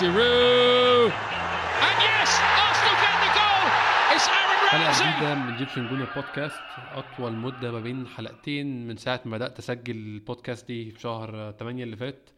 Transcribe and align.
Giroud. 0.00 1.12
And 1.86 1.98
yes, 2.08 2.30
Arsenal 2.64 2.96
get 3.02 3.16
the 3.24 3.30
goal. 3.38 3.64
It's 4.14 4.26
Aaron 4.28 4.68
حلقة. 4.70 4.92
جديدة 5.00 5.34
من 5.34 5.52
Egyptian 5.52 5.88
Junior 5.88 6.08
بودكاست 6.16 6.60
أطول 6.94 7.32
مدة 7.32 7.72
ما 7.72 7.80
بين 7.80 8.06
حلقتين 8.06 8.86
من 8.88 8.96
ساعة 8.96 9.20
ما 9.24 9.36
بدأت 9.36 9.58
أسجل 9.58 9.96
البودكاست 9.96 10.66
دي 10.68 10.90
في 10.90 11.00
شهر 11.00 11.52
8 11.58 11.84
اللي 11.84 11.96
فات 11.96 12.30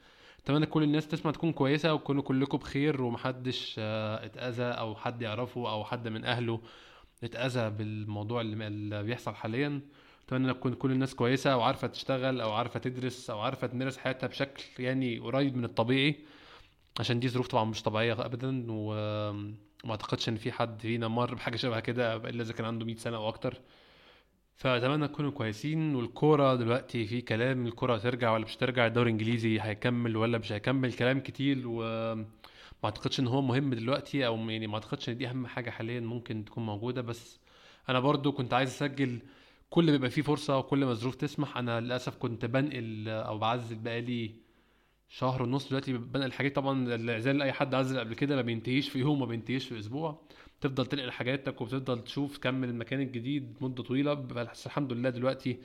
أتمنى 0.45 0.67
كل 0.67 0.83
الناس 0.83 1.09
تسمع 1.09 1.31
تكون 1.33 1.53
كويسة 1.53 1.95
وتكونوا 1.95 2.23
كلكم 2.23 2.59
بخير 2.59 3.03
ومحدش 3.03 3.75
آه، 3.79 4.25
اتأذى 4.27 4.63
أو 4.65 4.95
حد 4.97 5.23
يعرفه 5.23 5.71
أو 5.71 5.85
حد 5.85 6.09
من 6.09 6.25
أهله 6.25 6.61
اتأذى 7.25 7.71
بالموضوع 7.71 8.41
اللي 8.41 8.67
اللي 8.67 9.03
بيحصل 9.03 9.35
حاليا 9.35 9.81
أتمنى 10.27 10.53
تكون 10.55 10.75
كل 10.75 10.91
الناس 10.91 11.15
كويسة 11.15 11.57
وعارفة 11.57 11.87
تشتغل 11.87 12.41
أو 12.41 12.53
عارفة 12.53 12.81
تدرس 12.81 13.31
أو 13.31 13.41
عارفة 13.41 13.67
تمارس 13.67 13.99
حياتها 13.99 14.27
بشكل 14.27 14.65
يعني 14.79 15.19
قريب 15.19 15.57
من 15.57 15.65
الطبيعي 15.65 16.17
عشان 17.01 17.21
دي 17.21 17.29
ظروف 17.29 17.47
طبعا 17.49 17.65
مش 17.65 17.83
طبيعية 17.83 18.13
أبدا 18.27 18.67
وما 18.69 19.91
أعتقدش 19.91 20.29
إن 20.29 20.37
في 20.37 20.53
حد 20.53 20.81
فينا 20.81 21.09
مر 21.09 21.35
بحاجة 21.35 21.57
شبه 21.57 21.81
كده 21.81 22.17
إلا 22.17 22.43
إذا 22.43 22.53
كان 22.53 22.67
عنده 22.67 22.85
100 22.87 22.97
سنة 22.97 23.17
أو 23.17 23.29
أكتر. 23.29 23.61
فأتمنى 24.57 25.09
تكونوا 25.09 25.31
كويسين 25.31 25.95
والكورة 25.95 26.55
دلوقتي 26.55 27.07
في 27.07 27.21
كلام 27.21 27.67
الكورة 27.67 27.95
هترجع 27.95 28.33
ولا 28.33 28.45
مش 28.45 28.57
هترجع 28.57 28.87
الدوري 28.87 29.11
الإنجليزي 29.11 29.61
هيكمل 29.61 30.17
ولا 30.17 30.39
مش 30.39 30.53
هيكمل 30.53 30.93
كلام 30.93 31.21
كتير 31.21 31.63
وما 31.69 32.27
أعتقدش 32.85 33.21
إن 33.21 33.27
هو 33.27 33.43
مهم 33.43 33.75
دلوقتي 33.75 34.27
أو 34.27 34.37
يعني 34.51 34.67
ما 34.67 34.75
أعتقدش 34.75 35.09
إن 35.09 35.17
دي 35.17 35.29
أهم 35.29 35.47
حاجة 35.47 35.71
حاليا 35.71 36.01
ممكن 36.01 36.45
تكون 36.45 36.67
موجودة. 36.67 37.03
بس 37.03 37.41
أنا 37.89 38.01
برضو 38.01 38.33
كنت 38.33 38.55
عايز 38.55 38.71
أسجل 38.71 39.19
كل 39.71 39.87
ما 39.87 39.93
يبقى 39.95 40.11
فيه 40.11 40.23
فرصة 40.23 40.59
وكل 40.59 40.85
ما 40.85 40.91
الظروف 40.91 41.15
تسمح 41.15 41.57
أنا 41.59 41.81
للأسف 41.81 42.17
كنت 42.17 42.45
بنقل 42.45 43.09
أو 43.09 43.39
بعزل 43.39 43.77
بقالي 43.79 44.35
شهر 45.13 45.43
ونص 45.43 45.69
دلوقتي 45.69 45.93
بنقل 45.93 46.33
حاجات 46.33 46.57
طبعا 46.57 46.95
العزال 46.95 47.39
لأي 47.39 47.53
حد 47.53 47.75
عزل 47.75 47.99
قبل 48.01 48.15
كده 48.15 48.37
ما 48.37 48.43
بينتهيش 48.43 48.89
في 48.89 48.99
يوم 48.99 49.21
ما 49.21 49.27
بينتهيش 49.27 49.69
في 49.69 49.79
أسبوع. 49.79 50.21
تفضل 50.61 50.87
تنقل 50.87 51.11
حاجاتك 51.11 51.61
وبتفضل 51.61 52.05
تشوف 52.05 52.39
تكمل 52.39 52.69
المكان 52.69 53.01
الجديد 53.01 53.57
مدة 53.61 53.83
طويلة. 53.83 54.15
بس 54.15 54.67
الحمد 54.67 54.93
لله 54.93 55.11
دلوقتي 55.11 55.59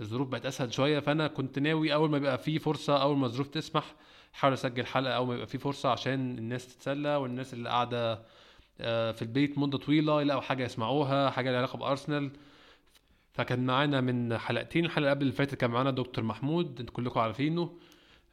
الظروف 0.00 0.28
بقت 0.28 0.46
أسهل 0.46 0.72
شوية. 0.74 0.98
فأنا 1.00 1.26
كنت 1.26 1.58
ناوي 1.58 1.94
أول 1.94 2.10
ما 2.10 2.16
يبقى 2.16 2.38
في 2.38 2.58
فرصة 2.58 3.02
أول 3.02 3.16
ما 3.16 3.26
الظروف 3.26 3.46
تسمح 3.48 3.94
أحاول 4.34 4.52
أسجل 4.52 4.86
حلقة 4.86 5.12
أول 5.16 5.28
ما 5.28 5.34
يبقى 5.34 5.46
في 5.46 5.58
فرصة 5.58 5.88
عشان 5.88 6.38
الناس 6.38 6.76
تتسلى 6.76 7.16
والناس 7.16 7.54
اللي 7.54 7.68
قاعدة 7.68 8.22
آه، 8.80 9.12
في 9.12 9.22
البيت 9.22 9.58
مدة 9.58 9.78
طويلة 9.78 10.20
يلاقوا 10.22 10.42
حاجة 10.42 10.64
يسمعوها 10.64 11.30
حاجة 11.30 11.50
لها 11.50 11.58
علاقة 11.58 11.76
بأرسنال. 11.76 12.30
فكان 13.32 13.66
معانا 13.66 14.00
من 14.00 14.38
حلقتين. 14.38 14.84
الحلقة 14.84 15.10
قبل 15.10 15.22
اللي 15.22 15.32
فاتت 15.32 15.54
كان 15.54 15.70
معانا 15.70 15.90
دكتور 15.90 16.24
محمود 16.24 16.80
أنتوا 16.80 16.94
كلكم 16.94 17.20
عارفينه. 17.20 17.72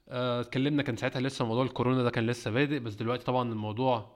اتكلمنا 0.09 0.83
كان 0.83 0.95
ساعتها 0.97 1.19
لسه 1.21 1.45
موضوع 1.45 1.63
الكورونا 1.63 2.03
ده 2.03 2.09
كان 2.11 2.27
لسه 2.27 2.51
بادئ 2.51 2.79
بس 2.79 2.93
دلوقتي 2.93 3.23
طبعا 3.25 3.51
الموضوع 3.51 4.15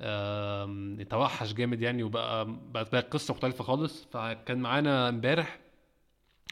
آم، 0.00 1.02
توحش 1.10 1.52
جامد 1.52 1.82
يعني 1.82 2.02
وبقى 2.02 2.46
بقت 2.72 2.92
بقى 2.92 3.00
قصة 3.02 3.34
مختلفة 3.34 3.64
خالص. 3.64 4.06
فكان 4.12 4.58
معانا 4.58 5.08
امبارح 5.08 5.58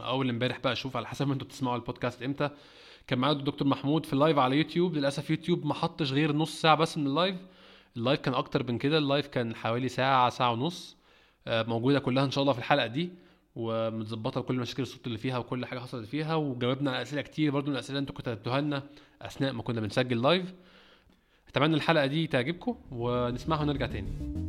أول 0.00 0.28
امبارح 0.28 0.58
بقى 0.58 0.72
أشوف 0.72 0.96
على 0.96 1.06
حسب 1.06 1.26
ما 1.26 1.32
أنتوا 1.34 1.46
بتسمعوا 1.46 1.76
البودكاست 1.76 2.22
إمتى 2.22 2.50
كان 3.06 3.18
معانا 3.18 3.38
الدكتور 3.38 3.68
محمود 3.68 4.06
في 4.06 4.12
ال 4.12 4.17
live 4.17 4.38
على 4.38 4.56
يوتيوب. 4.56 4.94
للأسف 4.94 5.30
يوتيوب 5.30 5.66
ما 5.66 5.74
حطش 5.74 6.12
غير 6.12 6.32
نص 6.32 6.60
ساعة 6.60 6.74
بس 6.74 6.98
من 6.98 7.06
ال 7.06 7.11
live. 7.11 7.36
ال 7.96 8.01
live 8.01 8.20
كان 8.20 8.34
أكتر 8.34 8.72
من 8.72 8.78
كده 8.78 8.98
اللايف 8.98 9.26
كان 9.26 9.54
حوالي 9.56 9.88
ساعة 9.88 10.30
ساعة 10.30 10.52
ونص 10.52 10.96
آه، 11.46 11.62
موجودة 11.62 11.98
كلها 11.98 12.24
إن 12.24 12.30
شاء 12.30 12.42
الله 12.42 12.52
في 12.52 12.58
الحلقة 12.58 12.86
دي. 12.86 13.10
ومتظبطة 13.56 14.40
كل 14.40 14.54
مشاكل 14.54 14.82
الصوت 14.82 15.06
اللي 15.06 15.18
فيها 15.18 15.38
وكل 15.38 15.66
حاجة 15.66 15.78
حصلت 15.78 16.06
فيها 16.08 16.34
وجاوبنا 16.34 16.90
على 16.90 17.02
أسئلة 17.02 17.22
كتير 17.22 17.50
برضو 17.50 17.66
من 17.66 17.72
الأسئلة 17.72 17.98
أنتوا 17.98 18.14
كتبتوها 18.14 18.60
لنا 18.60 18.82
أثناء 19.22 19.52
ما 19.52 19.62
كنا 19.62 19.80
بنسجل 19.80 20.22
لايف 20.22 20.54
أتمنى 21.48 21.74
الحلقة 21.74 22.06
دي 22.06 22.26
تعجبكم 22.26 22.76
ونسمعها 22.92 23.62
ونرجع 23.62 23.86
تاني. 23.86 24.43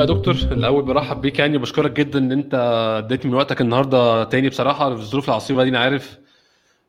بقى 0.00 0.06
دكتور 0.06 0.34
الأول 0.34 0.82
برحب 0.82 1.20
بيك 1.20 1.38
يعني 1.38 1.56
وبشكرك 1.56 1.90
جدا 1.90 2.18
إن 2.18 2.32
أنت 2.32 2.54
اديت 3.04 3.26
من 3.26 3.34
وقتك 3.34 3.60
النهارده 3.60 4.24
تاني 4.24 4.48
بصراحة 4.48 4.94
في 4.94 5.00
الظروف 5.00 5.28
العصيبة 5.28 5.64
دي. 5.64 5.70
أنا 5.70 5.78
عارف 5.78 6.18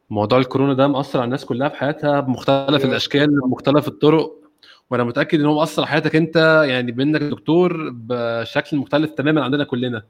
موضوع 0.09 0.39
الكورونا 0.39 0.73
ده 0.73 0.87
مأثر 0.87 1.19
على 1.19 1.25
الناس 1.25 1.45
كلها 1.45 1.69
في 1.69 1.75
حياتها 1.75 2.19
بمختلف 2.19 2.85
الأشكال 2.85 3.43
ومختلف 3.43 3.87
الطرق 3.87 4.31
وأنا 4.91 5.03
متأكد 5.03 5.39
إن 5.39 5.45
هو 5.45 5.55
مأثر 5.59 5.81
على 5.81 5.91
حياتك 5.91 6.15
أنت 6.15 6.63
يعني 6.67 6.91
بإنك 6.91 7.21
دكتور 7.21 7.89
بشكل 7.93 8.77
مختلف 8.77 9.11
تماما 9.11 9.43
عندنا 9.43 9.63
كلنا. 9.63 10.03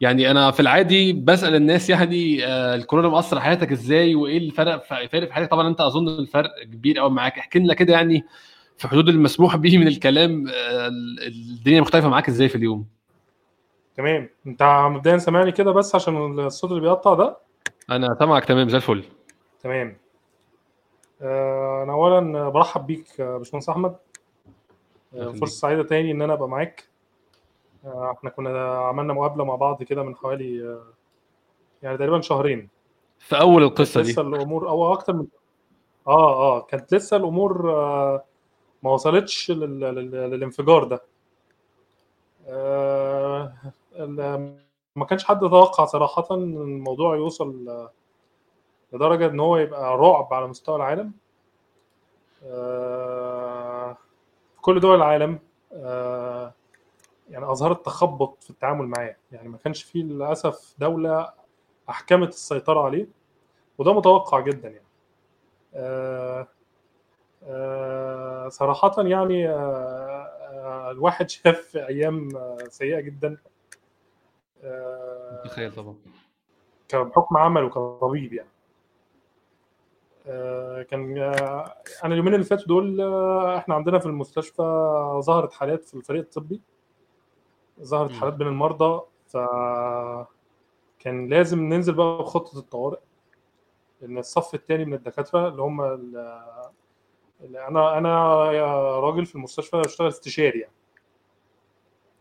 يعني 0.00 0.30
أنا 0.30 0.50
في 0.50 0.60
العادي 0.60 1.12
بسأل 1.12 1.54
الناس 1.54 1.90
يعني 1.90 2.46
آه، 2.46 2.74
الكورونا 2.74 3.08
مأثر 3.08 3.36
على 3.36 3.44
حياتك 3.44 3.72
إزاي 3.72 4.14
وإيه 4.14 4.38
الفرق 4.38 4.84
فارق 4.84 5.26
في 5.26 5.32
حياتك؟ 5.32 5.50
طبعا 5.50 5.68
أنت 5.68 5.80
أظن 5.80 6.08
الفرق 6.08 6.50
كبير 6.62 6.98
قوي 6.98 7.10
معاك. 7.10 7.38
احكي 7.38 7.58
لنا 7.58 7.74
كده 7.74 7.92
يعني 7.92 8.24
في 8.78 8.88
حدود 8.88 9.08
المسموح 9.08 9.56
به 9.56 9.78
من 9.78 9.86
الكلام 9.88 10.48
آه، 10.48 10.88
ال- 10.88 11.26
الدنيا 11.26 11.80
مختلفة 11.80 12.08
معاك 12.08 12.28
إزاي 12.28 12.48
في 12.48 12.54
اليوم؟ 12.56 12.86
تمام. 13.96 14.28
أنت 14.46 14.62
مبدئيا 14.90 15.18
سامعني 15.18 15.52
كده 15.52 15.72
بس 15.72 15.94
عشان 15.94 16.38
الصوت 16.40 16.70
اللي 16.70 16.82
بيقطع 16.82 17.14
ده؟ 17.14 17.36
أنا 17.90 18.16
سامعك 18.18 18.44
تمام 18.44 18.68
زي 18.68 18.76
الفل. 18.76 19.04
تمام. 19.62 19.96
آه، 21.22 21.82
أنا 21.82 21.92
اولا 21.92 22.48
برحب 22.48 22.86
بيك 22.86 23.20
آه، 23.20 23.36
باشمهندس 23.38 23.68
أحمد. 23.68 23.96
فرصة 25.12 25.46
سعيدة 25.60 25.82
تاني 25.82 26.10
إن 26.10 26.22
أنا 26.22 26.32
أبقى 26.32 26.48
معاك. 26.48 26.88
إحنا 27.86 28.30
كنا 28.30 28.78
عملنا 28.78 29.12
مقابلة 29.12 29.44
مع 29.44 29.54
بعض 29.54 29.82
كده 29.82 30.02
من 30.02 30.16
حوالي 30.16 30.78
يعني 31.82 31.98
تقريبا 31.98 32.20
شهرين. 32.20 32.68
في 33.18 33.40
أول 33.40 33.62
القصة 33.62 34.02
دي. 34.02 34.10
لسه 34.12 34.22
الأمور 34.22 34.68
أو 34.68 34.92
أكتر 34.92 35.12
من 35.12 35.26
آه 36.08 36.32
آه 36.56 36.60
كانت 36.60 36.94
لسه 36.94 37.16
الأمور 37.16 37.70
آه، 37.72 38.24
ما 38.82 38.90
وصلتش 38.90 39.50
لل... 39.50 39.80
لل... 39.80 40.10
للانفجار 40.10 40.84
ده. 40.84 41.02
آه، 42.46 43.52
ما 44.96 45.04
كانش 45.08 45.24
حد 45.24 45.36
يتوقع 45.42 45.84
صراحة 45.84 46.26
إن 46.30 46.56
الموضوع 46.56 47.16
يوصل 47.16 47.88
لدرجة 48.92 49.26
إن 49.26 49.40
هو 49.40 49.56
يبقى 49.56 49.96
رعب 49.96 50.34
على 50.34 50.46
مستوى 50.46 50.76
العالم. 50.76 51.12
آه، 52.44 53.92
في 54.54 54.60
كل 54.60 54.80
دول 54.80 54.96
العالم 54.96 55.38
آه، 55.72 56.52
يعني 57.30 57.50
أظهرت 57.52 57.86
تخبط 57.86 58.42
في 58.44 58.50
التعامل 58.50 58.86
معاه. 58.86 59.16
يعني 59.32 59.48
ما 59.48 59.58
كانش 59.58 59.82
فيه 59.82 60.02
للأسف 60.02 60.74
دولة 60.78 61.32
أحكمت 61.90 62.28
السيطرة 62.28 62.80
عليه 62.80 63.06
وده 63.78 63.92
متوقع 63.94 64.40
جدا 64.40 64.68
يعني. 64.68 64.86
آه، 65.74 66.48
صراحة 68.48 68.92
يعني 68.98 69.48
آه، 69.48 69.54
آه، 69.56 70.90
الواحد 70.90 71.30
شاف 71.30 71.76
أيام 71.76 72.36
آه، 72.36 72.56
سيئة 72.68 73.00
جدا. 73.00 73.36
آه، 74.62 75.42
تخيل 75.44 75.74
طبعا. 75.74 75.96
كحكم 76.88 77.36
عمل 77.36 77.64
وكطبيب 77.64 78.32
يعني. 78.32 78.48
آه، 80.26 80.82
كان 80.82 81.18
آه، 81.18 81.74
أنا 82.04 82.12
اليومين 82.14 82.34
اللي 82.34 82.44
فاتوا 82.44 82.66
دول 82.66 83.00
آه، 83.00 83.56
إحنا 83.58 83.74
عندنا 83.74 83.98
في 83.98 84.06
المستشفى 84.06 84.62
ظهرت 85.24 85.52
حالات 85.52 85.84
في 85.84 85.94
الفريق 85.94 86.22
الطبي. 86.22 86.60
ظهرت. 87.82 88.12
حالات 88.12 88.34
بين 88.34 88.46
المرضى 88.46 89.00
ف 89.26 89.36
كان 90.98 91.28
لازم 91.28 91.58
ننزل 91.60 91.94
بقى 91.94 92.18
بخطة 92.18 92.58
الطوارئ. 92.58 92.98
لأن 94.00 94.18
الصف 94.18 94.54
الثاني 94.54 94.84
من 94.84 94.94
الدكاترة 94.94 95.48
اللي 95.48 95.62
هم 95.62 95.80
أنا 97.40 98.52
يا 98.52 99.00
راجل 99.00 99.26
في 99.26 99.34
المستشفى 99.34 99.76
بشتغل 99.76 100.08
استشاري 100.08 100.60
يعني. 100.60 100.72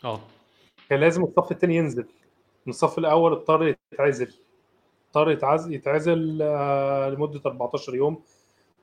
آه. 0.06 0.20
كان 0.90 1.00
لازم 1.00 1.24
الصف 1.24 1.52
الثاني 1.52 1.76
ينزل. 1.76 2.06
من 2.66 2.70
الصف 2.70 2.98
الأول 2.98 3.32
اضطر 3.32 3.76
يتعزل. 3.94 4.34
اضطر 5.08 5.32
يتعزل 5.32 5.74
يتعزل 5.74 6.40
آه، 6.42 7.10
لمدة 7.10 7.42
14 7.46 7.96
يوم 7.96 8.22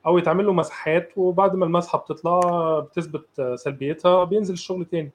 أو 0.05 0.17
يتعمل 0.17 0.45
له 0.45 0.53
مسحات 0.53 1.17
وبعد 1.17 1.55
ما 1.55 1.65
المسحة 1.65 1.99
بتطلع 1.99 2.39
بتثبت 2.79 3.39
آه، 3.39 3.55
سلبيتها 3.55 4.23
بينزل 4.23 4.53
الشغل 4.53 4.85
تاني. 4.85 5.11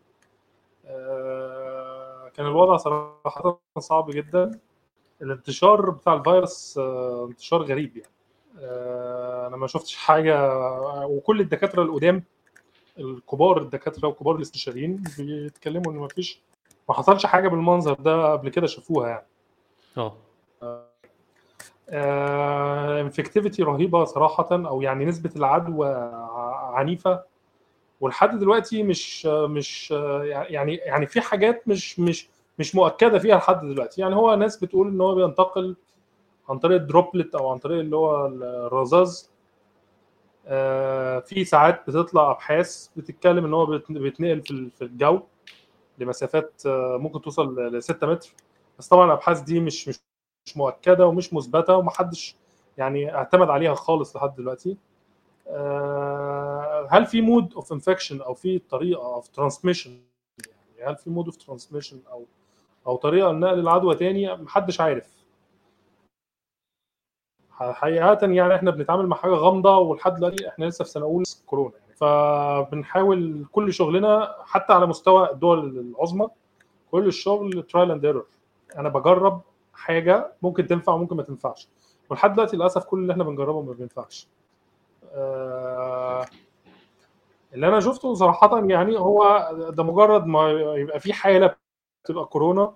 آه، 0.86 2.30
كان 2.34 2.46
الوضع 2.46 2.76
صراحة 2.76 3.60
صعب 3.78 4.10
جدا. 4.10 4.60
الانتشار 5.22 5.90
بتاع 5.90 6.14
الفيروس 6.14 6.78
انتشار 7.28 7.62
غريب 7.62 7.96
يعني. 7.96 8.10
أنا 8.58 9.56
ما 9.56 9.66
شفتش 9.66 9.96
حاجة 9.96 10.56
وكل 11.06 11.40
الدكاترة 11.40 11.82
القدام 11.82 12.22
الكبار 12.98 13.58
الدكاترة 13.62 14.08
وكبار 14.08 14.36
الاستشاريين 14.36 15.02
بيتكلموا 15.18 15.92
إن 15.92 15.98
ما 15.98 16.08
فيش 16.08 16.40
ما 16.88 16.94
حصلش 16.94 17.26
حاجة 17.26 17.48
بالمنظر 17.48 17.92
ده 17.94 18.32
قبل 18.32 18.48
كده 18.48 18.66
شافوها 18.66 19.08
يعني. 19.08 19.26
آه. 19.98 20.16
infectivity 23.00 23.62
رهيبة 23.62 24.04
صراحة 24.04 24.48
أو 24.52 24.82
يعني 24.82 25.04
نسبة 25.04 25.30
العدوى 25.36 25.88
عنيفة. 26.72 27.22
ولحد 28.00 28.38
دلوقتي 28.38 28.82
مش 28.82 29.26
مش 29.26 29.90
يعني 29.90 30.74
يعني 30.74 31.06
في 31.06 31.20
حاجات 31.20 31.68
مش 31.68 32.00
مش 32.00 32.28
مش 32.58 32.74
مؤكدة 32.74 33.18
فيها 33.18 33.36
لحد 33.36 33.60
دلوقتي. 33.60 34.00
يعني 34.00 34.14
هو 34.16 34.34
ناس 34.34 34.56
بتقول 34.64 34.88
إن 34.88 35.00
هو 35.00 35.14
بينتقل 35.14 35.76
عن 36.50 36.58
طريق 36.58 36.80
ال 36.80 36.87
droplet 36.87 37.34
أو 37.34 37.48
عن 37.50 37.58
طريق 37.58 37.78
اللي 37.80 37.96
هو 37.96 38.26
الرذاذ 38.26 39.18
آه، 40.46 41.18
في 41.18 41.44
ساعات 41.44 41.90
بتطلع 41.90 42.30
أبحاث 42.30 42.88
بتتكلم 42.96 43.44
إن 43.44 43.54
هو 43.54 43.66
بيت- 43.66 43.92
بيتنقل 43.92 44.70
في 44.70 44.82
الجو 44.84 45.20
لمسافات 45.98 46.62
آه، 46.66 46.96
ممكن 47.00 47.20
توصل 47.22 47.60
ل 47.76 47.82
6 47.82 48.06
متر. 48.06 48.30
بس 48.78 48.88
طبعا 48.88 49.06
الأبحاث 49.06 49.40
دي 49.40 49.60
مش 49.60 49.88
مش 49.88 50.00
مش 50.46 50.56
مؤكدة 50.56 51.06
ومش 51.06 51.34
مثبتة 51.34 51.76
ومحدش 51.76 52.36
يعني 52.78 53.14
اعتمد 53.14 53.50
عليها 53.50 53.74
خالص 53.74 54.16
لحد 54.16 54.34
دلوقتي. 54.36 54.76
آه، 55.48 56.86
هل 56.90 57.06
في 57.06 57.20
mode 57.20 57.54
of 57.54 57.72
infection 57.72 58.20
أو 58.22 58.34
في 58.34 58.58
طريقة 58.58 59.14
of 59.14 59.28
transmission 59.28 59.90
يعني 60.78 60.90
هل 60.90 60.96
في 60.96 61.10
mode 61.10 61.24
of 61.26 61.36
transmission 61.36 62.00
أو 62.12 62.24
أو 62.86 62.96
طريقة 62.96 63.32
لنقل 63.32 63.58
العدوى 63.58 63.94
تاني؟ 63.94 64.36
محدش 64.36 64.80
عارف. 64.80 65.19
حقيقة 67.60 68.18
يعني 68.22 68.54
إحنا 68.54 68.70
بنتعامل 68.70 69.06
مع 69.06 69.16
حاجة 69.16 69.30
غامضة 69.32 69.78
ولحد 69.78 70.14
دلوقتي 70.14 70.48
إحنا 70.48 70.64
لسه 70.64 70.84
في 70.84 70.90
سنة 70.90 71.04
أولى 71.04 71.24
كورونا 71.46 71.72
يعني. 71.80 71.94
فبنحاول 71.94 73.46
كل 73.52 73.72
شغلنا 73.72 74.34
حتى 74.44 74.72
على 74.72 74.86
مستوى 74.86 75.30
الدول 75.30 75.78
العظمى 75.78 76.28
كل 76.90 77.06
الشغل 77.06 77.62
trial 77.62 77.90
and 77.90 78.04
error 78.04 78.26
أنا 78.76 78.88
بجرب 78.88 79.40
حاجة 79.74 80.32
ممكن 80.42 80.66
تنفع 80.66 80.92
وممكن 80.92 81.16
ما 81.16 81.22
تنفعش. 81.22 81.68
ولحد 82.10 82.32
دلوقتي 82.32 82.56
للأسف 82.56 82.84
كل 82.84 82.98
اللي 82.98 83.12
إحنا 83.12 83.24
بنجربه 83.24 83.62
ما 83.62 83.72
بينفعش. 83.72 84.28
آه، 85.14 86.26
اللي 87.54 87.68
أنا 87.68 87.80
شفته 87.80 88.14
صراحة 88.14 88.66
يعني 88.66 88.98
هو 88.98 89.48
ده 89.76 89.82
مجرد 89.82 90.26
ما 90.26 90.50
يبقى 90.76 91.00
في 91.00 91.12
حالة 91.12 91.54
بتبقى 92.04 92.24
كورونا. 92.24 92.74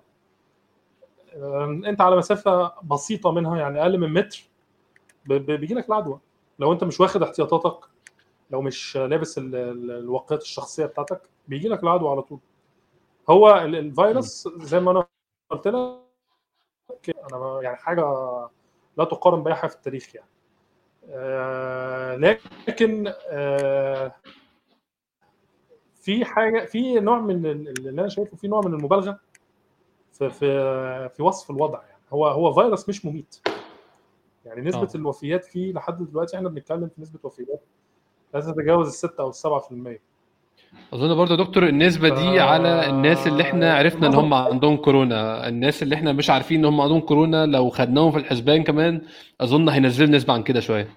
آه، 1.35 1.65
أنت 1.65 2.01
على 2.01 2.15
مسافة 2.15 2.71
بسيطة 2.83 3.31
منها 3.31 3.57
يعني 3.57 3.81
أقل 3.81 3.97
من 3.97 4.13
متر. 4.13 4.49
بيجي 5.27 5.73
لك 5.73 5.87
العدوى. 5.89 6.19
لو 6.59 6.73
انت 6.73 6.83
مش 6.83 6.99
واخد 6.99 7.23
احتياطاتك 7.23 7.85
لو 8.51 8.61
مش 8.61 8.97
لابس 8.97 9.37
ال- 9.37 9.55
ال- 9.55 9.91
الواقيات 9.91 10.41
الشخصية 10.41 10.85
بتاعتك 10.85 11.21
بيجي 11.47 11.67
لك 11.67 11.83
العدوى 11.83 12.09
على 12.09 12.21
طول. 12.21 12.39
هو 13.29 13.57
ال- 13.57 13.75
الفيروس 13.75 14.47
زي 14.57 14.79
ما 14.79 14.91
أنا 14.91 15.05
قلت 15.49 15.67
لك 15.67 17.15
أنا 17.33 17.59
يعني 17.61 17.77
حاجة 17.77 18.01
لا 18.97 19.03
تقارن 19.05 19.43
بأي 19.43 19.55
حاجة 19.55 19.69
في 19.69 19.75
التاريخ 19.75 20.15
يعني. 20.15 20.29
آه، 21.09 22.15
لكن 22.67 23.13
آه، 23.29 24.15
في 25.95 26.25
حاجة 26.25 26.65
في 26.65 26.99
نوع 26.99 27.19
من 27.19 27.45
ال- 27.45 27.67
اللي 27.87 28.01
أنا 28.01 28.09
شايفه 28.09 28.37
في 28.37 28.47
نوع 28.47 28.61
من 28.61 28.73
المبالغة 28.73 29.19
في 30.13 30.29
في 30.29 31.09
في 31.09 31.23
وصف 31.23 31.51
الوضع 31.51 31.81
يعني. 31.83 32.01
هو 32.13 32.27
هو 32.27 32.53
فيروس 32.53 32.89
مش 32.89 33.05
مميت. 33.05 33.41
يعني 34.55 34.69
نسبة 34.69 34.81
آه. 34.81 34.95
الوفيات 34.95 35.45
فيه 35.45 35.73
لحد 35.73 36.03
دلوقتي 36.11 36.37
إحنا 36.37 36.49
بنتكلم 36.49 36.87
في 36.95 37.01
نسبة 37.01 37.19
وفيات 37.23 37.63
لا 38.33 38.39
تتجاوز 38.39 38.87
الستة 38.87 39.21
أو 39.21 39.29
السبعة 39.29 39.59
في 39.59 39.71
المية. 39.71 39.99
أظن 40.93 41.15
برضه 41.15 41.31
يا 41.31 41.43
دكتور 41.43 41.67
النسبة 41.67 42.09
دي 42.09 42.41
آه، 42.41 42.43
على 42.43 42.89
الناس 42.89 43.27
اللي 43.27 43.43
إحنا 43.43 43.73
عرفنا 43.73 44.07
إن 44.07 44.13
هم 44.13 44.33
عندهم 44.33 44.77
كورونا. 44.77 45.47
الناس 45.47 45.83
اللي 45.83 45.95
إحنا 45.95 46.11
مش 46.13 46.29
عارفين 46.29 46.59
إن 46.59 46.65
هم 46.65 46.81
عندهم 46.81 46.99
كورونا 46.99 47.45
لو 47.45 47.69
خدناهم 47.69 48.11
في 48.11 48.17
الحسبان 48.17 48.63
كمان 48.63 49.01
أظن 49.41 49.69
هينزل 49.69 50.11
نسبة 50.11 50.33
عن 50.33 50.43
كده 50.43 50.59
شوية. 50.59 50.89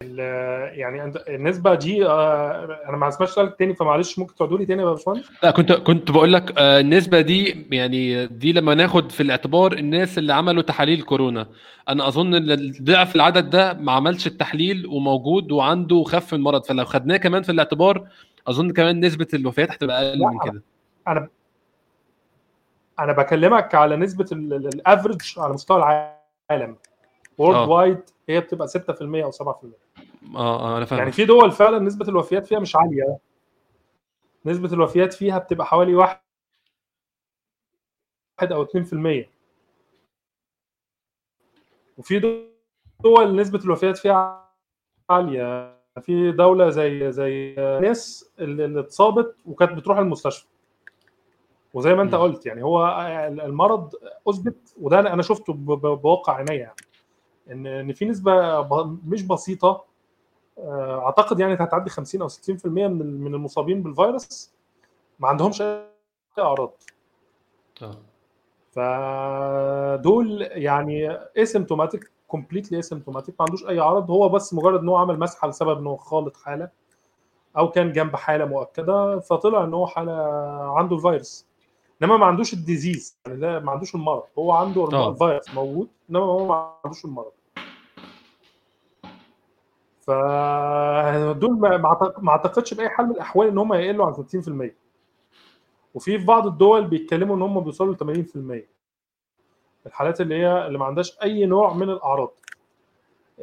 يعني 0.00 1.12
النسبة 1.28 1.74
دي 1.74 2.06
آه، 2.06 2.78
أنا 2.88 2.96
ما 2.96 3.10
سمعتش 3.10 3.32
سؤالك 3.32 3.58
تاني 3.58 3.74
فمعلش 3.74 4.18
ممكن 4.18 4.34
تعودوا 4.34 4.58
لي 4.58 4.66
تاني 4.66 4.82
يا 4.82 4.86
باشمهندس 4.86 5.30
لا 5.42 5.50
كنت 5.50 5.72
كنت 5.72 6.10
بقول 6.10 6.32
لك 6.32 6.54
آه، 6.58 6.80
النسبة 6.80 7.20
دي 7.20 7.66
يعني 7.70 8.26
دي 8.26 8.52
لما 8.52 8.74
ناخد 8.74 9.12
في 9.12 9.22
الاعتبار 9.22 9.72
الناس 9.72 10.18
اللي 10.18 10.32
عملوا 10.34 10.62
تحاليل 10.62 11.02
كورونا. 11.02 11.46
أنا 11.88 12.08
أظن 12.08 12.34
إن 12.34 12.72
ضعف 12.82 13.16
العدد 13.16 13.50
ده 13.50 13.72
ما 13.74 13.92
عملش 13.92 14.26
التحليل 14.26 14.86
وموجود 14.86 15.52
وعنده 15.52 16.04
من 16.14 16.22
المرض 16.32 16.64
فلو 16.64 16.84
خدناه 16.84 17.16
كمان 17.16 17.42
في 17.42 17.52
الاعتبار 17.52 18.08
أظن 18.48 18.70
كمان 18.72 19.04
نسبة 19.04 19.26
الوفيات 19.34 19.70
هتبقى 19.70 20.08
أقل 20.08 20.18
من 20.18 20.38
كده. 20.50 20.62
أنا 21.08 21.28
أنا 23.00 23.12
بكلمك 23.12 23.74
على 23.74 23.96
نسبة 23.96 24.26
ال 24.32 24.43
average 24.43 25.20
على 25.38 25.52
مستوى 25.54 25.76
العالم. 25.78 26.76
world 27.38 27.56
آه. 27.58 27.68
wide 27.68 27.98
هي 28.28 28.40
بتبقى 28.40 28.68
6% 28.68 29.24
أو 29.24 29.30
7% 29.30 29.87
آه 30.36 30.74
آه 30.74 30.76
أنا 30.76 30.84
فاهم 30.84 30.98
يعني 30.98 31.12
في 31.12 31.24
دول 31.24 31.50
فعلا 31.52 31.78
نسبة 31.78 32.08
الوفيات 32.08 32.46
فيها 32.46 32.58
مش 32.58 32.76
عالية. 32.76 33.18
نسبة 34.46 34.72
الوفيات 34.72 35.14
فيها 35.14 35.38
بتبقى 35.38 35.66
حوالي 35.66 35.94
واحد 35.94 36.20
واحد 38.38 38.52
أو 38.52 38.64
2% 38.64 39.30
وفي 41.98 42.18
دول 43.04 43.36
نسبة 43.36 43.58
الوفيات 43.64 43.98
فيها 43.98 44.48
عالية. 45.10 45.78
في 46.00 46.32
دولة 46.32 46.70
زي 46.70 47.12
زي 47.12 47.54
ناس 47.82 48.30
اللي 48.38 48.80
اتصابت 48.80 49.36
وكانت 49.46 49.72
بتروح 49.72 49.98
المستشفى. 49.98 50.46
وزي 51.74 51.94
ما 51.94 52.02
انت. 52.02 52.14
قلت 52.14 52.46
يعني 52.46 52.62
هو 52.64 52.86
المرض 53.28 53.94
أثبت 54.28 54.74
وده 54.80 55.00
أنا 55.00 55.12
أنا 55.12 55.22
شفته 55.22 55.52
بواقع 55.52 56.34
عينيا. 56.36 56.54
يعني 56.56 56.74
إن 57.50 57.66
إن 57.66 57.92
في 57.92 58.04
نسبة 58.04 58.62
مش 59.06 59.22
بسيطة 59.22 59.84
أعتقد 60.58 61.40
يعني 61.40 61.54
هتعدي 61.54 61.90
50 61.90 62.22
أو 62.22 62.28
60% 62.28 62.66
من 62.66 63.20
من 63.20 63.34
المصابين 63.34 63.82
بالفيروس. 63.82 64.52
ما 65.20 65.28
عندهمش 65.28 65.62
أي 65.62 65.84
أعراض. 66.38 66.72
آه. 67.82 67.96
فدول 68.72 70.42
يعني 70.42 71.18
asymptomatic 71.36 72.10
completely 72.28 72.78
asymptomatic 72.78 73.34
ما 73.40 73.46
عندوش 73.48 73.66
أي 73.68 73.78
عرض 73.80 74.10
هو 74.10 74.28
بس 74.28 74.54
مجرد 74.54 74.80
إن 74.80 74.88
هو 74.88 74.96
عمل 74.96 75.18
مسحه 75.18 75.48
لسبب 75.48 75.78
إن 75.78 75.86
هو 75.86 75.96
خالط 75.96 76.36
حالة 76.36 76.68
أو 77.58 77.70
كان 77.70 77.92
جنب 77.92 78.16
حالة 78.16 78.44
مؤكدة 78.44 79.20
فطلع 79.20 79.64
إن 79.64 79.74
هو 79.74 79.86
حالة 79.86 80.12
عنده 80.76 80.96
الفيروس. 80.96 81.46
إنما 82.02 82.16
ما 82.16 82.26
عندوش 82.26 82.52
ال 82.52 82.60
disease 82.60 83.18
يعني 83.26 83.38
لا 83.40 83.58
ما 83.58 83.72
عندوش 83.72 83.94
المرض. 83.94 84.22
هو 84.38 84.52
عنده 84.52 84.82
آه. 84.92 85.10
الفيروس 85.10 85.54
موجود 85.54 85.88
إنما 86.10 86.24
هو 86.24 86.46
ما 86.46 86.72
عندوش 86.84 87.04
المرض. 87.04 87.32
فدول 90.08 91.58
ما 91.58 92.28
أعتقدش 92.28 92.74
بأي 92.74 92.88
حال 92.88 93.06
من 93.06 93.12
الأحوال 93.12 93.48
إن 93.48 93.58
هم 93.58 93.74
يقلوا 93.74 94.06
عن 94.06 94.12
60% 94.14 94.72
وفي 95.94 96.18
في 96.18 96.24
بعض 96.24 96.46
الدول 96.46 96.84
بيتكلموا 96.84 97.36
إن 97.36 97.42
هم 97.42 97.60
بيوصلوا 97.60 97.94
ل 97.94 97.96
80% 99.84 99.86
الحالات 99.86 100.20
اللي 100.20 100.34
هي 100.34 100.66
اللي 100.66 100.78
ما 100.78 100.84
عندهاش 100.84 101.18
أي 101.22 101.46
نوع 101.46 101.72
من 101.74 101.90
الأعراض. 101.90 102.30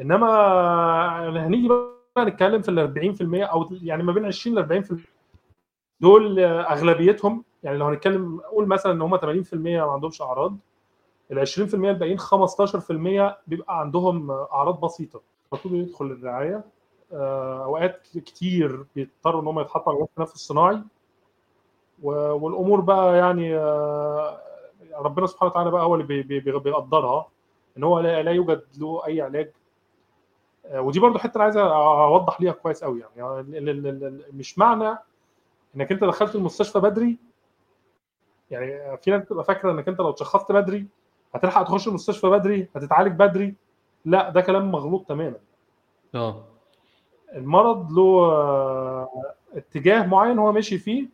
إنما 0.01 1.48
هنيجي 1.48 1.67
بقى 1.67 2.25
نتكلم 2.25 2.62
في 2.62 2.69
ال 2.72 2.79
40% 2.79 3.51
أو 3.51 3.65
يعني 3.84 4.03
ما 4.03 4.12
بين 4.13 4.25
20 4.25 4.60
ل 4.60 4.84
40% 4.84 4.95
دول 6.00 6.39
أغلبيتهم 6.39 7.43
يعني 7.63 7.77
لو 7.77 7.86
هنتكلم 7.86 8.39
قول 8.51 8.67
مثلا 8.67 8.91
إن 8.91 9.01
هم 9.01 9.17
80% 9.17 9.53
ما 9.53 9.81
عندهمش 9.91 10.22
أعراض 10.22 10.57
ال 11.31 11.48
20% 11.48 11.60
الباقيين 11.74 12.19
15% 12.19 13.36
بيبقى 13.48 13.79
عندهم 13.79 14.31
أعراض 14.31 14.79
بسيطة. 14.86 15.35
المفروض 15.54 15.74
يدخل 15.74 16.06
الرعاية. 16.06 16.64
آه، 17.14 17.64
أوقات 17.64 18.08
كتير 18.16 18.86
بيضطروا 18.96 19.42
إن 19.42 19.48
هم 19.48 19.60
يتحطوا 19.60 19.94
على 19.94 20.04
التنفس 20.04 20.34
الصناعي. 20.34 20.82
والأمور 22.04 22.82
بقى 22.82 23.18
يعني 23.18 23.58
آه، 23.58 24.42
ربنا 24.96 25.28
سبحانه 25.28 25.52
وتعالى 25.52 25.72
بقى 25.72 25.84
هو 25.84 25.96
اللي 25.96 26.06
بي- 26.08 26.24
بي- 26.24 26.40
بي- 26.40 26.60
بيقدرها. 26.60 27.28
إن 27.78 27.84
هو 27.84 28.00
لا 28.00 28.32
يوجد 28.32 28.64
له 28.78 29.06
أي 29.08 29.22
علاج. 29.22 29.52
آه، 30.66 30.82
ودي 30.82 31.00
برضو 31.00 31.18
حتة 31.20 31.36
أنا 31.36 31.44
عايز 31.44 31.58
أوضح 31.58 32.42
ليها 32.42 32.52
كويس 32.52 32.84
قوي 32.84 33.00
يعني. 33.18 33.40
ال- 33.40 34.24
مش 34.34 34.60
معنى 34.60 34.98
إنك 35.75 35.92
أنت 35.92 36.04
دخلت 36.04 36.36
المستشفى 36.36 36.80
بدري. 36.80 37.18
يعني 38.52 38.98
في 38.98 39.12
ناس 39.12 39.22
بتبقى 39.22 39.44
فاكرة 39.44 39.72
إنك 39.72 39.88
أنت 39.88 40.00
لو 40.00 40.10
اتشخصت 40.10 40.52
بدري 40.52 40.88
هتلحق 41.36 41.64
تخش 41.64 41.88
المستشفى 41.88 42.28
بدري 42.30 42.70
هتتعالج 42.75 43.12
بدري. 43.20 43.56
لا 44.05 44.29
ده 44.29 44.41
كلام 44.41 44.71
مغلوط 44.71 45.05
تماما. 45.09 45.35
آه. 46.15 46.43
المرض 47.35 47.91
له 47.91 48.19
آه، 48.25 49.09
اتجاه 49.55 50.05
معين 50.05 50.39
هو 50.39 50.51
ماشي 50.51 50.77
فيه 50.77 51.05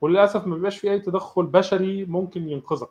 وللأسف 0.00 0.46
ما 0.46 0.54
بيبقاش 0.54 0.78
فيه 0.78 0.90
أي 0.90 0.98
تدخل 0.98 1.46
بشري 1.46 2.04
ممكن 2.04 2.48
ينقذك. 2.48 2.88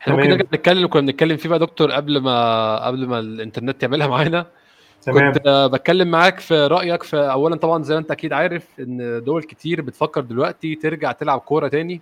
إحنا 0.00 0.14
ممكن. 0.14 0.28
نرجع 0.28 0.44
نتكلم 0.44 0.88
كنا 0.88 1.00
بنتكلم 1.00 1.36
فيه 1.36 1.48
بقى 1.48 1.58
يا 1.60 1.64
دكتور 1.64 1.90
قبل 1.90 2.20
ما 2.20 2.86
قبل 2.86 3.06
ما 3.06 3.18
الإنترنت 3.18 3.82
يعملها 3.82 4.06
معانا. 4.06 4.46
تمام. 5.02 5.32
كنت 5.32 5.46
آه، 5.46 5.66
بتكلم 5.66 6.10
معاك 6.10 6.40
في 6.40 6.66
رأيك 6.66 7.02
في 7.02 7.16
اولا 7.16 7.56
طبعا 7.56 7.82
زي 7.82 7.94
ما 7.94 8.00
أنت 8.00 8.10
أكيد 8.10 8.32
عارف 8.32 8.80
إن 8.80 9.24
دول 9.24 9.42
كتير 9.42 9.82
بتفكر 9.82 10.20
دلوقتي 10.20 10.74
ترجع 10.74 11.12
تلعب 11.12 11.40
كورة 11.40 11.68
تاني. 11.68 12.00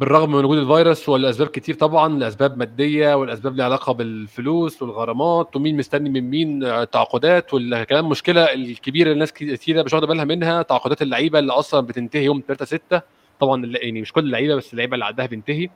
بالرغم 0.00 0.30
من 0.32 0.44
وجود 0.44 0.58
الفيروس 0.58 1.08
والأسباب 1.08 1.48
كتير 1.48 1.74
طبعا 1.74 2.18
لاسباب 2.18 2.58
مادية 2.58 3.14
والأسباب 3.14 3.56
لها 3.56 3.64
علاقة 3.64 3.92
بالفلوس 3.92 4.82
والغرامات 4.82 5.56
ومين 5.56 5.76
مستني 5.76 6.10
من 6.10 6.30
مين 6.30 6.60
تعاقدات 6.90 7.54
والكلام 7.54 8.04
المشكلة 8.04 8.54
الكبيرة 8.54 9.02
اللي 9.04 9.12
الناس 9.12 9.32
كتيرة 9.32 9.82
مش 9.82 9.92
واخدة 9.92 10.06
بالها 10.06 10.24
منها 10.24 10.62
تعاقدات 10.62 11.02
اللعيبة 11.02 11.38
اللي 11.38 11.52
أصلا 11.52 11.80
بتنتهي 11.80 12.24
يوم 12.24 12.42
3 12.48 12.64
6 12.64 13.02
طبعا 13.40 13.66
يعني 13.66 14.00
مش 14.00 14.12
كل 14.12 14.20
اللعيبة 14.24 14.54
بس 14.54 14.72
اللعيبة 14.72 14.94
اللي 14.94 15.04
عندها 15.04 15.26
بينتهي 15.26 15.68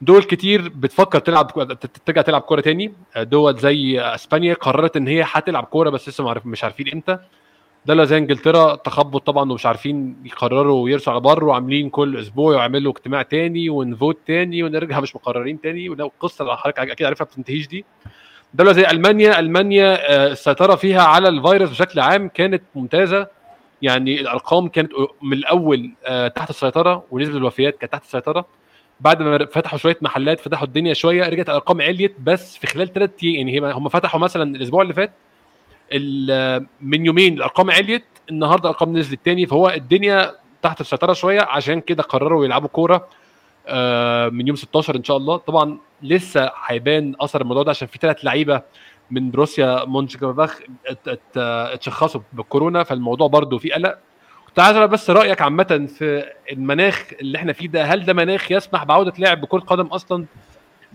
دول 0.00 0.22
كتير 0.22 0.68
بتفكر 0.68 1.18
تلعب 1.18 1.68
ترجع 2.06 2.22
تلعب 2.22 2.40
كورة 2.40 2.60
تاني. 2.60 2.92
دول 3.16 3.56
زي 3.58 4.00
إسبانيا 4.00 4.54
قررت 4.54 4.96
إن 4.96 5.08
هي 5.08 5.24
هتلعب 5.26 5.64
كورة 5.64 5.90
بس 5.90 6.08
لسه 6.08 6.34
مش 6.44 6.64
عارفين 6.64 6.88
إمتى. 6.94 7.18
دولة 7.86 8.04
زي 8.04 8.18
انجلترا 8.18 8.74
تخبط 8.74 9.26
طبعا 9.26 9.52
ومش 9.52 9.66
عارفين 9.66 10.16
يقرروا 10.24 10.84
ويرسوا 10.84 11.12
على 11.12 11.20
بر 11.20 11.44
وعاملين 11.44 11.90
كل 11.90 12.18
أسبوع 12.18 12.56
يعملوا 12.56 12.92
اجتماع 12.92 13.22
تاني 13.22 13.70
ونفوت 13.70 14.18
تاني 14.26 14.62
ونرجع 14.62 15.00
مش 15.00 15.16
مقررين 15.16 15.60
تاني. 15.60 15.88
ولو 15.88 16.12
اللي 16.40 16.56
حضرتك 16.56 16.78
أكيد 16.78 17.06
عارفها 17.06 17.24
ما 17.24 17.30
بتنتهيش 17.32 17.68
دي. 17.68 17.84
دولة 18.54 18.72
زي 18.72 18.86
ألمانيا 18.90 19.38
ألمانيا 19.38 20.14
آه، 20.14 20.26
السيطرة 20.26 20.74
فيها 20.74 21.02
على 21.02 21.28
الفيروس 21.28 21.70
بشكل 21.70 22.00
عام 22.00 22.28
كانت 22.28 22.62
ممتازة. 22.74 23.26
يعني 23.82 24.20
الأرقام 24.20 24.68
كانت 24.68 24.92
من 25.22 25.32
الأول 25.32 25.92
آه، 26.06 26.28
تحت 26.28 26.50
السيطرة 26.50 27.04
ونسبة 27.10 27.36
الوفيات 27.36 27.78
كانت 27.78 27.92
تحت 27.92 28.02
السيطرة. 28.02 28.46
بعد 29.00 29.22
ما 29.22 29.46
فتحوا 29.46 29.78
شوية 29.78 29.98
محلات 30.02 30.40
فتحوا 30.40 30.66
الدنيا 30.66 30.94
شوية 30.94 31.28
رجعت 31.28 31.48
الارقام 31.48 31.82
عليت 31.82 32.14
بس 32.20 32.56
في 32.56 32.66
خلال 32.66 32.92
ثلاث 32.92 33.10
أيام 33.22 33.48
يعني 33.48 33.72
هم 33.72 33.88
فتحوا 33.88 34.20
مثلا 34.20 34.56
الأسبوع 34.56 34.82
اللي 34.82 34.94
فات 34.94 35.12
من 36.80 37.06
يومين 37.06 37.34
الأرقام 37.34 37.70
عليت 37.70 38.04
النهارده 38.30 38.68
الأرقام 38.70 38.96
نزلت 38.98 39.20
تاني 39.24 39.46
فهو 39.46 39.68
الدنيا 39.70 40.32
تحت 40.62 40.80
السيطرة 40.80 41.12
شوية 41.12 41.40
عشان 41.42 41.80
كده 41.80 42.02
قرروا 42.02 42.44
يلعبوا 42.44 42.68
كورة 42.68 43.08
آه، 43.68 44.28
من 44.28 44.46
يوم 44.48 44.56
16 44.56 44.96
إن 44.96 45.04
شاء 45.04 45.16
الله. 45.16 45.36
طبعا 45.36 45.78
لسه 46.02 46.50
هيبان 46.66 47.14
أثر 47.20 47.40
الموضوع 47.40 47.62
ده 47.62 47.70
عشان 47.70 47.88
في 47.88 47.98
ثلاث 47.98 48.24
لعيبة 48.24 48.62
من 49.10 49.30
بروسيا 49.30 49.84
مونشنجلادباخ 49.84 50.58
ات- 50.86 51.08
ات- 51.08 51.36
اتشخصوا 51.72 52.20
بالكورونا 52.32 52.82
فالموضوع 52.82 53.26
برضو 53.28 53.58
فيه 53.58 53.74
قلق. 53.74 53.98
كنت 54.46 54.58
عايز 54.58 54.76
بس 54.76 55.10
رأيك 55.10 55.42
عامة 55.42 55.88
في 55.98 56.24
المناخ 56.52 57.04
اللي 57.20 57.38
إحنا 57.38 57.52
فيه 57.52 57.68
ده 57.68 57.84
هل 57.84 58.04
ده 58.04 58.12
مناخ 58.12 58.52
يسمح 58.52 58.84
بعودة 58.84 59.12
لعب 59.18 59.40
بكرة 59.40 59.58
قدم 59.60 59.86
أصلا؟ 59.86 60.24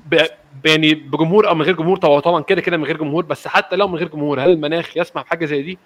ب... 0.05 0.25
يعني 0.65 0.93
بجمهور 0.93 1.47
أو 1.49 1.55
من 1.55 1.61
غير 1.61 1.75
جمهور 1.75 1.97
طبعا 1.97 2.19
طبعا 2.19 2.41
كده 2.43 2.61
كده 2.61 2.77
من 2.77 2.83
غير 2.83 2.97
جمهور 2.97 3.25
بس 3.25 3.47
حتى 3.47 3.75
لو 3.75 3.87
من 3.87 3.95
غير 3.95 4.07
جمهور 4.07 4.41
هل 4.41 4.49
المناخ 4.49 4.97
يسمح 4.97 5.23
بحاجة 5.23 5.45
زي 5.45 5.61
دي 5.61 5.77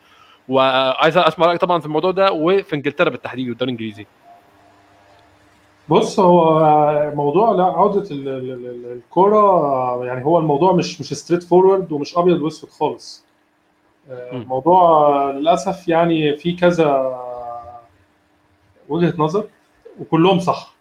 وعايز 0.49 1.17
أسمع 1.17 1.45
رأيك 1.45 1.61
طبعا 1.61 1.79
في 1.79 1.85
الموضوع 1.85 2.11
ده 2.11 2.31
وفي 2.31 2.75
إنجلترا 2.75 3.09
بالتحديد 3.09 3.49
والدوري 3.49 3.71
الإنجليزي 3.71 4.05
بص 5.89 6.19
هو 6.19 7.11
موضوع 7.15 7.51
لا 7.51 7.63
عودة 7.63 8.11
ال- 8.11 8.27
ال- 8.27 8.51
ال- 8.51 8.91
الكرة 8.91 10.05
يعني 10.05 10.25
هو 10.25 10.37
الموضوع 10.39 10.73
مش 10.73 11.01
مش 11.01 11.13
straightforward 11.13 11.91
ومش 11.91 12.17
أبيض 12.17 12.41
وأسود 12.41 12.69
خالص. 12.69 13.25
آه،. 14.11 14.31
الموضوع 14.31 15.31
للأسف 15.31 15.87
يعني 15.87 16.37
في 16.37 16.53
كذا 16.53 17.19
وجهة 18.89 19.13
نظر 19.17 19.43
وكلهم 19.99 20.39
صح. 20.39 20.74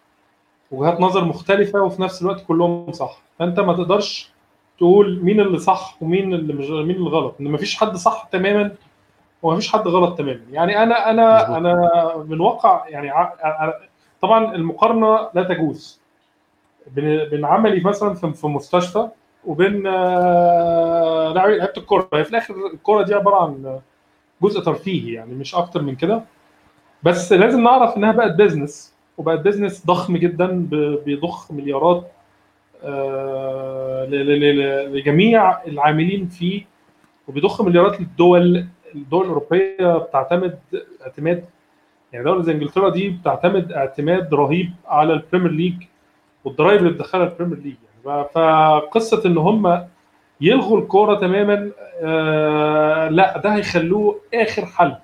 وجهات 0.71 1.01
نظر 1.01 1.25
مختلفة 1.25 1.81
وفي 1.81 2.01
نفس 2.01 2.21
الوقت 2.21 2.45
كلهم 2.47 2.91
صح. 2.91 3.17
فأنت 3.39 3.59
ما 3.59 3.73
تقدرش 3.73 4.31
تقول 4.77 5.19
مين 5.23 5.39
اللي 5.39 5.59
صح 5.59 5.97
ومين 6.01 6.33
اللي 6.33 6.53
مش 6.53 6.69
مين 6.69 6.95
اللي 6.95 7.09
غلط، 7.09 7.35
إن 7.41 7.51
مفيش 7.51 7.75
حد 7.77 7.95
صح 7.95 8.27
تماما 8.31 8.71
ومفيش 9.43 9.71
حد 9.71 9.87
غلط 9.87 10.17
تماما. 10.17 10.41
يعني 10.51 10.83
أنا 10.83 11.09
أنا 11.09 11.35
مظبوط. 11.35 11.55
أنا 11.57 12.25
من 12.29 12.39
واقع 12.39 12.87
يعني 12.87 13.11
طبعا 14.21 14.55
المقارنة 14.55 15.29
لا 15.33 15.43
تجوز 15.43 16.01
بين 16.95 17.45
عملي 17.45 17.81
مثلا 17.81 18.13
في 18.13 18.47
مستشفى 18.47 19.07
وبين 19.45 19.87
آه، 19.87 21.33
لعيبه 21.33 21.69
الكورة 21.77 22.09
هي 22.13 22.23
في 22.23 22.29
الآخر 22.29 22.55
الكورة 22.73 23.03
دي 23.03 23.13
عبارة 23.13 23.43
عن 23.43 23.79
جزء 24.41 24.59
ترفيهي 24.61 25.13
يعني 25.13 25.33
مش 25.33 25.55
أكتر 25.55 25.81
من 25.81 25.95
كده 25.95 26.21
بس 27.03 27.33
لازم 27.33 27.63
نعرف 27.63 27.97
إنها 27.97 28.11
بقت 28.11 28.31
business 28.31 28.94
وبقت 29.17 29.39
business 29.39 29.85
ضخم 29.85 30.17
جدا 30.17 30.67
بيضخ 31.05 31.51
مليارات 31.51 32.11
آه، 32.83 34.05
لجميع 34.85 35.63
العاملين 35.63 36.27
فيه 36.27 36.61
وبيضخ 37.27 37.61
مليارات 37.61 37.99
للدول 38.01 38.65
الدول 38.95 39.21
الأوروبية 39.25 39.97
بتعتمد 39.97 40.59
اعتماد 41.01 41.45
يعني 42.13 42.25
دولة 42.25 42.41
زي 42.41 42.51
إنجلترا 42.51 42.89
دي 42.89 43.09
بتعتمد 43.09 43.71
اعتماد 43.71 44.33
رهيب 44.33 44.71
على 44.87 45.13
ال 45.13 45.18
Premier 45.18 45.51
League 45.51 45.73
والضرايب 46.45 46.79
اللي 46.79 46.89
بتدخلها 46.89 47.23
ال 47.25 47.29
Premier 47.29 47.57
League 47.57 47.75
يعني. 48.05 48.25
فقصة 48.33 49.21
إن 49.25 49.37
هم 49.37 49.87
يلغوا 50.41 50.77
الكورة 50.79 51.15
تماما 51.15 51.71
آه 52.01 53.09
لا 53.09 53.37
ده 53.37 53.55
هيخلوه 53.55 54.19
آخر 54.33 54.65
حل. 54.65 54.95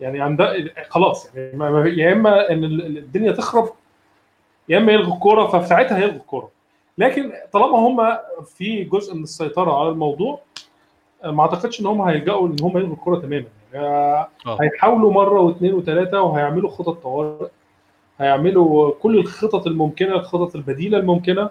يعني 0.00 0.20
عند 0.20 0.70
خلاص 0.88 1.34
يعني 1.34 1.56
ما- 1.56 1.88
يا 1.88 2.12
إما 2.12 2.50
إن 2.52 2.64
ال- 2.64 2.98
الدنيا 2.98 3.32
تخرب 3.32 3.68
يا 4.68 4.78
إما 4.78 4.92
يلغوا 4.92 5.14
الكورة 5.14 5.46
ففي 5.46 5.66
ساعتها 5.66 5.98
هيلغوا 5.98 6.16
الكورة. 6.16 6.50
لكن 6.98 7.32
طالما 7.52 7.78
هم 7.78 8.18
في 8.56 8.84
جزء 8.84 9.14
من 9.14 9.22
السيطرة 9.22 9.80
على 9.80 9.88
الموضوع 9.88 10.40
آه، 11.24 11.30
ما 11.30 11.42
أعتقدش 11.42 11.80
إن 11.80 11.86
هم 11.86 12.00
هيلجأوا 12.02 12.48
إن 12.48 12.56
هم 12.62 12.78
يلغوا 12.78 12.94
الكورة 12.94 13.18
تماما. 13.20 13.44
يعني 13.72 13.86
آه، 13.86 14.28
آه. 14.46 14.58
هيحاولوا 14.60 15.12
مرة 15.12 15.40
واثنين 15.40 15.74
وثلاثة 15.74 16.22
وهيعملوا 16.22 16.70
خطط 16.70 17.02
طوارئ 17.02 17.48
هيعملوا 18.18 18.92
كل 19.02 19.18
الخطط 19.18 19.66
الممكنة 19.66 20.14
الخطط 20.14 20.56
البديلة 20.56 20.98
الممكنة 20.98 21.50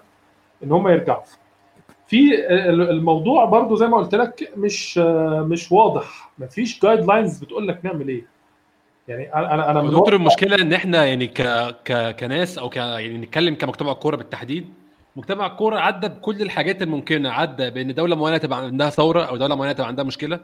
إن 0.63 0.71
هم 0.71 0.87
يرجعوا. 0.87 1.21
في 2.07 2.35
ال- 2.49 2.89
الموضوع 2.89 3.45
برضو 3.45 3.75
زي 3.75 3.87
ما 3.87 3.97
قلت 3.97 4.15
لك 4.15 4.51
مش 4.57 4.97
مش 5.47 5.71
واضح. 5.71 6.31
مفيش 6.39 6.81
جايد 6.81 7.05
لاينز 7.05 7.43
بتقول 7.43 7.67
لك 7.67 7.79
نعمل 7.85 8.07
إيه. 8.07 8.25
يعني 9.09 9.33
أنا 9.35 9.53
أنا 9.53 9.71
أنا 9.71 9.81
من 9.81 9.87
دكتور 9.87 10.03
واقع- 10.03 10.15
المشكلة 10.15 10.55
إن 10.61 10.73
إحنا 10.73 11.05
يعني 11.05 11.27
ك... 11.27 11.41
ك... 11.85 12.15
كناس 12.19 12.57
أو 12.57 12.69
ك... 12.69 12.75
يعني 12.77 13.17
نتكلم 13.17 13.55
كمجتمع 13.55 13.93
كورة 13.93 14.15
بالتحديد 14.15 14.73
مجتمع 15.15 15.45
الكورة 15.45 15.79
عدى 15.79 16.07
بكل 16.07 16.41
الحاجات 16.41 16.81
الممكنة 16.81 17.31
عدى 17.31 17.69
بإن 17.69 17.93
دولة 17.93 18.15
معينة 18.15 18.37
تبقى 18.37 18.59
عندها 18.59 18.89
ثورة 18.89 19.23
أو 19.23 19.37
دولة 19.37 19.55
معينة 19.55 19.73
تبقى 19.73 19.87
عندها 19.87 20.05
مشكلة 20.05 20.39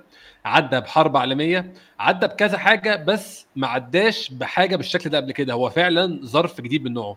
عدى 0.45 0.79
بحرب 0.79 1.17
عالمية 1.17 1.73
عدى 1.99 2.27
بكذا 2.27 2.57
حاجة 2.57 3.03
بس 3.03 3.47
ما 3.55 3.67
عداش 3.67 4.29
بحاجة 4.29 4.75
بالشكل 4.75 5.09
ده 5.09 5.17
قبل 5.17 5.31
كده 5.31 5.53
هو 5.53 5.69
فعلا 5.69 6.19
ظرف 6.23 6.61
جديد 6.61 6.83
من 6.83 6.93
نوعه 6.93 7.15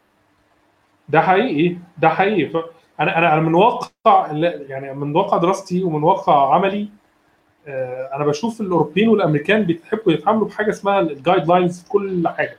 ده 1.09 1.21
حقيقي 1.21 1.77
ده 1.99 2.09
حقيقي. 2.09 2.63
أنا 3.01 3.19
أنا 3.19 3.41
من 3.41 3.55
واقع 3.55 4.27
يعني 4.69 4.95
من 4.95 5.17
واقع 5.17 5.37
دراستي 5.37 5.83
ومن 5.85 6.03
واقع 6.03 6.55
عملي 6.55 6.89
أنا 8.15 8.25
بشوف 8.27 8.61
الأوروبيين 8.61 9.09
والأمريكان 9.09 9.63
بيحبوا 9.63 10.13
يتعاملوا 10.13 10.47
بحاجة 10.49 10.71
اسمها 10.71 11.01
ال 11.01 11.49
guidelines 11.49 11.83
في 11.83 11.89
كل 11.89 12.29
حاجة. 12.29 12.57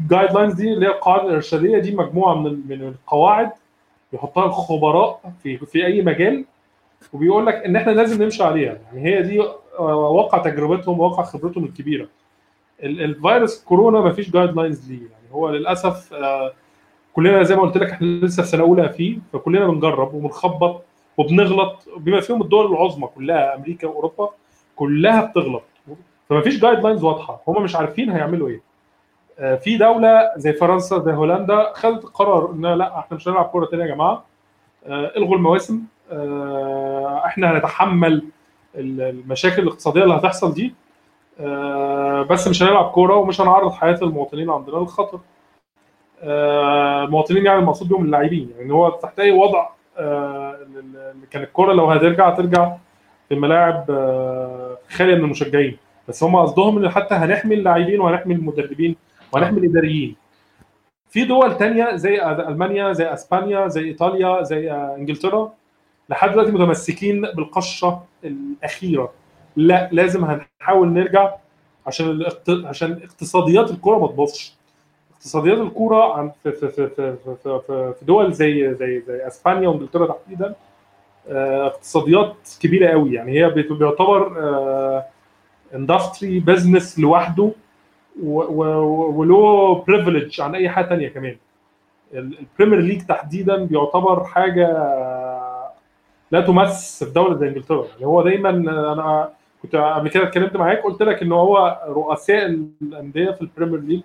ال 0.00 0.32
guidelines 0.32 0.54
دي 0.54 0.72
اللي 0.72 0.86
هي 0.86 0.90
القواعد 0.90 1.24
الإرشادية 1.28 1.78
دي 1.78 1.96
مجموعة 1.96 2.34
من 2.34 2.60
من 2.68 2.82
القواعد 2.88 3.50
بيحطها 4.12 4.46
الخبراء 4.46 5.32
في 5.42 5.56
في 5.58 5.86
أي 5.86 6.02
مجال 6.02 6.44
وبيقول 7.12 7.46
لك 7.46 7.54
إن 7.54 7.76
إحنا 7.76 7.90
لازم 7.90 8.22
نمشي 8.22 8.42
عليها. 8.42 8.78
يعني 8.92 9.04
هي 9.08 9.22
دي 9.22 9.40
آه، 9.78 9.96
واقع 9.96 10.38
تجربتهم 10.38 11.00
واقع 11.00 11.22
خبرتهم 11.22 11.64
الكبيرة. 11.64 12.08
ال- 12.82 13.00
الفيروس 13.04 13.64
كورونا 13.64 14.00
ما 14.00 14.12
فيش 14.12 14.30
guidelines 14.30 14.90
ليه. 14.90 14.98
يعني 14.98 15.32
هو 15.32 15.50
للأسف 15.50 16.12
آه، 16.14 16.52
كلنا 17.12 17.42
زي 17.42 17.56
ما 17.56 17.62
قلت 17.62 17.76
لك 17.76 17.90
إحنا 17.90 18.06
لسه 18.06 18.42
في 18.42 18.48
سنة 18.48 18.62
أولى 18.62 18.88
فيه 18.88 19.18
فكلنا 19.32 19.66
بنجرب 19.68 20.14
وبنخبط. 20.14 20.82
وبنغلط 21.18 21.88
بما 21.96 22.20
فيهم 22.20 22.42
الدول 22.42 22.72
العظمى 22.72 23.06
كلها 23.06 23.54
أمريكا 23.54 23.88
وأوروبا 23.88 24.30
كلها 24.76 25.24
بتغلط. 25.24 25.62
فما 26.28 26.40
فيش 26.40 26.60
جايد 26.60 26.78
لاينز 26.78 27.04
واضحة. 27.04 27.40
هم 27.48 27.62
مش 27.62 27.76
عارفين 27.76 28.10
هيعملوا 28.10 28.48
إيه. 28.48 28.60
آه، 29.38 29.54
في 29.56 29.76
دولة 29.76 30.30
زي 30.36 30.52
فرنسا 30.52 30.98
زي 30.98 31.12
هولندا 31.12 31.72
خدت 31.74 32.04
القرار 32.04 32.50
إن 32.50 32.66
لا 32.66 32.98
إحنا 32.98 33.16
مش 33.16 33.28
هنلعب 33.28 33.44
كورة 33.44 33.66
تاني 33.66 33.82
يا 33.82 33.88
جماعة. 33.88 34.24
آه، 34.86 35.12
إلغوا 35.16 35.36
المواسم. 35.36 35.82
آه، 36.12 37.22
إحنا 37.26 37.52
هنتحمل 37.52 38.24
ال- 38.74 39.00
المشاكل 39.00 39.62
الاقتصادية 39.62 40.02
اللي 40.02 40.14
هتحصل 40.14 40.54
دي. 40.54 40.74
بس 42.30 42.48
مش 42.48 42.62
هنلعب 42.62 42.90
كورة 42.90 43.16
ومش 43.16 43.40
هنعرض 43.40 43.72
حياة 43.72 43.98
المواطنين 44.02 44.50
عندنا 44.50 44.76
للخطر. 44.76 45.20
المواطنين 46.22 47.46
يعني 47.46 47.58
المقصود 47.58 47.88
بهم 47.88 48.04
اللاعبين. 48.04 48.50
يعني 48.58 48.72
هو 48.72 48.88
تحت 48.90 49.20
اي 49.20 49.32
وضع 49.32 49.68
كان 51.30 51.42
الكوره 51.42 51.72
لو 51.72 51.90
هترجع 51.90 52.30
ترجع 52.30 52.76
في 53.28 53.34
ملاعب 53.34 53.90
آه، 53.90 54.78
خالية 54.90 55.14
من 55.14 55.20
المشجعين. 55.24 55.76
بس 56.08 56.22
هم 56.22 56.36
قصدهم 56.36 56.78
إن 56.78 56.90
حتى 56.90 57.14
هنحمي 57.14 57.54
اللاعبين 57.54 58.00
وهنحمي 58.00 58.34
المدربين 58.34 58.96
وهنحمي 59.32 59.58
الإداريين. 59.60 60.16
في 61.10 61.24
دول 61.24 61.56
تانية 61.56 61.96
زي 61.96 62.22
ألمانيا 62.22 62.92
زي 62.92 63.12
إسبانيا 63.12 63.68
زي 63.68 63.84
إيطاليا 63.84 64.42
زي 64.42 64.70
آه، 64.70 64.96
إنجلترا 64.98 65.52
لحد 66.08 66.30
دلوقتي 66.30 66.52
متمسكين 66.52 67.20
بالقشة 67.20 68.02
الأخيرة. 68.24 69.12
لا 69.56 69.88
لازم 69.92 70.24
هنحاول 70.24 70.88
نرجع 70.88 71.34
عشان. 71.86 72.24
عشان 72.48 73.00
اقتصاديات 73.02 73.70
الكوره 73.70 73.98
ما 73.98 74.06
تبوظش. 74.06 74.61
اقتصاديات 75.22 75.58
الكورة 75.58 76.34
في 76.42 76.52
في 76.52 76.68
في 76.68 76.88
في, 76.88 77.16
في, 77.42 77.60
في, 77.98 78.04
دول 78.04 78.32
زي 78.32 78.74
زي 78.74 79.00
زي 79.00 79.26
إسبانيا 79.26 79.68
وإنجلترا 79.68 80.06
تحديدا 80.06 80.54
آه، 81.28 81.66
اقتصاديات 81.66 82.34
كبيرة 82.60 82.88
قوي. 82.90 83.14
يعني 83.14 83.32
هي 83.32 83.50
بيعتبر 83.50 84.32
industry 85.74 86.40
business 86.40 86.98
لوحده 86.98 87.50
وله 88.22 89.74
privilege 89.88 90.40
عن 90.40 90.54
أي 90.54 90.68
حاجة 90.68 90.86
تانية 90.86 91.08
كمان. 91.08 91.36
ال- 92.14 92.38
ال 92.38 92.43
Premier 92.43 92.80
League 92.80 93.02
تحديدا 93.06 93.64
بيعتبر 93.64 94.24
حاجة 94.24 94.66
لا 96.30 96.40
تمس 96.40 97.04
في 97.04 97.10
دولة 97.10 97.36
زي 97.38 97.48
إنجلترا. 97.48 97.84
يعني 97.92 98.06
هو 98.06 98.22
دايما 98.22 98.50
أنا 98.92 99.30
كنت 99.62 99.76
قبل 99.76 100.08
كده 100.08 100.22
اتكلمت 100.22 100.56
معاك 100.56 100.82
قلت 100.82 101.02
لك 101.02 101.22
إن 101.22 101.32
هو 101.32 101.80
رؤساء 101.88 102.46
الأندية 102.82 103.30
في 103.30 103.42
ال 103.42 103.47
Premier 103.47 103.80
League 103.80 104.00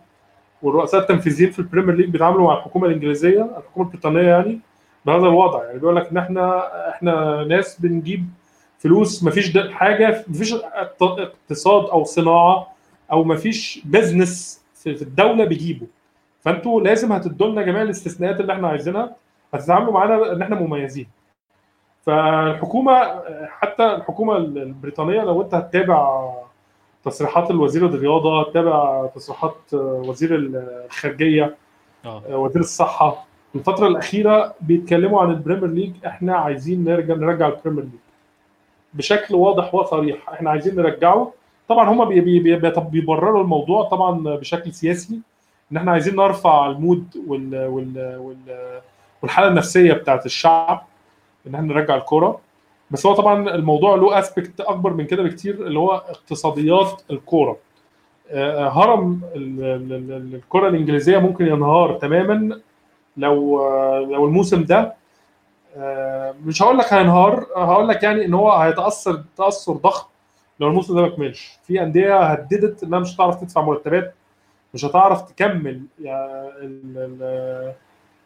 والرؤساء 0.62 1.02
التنفيذيين 1.02 1.52
في 1.52 1.60
ال 1.60 1.64
Premier 1.64 1.96
League 1.96 2.10
بيتعاملوا 2.10 2.48
مع 2.48 2.58
الحكومة 2.58 2.88
الإنجليزية 2.88 3.42
الحكومة 3.58 3.86
البريطانية 3.86 4.22
يعني 4.28 4.60
بهذا 5.06 5.26
الوضع. 5.26 5.64
يعني 5.66 5.80
بيقول 5.80 5.96
لك 5.96 6.10
إن 6.12 6.18
إحنا 6.18 6.64
إحنا 6.90 7.44
ناس 7.44 7.80
بنجيب 7.82 8.26
فلوس 8.80 9.24
مفيش 9.24 9.58
حاجة 9.72 10.26
مفيش 10.28 10.54
اقت- 10.54 11.02
اقتصاد 11.02 11.86
أو 11.86 12.04
صناعة 12.04 12.68
أو 13.12 13.24
مفيش 13.24 13.82
business 13.86 14.64
في 14.76 15.02
الدولة 15.02 15.46
بيجيبه. 15.46 15.88
فأنتوا 16.42 16.82
لازم 16.82 17.12
هتدوا 17.14 17.48
لنا 17.48 17.62
جميع 17.62 17.82
الاستثناءات 17.82 18.40
اللي 18.40 18.54
إحنا 18.54 18.68
عايزينها 18.68 19.16
هتتعاملوا 19.54 19.94
معانا 19.94 20.32
إن 20.34 20.42
إحنا 20.42 20.56
مميزين. 20.56 21.08
فالحكومه 22.06 23.22
حتى 23.48 23.86
الحكومة 23.96 24.38
البريطانية 24.38 25.22
لو 25.22 25.42
أنت 25.42 25.54
هتتابع 25.54 26.32
تصريحات 27.10 27.52
الوزير 27.52 27.86
الرياضة 27.86 28.42
هتتابع 28.42 29.06
تصريحات 29.16 29.56
وزير 29.74 30.36
الخارجية 30.36 31.56
آه. 32.06 32.24
وزير 32.30 32.62
الصحة. 32.62 33.26
الفترة 33.56 33.88
الأخيرة 33.88 34.54
بيتكلموا 34.62 35.22
عن 35.22 35.30
ال 35.30 35.34
Premier 35.34 35.68
League 35.68 35.94
إحنا 36.06 36.36
عايزين 36.36 36.84
نرجع 36.84 37.14
نرجع 37.16 37.48
ال 37.48 37.52
Premier 37.52 37.84
League. 37.84 38.00
بشكل 38.94 39.36
واضح 39.36 39.76
وصريح 39.76 40.30
إحنا 40.30 40.50
عايزين 40.50 40.76
نرجعه. 40.76 41.34
طبعا 41.68 41.90
هم 41.90 42.06
بي 42.06 42.22
بي 42.22 42.40
بي 42.40 42.72
بيبرروا 42.92 43.42
الموضوع 43.44 43.84
طبعا 43.84 44.24
بشكل 44.36 44.74
سياسي 44.74 45.20
إن 45.72 45.78
إحنا 45.78 45.92
عايزين 45.92 46.16
نرفع 46.16 46.68
ال 46.68 46.75
mood 46.75 47.06
وال 47.28 47.68
وال 47.68 48.18
وال 48.18 48.82
والحالة 49.22 49.48
النفسية 49.48 49.94
بتاعت 49.94 50.26
الشعب 50.26 50.86
إن 51.48 51.56
إحنا 51.56 51.68
نرجع 51.68 51.96
الكورة. 51.96 52.40
بس 52.92 53.06
هو 53.06 53.14
طبعا 53.14 53.50
الموضوع 53.56 53.96
له 53.96 54.20
اسبكت 54.20 54.60
أكبر 54.62 54.94
من 54.94 55.06
كده 55.06 55.24
بكتير 55.24 55.68
اللي 55.68 55.80
هو 55.80 55.92
اقتصاديات 55.92 57.02
الكورة. 57.12 57.58
آه، 58.32 58.70
هرم 58.70 59.22
ال- 59.36 59.64
ال- 59.64 59.94
ال- 59.94 60.36
الكرة 60.36 60.68
الإنجليزية 60.68 61.18
ممكن 61.18 61.48
ينهار 61.48 61.94
تماما 61.94 62.60
لو 63.18 63.60
آه، 63.62 64.00
لو 64.00 64.26
الموسم 64.26 64.64
ده. 64.64 64.94
آه، 65.78 66.36
مش 66.46 66.62
هقول 66.62 66.78
لك 66.78 66.94
هينهار 66.94 67.46
هقول 67.56 67.88
لك 67.88 68.04
يعني 68.04 68.26
إن 68.26 68.34
هو 68.34 68.52
هيتأثر 68.52 69.24
تأثر 69.38 69.74
ضخم 69.74 70.08
لو 70.60 70.68
الموسم 70.68 70.96
ده 70.96 71.02
ما 71.02 71.10
كملش. 71.10 71.58
في 71.64 71.82
أندية 71.82 72.20
هددت 72.20 72.84
إنها 72.84 73.00
مش 73.00 73.16
هتعرف 73.16 73.36
تدفع 73.42 73.62
مرتبات 73.62 74.14
مش 74.74 74.86
هتعرف 74.86 75.22
تكمل 75.22 75.82
ال- 76.00 76.08
ال- 76.98 77.74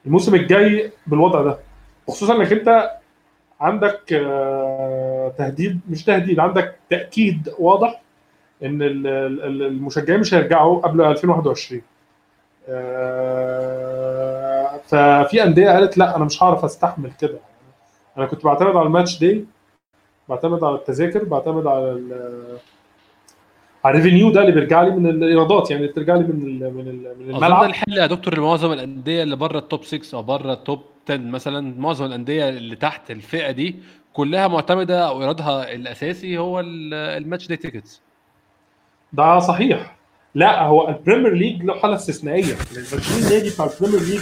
الموسم 0.05 0.35
الجاي 0.35 0.91
بالوضع 1.07 1.41
ده. 1.41 1.57
وخصوصا 2.07 2.35
إنك 2.35 2.51
أنت 2.51 2.91
عندك 3.61 4.13
آه، 4.13 5.33
تهديد 5.37 5.79
مش 5.89 6.03
تهديد 6.05 6.39
عندك 6.39 6.75
تأكيد 6.89 7.49
واضح 7.59 8.01
إن 8.63 8.81
ال- 8.81 9.07
ال- 9.07 9.63
المشجعين 9.63 10.19
مش 10.19 10.33
هيرجعوا 10.33 10.79
قبل 10.81 11.01
2021 11.01 11.81
آه، 13.41 14.79
ففي 14.87 15.43
أندية 15.43 15.69
قالت 15.69 15.97
لا 15.97 16.15
أنا 16.15 16.25
مش 16.25 16.43
هعرف 16.43 16.65
أستحمل 16.65 17.11
كده. 17.21 17.37
أنا 18.17 18.25
كنت 18.25 18.43
بعتمد 18.45 18.75
على 18.75 18.85
الماتش 18.85 19.19
دي 19.19 19.45
بعتمد 20.29 20.63
على 20.63 20.75
التذاكر 20.75 21.23
بعتمد 21.23 21.67
على 21.67 21.91
الريفينيو 23.85 24.31
ده 24.31 24.41
اللي 24.41 24.51
بيرجع 24.51 24.81
لي 24.81 24.91
من 24.91 25.05
الإيرادات 25.07 25.71
يعني 25.71 25.87
بترجع 25.87 26.15
لي 26.15 26.23
من 26.23 26.29
ال- 26.47 26.73
من 26.73 26.87
ال- 26.87 27.15
من 27.19 27.27
ده 27.31 27.37
الملعب. 27.37 27.63
الحل 27.63 27.93
يا 27.97 28.05
دكتور 28.05 28.37
لمعظم 28.37 28.71
الأندية 28.73 29.23
اللي 29.23 29.35
بره 29.35 29.59
ال 29.59 29.65
top 29.65 29.83
6 29.83 30.15
أو 30.17 30.23
بره 30.23 30.53
ال 30.53 30.60
top 30.60 30.79
10 31.09 31.17
مثلا 31.17 31.75
معظم 31.79 32.05
الأندية 32.05 32.49
اللي 32.49 32.75
تحت 32.75 33.11
الفئة 33.11 33.51
دي 33.51 33.75
كلها 34.13 34.47
معتمدة 34.47 35.07
أو 35.07 35.21
إيرادها 35.21 35.73
الأساسي 35.73 36.37
هو 36.37 36.59
ال- 36.59 36.93
ال 36.93 37.02
match 37.02 37.47
day 37.47 37.57
tickets 37.57 38.01
ده 39.13 39.39
صحيح. 39.39 39.95
لا 40.35 40.65
هو 40.67 40.87
ال 40.89 40.95
Premier 40.95 41.33
League 41.33 41.63
له 41.63 41.73
حالة 41.73 41.95
استثنائية. 41.95 42.53
ال 42.53 42.85
20 42.99 43.23
نادي 43.33 43.49
بتاع 43.49 43.65
البريمير 43.65 43.99
ليج 44.09 44.21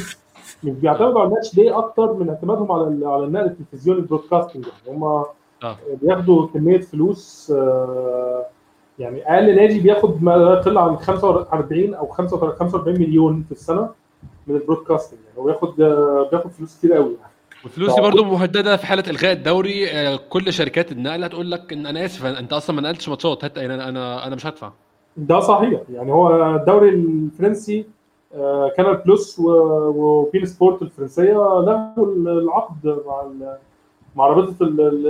مش 0.63 0.71
بيعتمدوا 0.81 1.19
على 1.19 1.27
ال 1.29 1.33
match 1.33 1.55
day 1.55 1.71
أكتر 1.71 2.13
من 2.13 2.29
اعتمادهم 2.29 2.71
على 2.71 3.05
على 3.07 3.23
النقل 3.25 3.45
التلفزيوني 3.45 3.99
ال 3.99 4.04
broadcasting 4.04 4.65
يعني 4.87 4.97
هم 4.97 5.03
آه. 5.03 5.77
بياخدوا 6.01 6.47
كمية 6.47 6.79
فلوس 6.81 7.51
آه، 7.55 8.45
يعني 8.99 9.33
أقل 9.35 9.55
نادي 9.55 9.79
بياخد 9.79 10.23
ما 10.23 10.31
لا 10.31 10.53
يقل 10.53 10.77
عن 10.77 10.97
45 10.97 11.93
أو 11.93 12.07
45 12.07 12.99
مليون 12.99 13.43
في 13.43 13.51
السنة 13.51 13.89
من 14.47 14.55
ال 14.55 14.60
broadcasting. 14.60 15.19
يعني 15.27 15.39
هو 15.39 15.43
بياخد 15.43 15.75
بياخد 16.31 16.51
فلوس 16.51 16.77
كتير 16.77 16.93
قوي 16.93 17.15
يعني. 17.21 17.33
والفلوس 17.63 17.95
دي 17.95 18.01
برضه 18.01 18.23
مهدده 18.23 18.77
في 18.77 18.85
حالة 18.85 19.03
إلغاء 19.09 19.31
الدوري 19.31 19.91
آه، 19.91 20.19
كل 20.29 20.53
شركات 20.53 20.91
النقل 20.91 21.23
هتقول 21.23 21.51
لك 21.51 21.73
إن 21.73 21.85
أنا 21.85 22.05
آسف 22.05 22.25
أنت 22.25 22.53
أصلا 22.53 22.75
ما 22.75 22.81
نقلتش 22.81 23.09
ماتشات 23.09 23.43
هات 23.45 23.57
أنا 23.57 23.89
أنا 23.89 24.27
أنا 24.27 24.35
مش 24.35 24.45
هدفع. 24.45 24.71
ده 25.17 25.39
صحيح. 25.39 25.81
يعني 25.93 26.11
هو 26.11 26.55
الدوري 26.55 26.89
الفرنسي 26.89 27.85
Canal 28.77 28.95
Plus 29.05 29.39
و 29.39 29.60
beIN 29.60 30.45
Sports 30.45 30.81
الفرنسية 30.81 31.33
لغوا 31.33 32.05
العقد 32.15 32.99
مع 33.07 33.23
مع 34.15 34.27
رابطة 34.27 34.63
ال- 34.63 34.81
ال- 34.81 35.07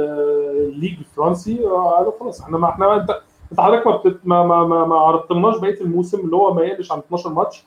الليج 0.73 0.97
الفرنسي 0.99 1.65
آه، 1.65 1.91
قالوا 1.97 2.11
خلاص 2.19 2.41
إحنا 2.41 2.57
ما 2.57 2.69
إحنا 2.69 2.95
انت 2.95 3.19
انت 3.51 3.59
حضرتك 3.59 3.87
ما 3.87 3.95
بتت- 3.97 4.19
ما 4.23 4.43
ما 4.43 4.63
ما, 4.67 4.85
ما 4.85 4.95
عرضتلناش 4.95 5.57
بقية 5.57 5.81
الموسم 5.81 6.19
اللي 6.19 6.35
هو 6.35 6.53
ما 6.53 6.61
يقلش 6.63 6.91
عن 6.91 6.99
12 6.99 7.29
ماتش 7.29 7.63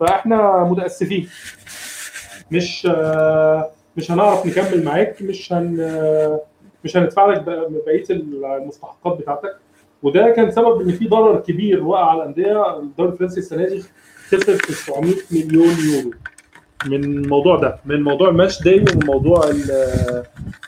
فاحنا 0.00 0.64
متأسفين. 0.64 1.28
مش 2.50 2.86
آه، 2.90 3.70
مش 3.96 4.10
هنعرف 4.10 4.46
نكمل 4.46 4.84
معاك 4.84 5.22
مش 5.22 5.52
هن 5.52 5.80
آه، 5.80 6.40
مش 6.84 6.96
هندفع 6.96 7.26
لك 7.26 7.42
بق- 7.42 7.68
بقية 7.86 8.04
المستحقات 8.10 9.18
بتاعتك. 9.18 9.56
وده 10.02 10.30
كان 10.30 10.50
سبب 10.50 10.80
إن 10.80 10.92
في 10.92 11.08
ضرر 11.08 11.36
كبير 11.40 11.84
وقع 11.84 12.10
على 12.10 12.22
الأندية. 12.22 12.78
الدوري 12.78 13.12
الفرنسي 13.12 13.40
السنة 13.40 13.64
دي 13.68 13.82
خسر 14.28 14.56
900 14.56 15.14
مليون 15.30 15.74
يورو. 15.94 16.10
من 16.86 17.04
الموضوع 17.04 17.56
ده 17.56 17.78
من 17.84 18.02
موضوع 18.02 18.28
الماتش 18.28 18.62
داي 18.62 18.78
ومن 18.80 19.06
موضوع 19.06 19.44
ال- 19.50 20.22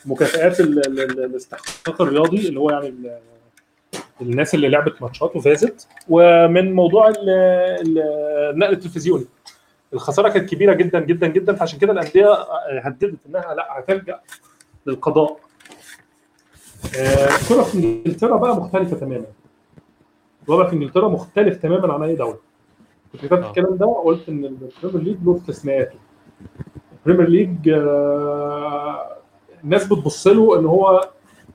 مكافآت 0.07 0.61
ال- 0.61 0.87
ال- 0.87 1.00
ال- 1.00 1.24
الاستحقاق 1.24 2.03
الرياضي 2.03 2.48
اللي 2.48 2.61
هو 2.61 2.70
يعني 2.70 2.94
الناس 4.22 4.55
اللي 4.55 4.68
لعبت 4.68 5.03
ماتشات 5.03 5.37
وفازت 5.37 5.88
ومن 6.09 6.72
موضوع 6.72 7.09
ال- 7.09 7.29
ال- 7.81 7.98
النقل 8.55 8.72
التلفزيوني 8.72 9.24
الخسارة 9.92 10.29
كانت 10.29 10.50
كبيرة 10.50 10.72
جدا 10.74 11.00
جدا 11.00 11.27
جدا. 11.27 11.55
فعشان 11.55 11.79
كده 11.79 11.92
الأندية 11.92 12.33
هددت 12.83 13.18
إنها 13.27 13.55
لا 13.55 13.79
هتلجأ 13.79 14.20
للقضاء. 14.87 15.37
آه، 16.98 17.24
الكره 17.27 17.62
في 17.62 17.79
إنجلترا 17.79 18.37
بقى 18.37 18.57
مختلفة 18.57 18.96
تماما. 18.96 19.27
الوضع 20.48 20.66
في 20.68 20.74
إنجلترا 20.77 21.09
مختلف 21.09 21.57
تماما 21.57 21.92
عن 21.92 22.03
أي 22.03 22.14
دولة. 22.14 22.38
كنت 23.12 23.27
كتبت 23.27 23.44
آه. 23.44 23.48
الكلام 23.48 23.77
ده 23.77 23.87
وقلت 23.87 24.29
إن 24.29 24.44
ال 24.44 24.52
Premier 24.52 25.02
League 25.04 25.16
له 25.24 25.37
استثناءاته. 25.37 25.98
ال 27.07 27.09
Premier 27.09 27.28
League 27.28 27.68
آه، 27.68 29.16
الناس 29.64 29.85
بتبص 29.87 30.27
له 30.27 30.59
إن 30.61 30.66
هو 30.66 31.09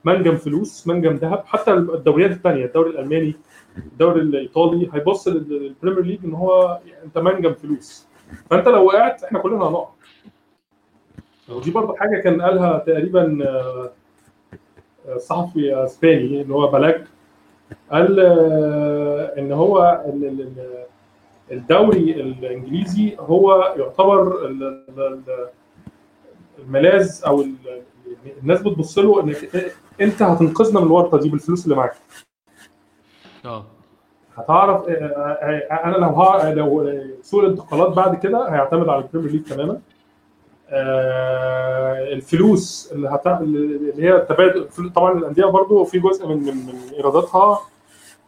منجم 0.05 0.35
فلوس 0.35 0.87
منجم 0.87 1.15
ذهب 1.15 1.43
حتى 1.45 1.73
الدوريات 1.73 2.31
الثانية 2.31 2.65
الدوري 2.65 2.89
الألماني 2.89 3.33
الدوري 3.77 4.21
الإيطالي 4.21 4.89
هيبص 4.93 5.27
لل- 5.27 5.49
لل 5.83 5.88
Premier 5.88 6.03
League 6.05 6.19
إن 6.25 6.33
هو 6.33 6.79
أنت 7.05 7.17
منجم 7.17 7.53
فلوس. 7.53 8.05
فأنت 8.49 8.67
لو 8.67 8.85
وقعت 8.85 9.23
إحنا 9.23 9.39
كلنا 9.39 9.63
هنقع. 9.67 9.87
ودي 11.49 11.71
برضه 11.71 11.95
حاجة 11.95 12.19
كان 12.21 12.41
قالها 12.41 12.77
تقريبا 12.77 13.37
آه، 13.47 13.91
صحفي 15.17 15.83
أسباني 15.83 16.41
اللي 16.41 16.53
هو 16.53 16.67
بلاج 16.67 17.03
قال 17.91 18.19
آه، 18.19 19.33
إن 19.39 19.51
هو 19.51 20.03
ال- 20.05 20.25
ال- 20.25 20.41
ال- 20.41 20.85
الدوري 21.51 22.11
الإنجليزي 22.21 23.15
هو 23.19 23.73
يعتبر 23.77 24.45
ال- 24.45 24.63
ال- 24.63 24.99
ال- 24.99 25.47
الملاذ 26.59 27.21
أو 27.27 27.41
ال- 27.41 27.55
الناس 28.41 28.61
بتبص 28.61 28.97
له 28.99 29.23
انك 29.23 29.35
انت 30.01 30.21
هتنقذنا 30.21 30.79
من 30.79 30.85
الورطة 30.85 31.17
دي 31.19 31.29
بالفلوس 31.29 31.63
اللي 31.63 31.75
معاك. 31.75 31.93
آه. 33.45 33.65
هتعرف 34.35 34.87
آه، 34.89 34.93
آه، 34.93 35.85
أنا 35.85 35.97
لو 35.97 36.09
ها 36.09 36.53
لو 36.53 36.99
سوق 37.21 37.43
الانتقالات 37.43 37.89
بعد 37.93 38.15
كده 38.15 38.49
هيعتمد 38.49 38.89
على 38.89 39.03
ال 39.03 39.07
Premier 39.07 39.31
League 39.31 39.43
تماما. 39.43 39.81
آه، 40.69 42.13
الفلوس 42.13 42.89
اللي 42.91 43.09
هتعمل 43.09 43.43
اللي 43.45 44.03
هي 44.03 44.15
التبادل 44.15 44.67
طبعا 44.95 45.17
الأندية 45.17 45.45
برضو 45.45 45.83
في 45.83 45.99
جزء 45.99 46.27
من 46.27 46.37
من, 46.37 46.55
من 46.65 46.93
إيراداتها 46.95 47.59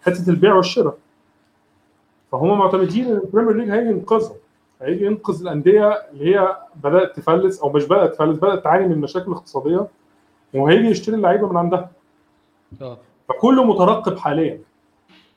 حتة 0.02 0.30
البيع 0.30 0.56
والشراء. 0.56 0.98
فهم 2.32 2.60
معتمدين 2.60 3.06
إن 3.06 3.18
ال 3.18 3.22
Premier 3.22 3.54
League 3.54 3.70
هيجي 3.70 3.90
ينقذهم 3.90 4.36
هيجي 4.82 5.06
ينقذ 5.06 5.42
الأندية 5.42 5.90
اللي 5.90 6.36
هي 6.36 6.58
بدأت 6.84 7.16
تفلس 7.16 7.62
أو 7.62 7.70
مش 7.70 7.86
بدأت 7.86 8.14
تفلس 8.14 8.38
بدأت 8.38 8.64
تعاني 8.64 8.88
من 8.88 8.98
مشاكل 9.02 9.32
اقتصادية. 9.32 9.88
وهيجي 10.54 10.88
يشتري 10.88 11.16
اللعيبة 11.16 11.48
من 11.50 11.58
عندها. 11.58 11.92
آه. 12.82 12.98
فكله 13.30 13.64
مترقب 13.64 14.18
حاليا. 14.18 14.60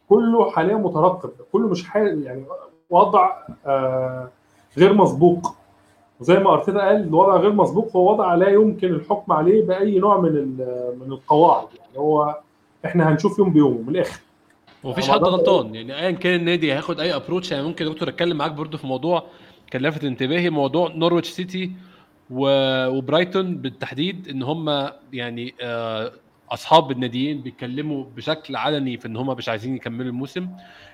كله 0.09 0.51
حاليا 0.51 0.77
مترقب. 0.77 1.31
كله 1.53 1.69
مش 1.69 1.85
حال 1.85 2.23
يعني 2.23 2.45
وضع 2.91 3.31
آه 3.67 4.29
غير 4.79 4.93
مسبوق. 4.95 5.55
وزي 6.21 6.39
ما 6.39 6.53
أرتيتا 6.53 6.79
قال 6.79 6.97
الوضع 6.97 7.37
غير 7.37 7.53
مسبوق 7.53 7.97
هو 7.97 8.13
وضع 8.13 8.35
لا 8.35 8.49
يمكن 8.49 8.89
الحكم 8.95 9.33
عليه 9.33 9.63
بأي 9.67 9.99
نوع 9.99 10.21
من 10.21 10.29
ال- 10.29 10.95
من 11.01 11.13
القواعد. 11.13 11.67
يعني 11.79 11.99
هو 11.99 12.39
إحنا 12.85 13.09
هنشوف 13.13 13.39
يوم 13.39 13.53
بيومه 13.53 13.79
من 13.83 13.89
الآخر. 13.89 14.21
ومفيش 14.85 15.11
حد 15.11 15.25
غلطان. 15.25 15.75
يعني 15.75 15.99
ايا 16.01 16.11
كان 16.11 16.35
النادي 16.41 16.73
هياخد 16.73 17.01
أي 17.01 17.17
approach 17.17 17.53
يعني 17.53 17.65
ممكن 17.65 17.85
دكتور 17.85 18.09
أتكلم 18.09 18.37
معاك 18.37 18.53
برضو 18.53 18.79
في 18.79 18.87
موضوع 18.87 19.23
كان 19.71 19.83
لافت 19.83 20.05
انتباهي 20.05 20.51
موضوع 20.51 20.93
نورويتش 20.95 21.29
سيتي. 21.31 21.73
وبرايتون 22.31 23.57
بالتحديد 23.57 24.29
إن 24.29 24.43
هم 24.43 24.91
يعني 25.13 25.55
آه، 25.63 26.13
أصحاب 26.51 26.91
الناديين 26.91 27.41
بيتكلموا 27.41 28.05
بشكل 28.05 28.57
علني 28.57 28.99
في 28.99 29.09
إن 29.09 29.17
هم 29.17 29.37
مش 29.37 29.49
عايزين 29.49 29.77
يكملوا 29.77 30.09
الموسم. 30.11 30.49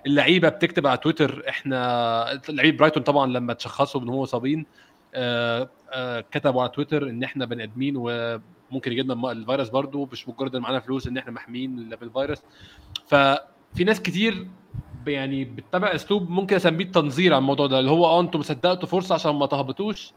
اللعيبة 0.06 0.48
بتكتب 0.48 0.86
على 0.86 0.98
تويتر 0.98 1.44
إحنا 1.48 2.40
لعيبة 2.48 2.76
برايتون 2.76 3.02
طبعا 3.02 3.26
لما 3.26 3.52
تشخصوا 3.52 4.00
ان 4.00 4.08
هم 4.08 4.18
مصابين 4.18 4.66
آه، 5.14 5.70
آه، 5.92 6.20
كتبوا 6.30 6.62
على 6.62 6.70
تويتر 6.70 7.08
إن 7.08 7.22
إحنا 7.22 7.44
بني 7.44 7.62
آدمين 7.62 7.94
وممكن 7.96 8.92
يجي 8.92 9.02
لنا 9.02 9.32
الفيروس 9.32 9.68
برضو 9.68 10.08
مش 10.12 10.28
مجرد 10.28 10.56
إن 10.56 10.62
معانا 10.62 10.80
فلوس 10.80 11.06
إن 11.06 11.18
إحنا 11.18 11.32
محميين 11.32 11.88
بالفيروس. 11.88 12.38
ففي 13.08 13.84
ناس 13.84 14.02
كتير 14.02 14.46
يعني 15.06 15.44
بتتبع 15.44 15.94
أسلوب 15.94 16.30
ممكن 16.30 16.56
أسميه 16.56 16.84
التنظير 16.84 17.32
على 17.32 17.40
الموضوع 17.40 17.66
ده 17.66 17.78
اللي 17.78 17.90
هو 17.90 18.06
آه 18.06 18.20
أنتوا 18.20 18.42
صدقتوا 18.42 18.88
فرصة 18.88 19.14
عشان 19.14 19.34
ما 19.34 19.46
تهبطوش. 19.46 20.12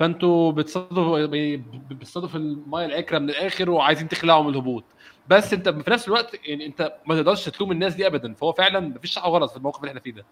فانتوا 0.00 0.52
بتصادفوا 0.52 1.18
يعني 1.18 1.56
ب- 1.56 1.88
بتصادف 1.88 2.36
المايه 2.36 2.86
العكرة 2.86 3.18
من 3.18 3.30
الآخر 3.30 3.70
وعايزين 3.70 4.08
تخلعوا 4.08 4.42
من 4.42 4.48
الهبوط. 4.50 4.84
بس 5.28 5.52
انت 5.52 5.68
في 5.68 5.90
نفس 5.90 6.08
الوقت 6.08 6.36
يعني 6.48 6.66
انت 6.66 6.92
ما 7.06 7.14
تقدرش 7.14 7.48
تلوم 7.48 7.72
الناس 7.72 7.94
دي 7.94 8.06
ابدا. 8.06 8.34
فهو 8.34 8.52
فعلا 8.52 8.80
مفيش 8.80 9.18
حاجة 9.18 9.30
غلط 9.30 9.50
في 9.50 9.56
الموقف 9.56 9.80
اللي 9.80 9.88
إحنا 9.88 10.00
فيه 10.00 10.12
ده. 10.12 10.24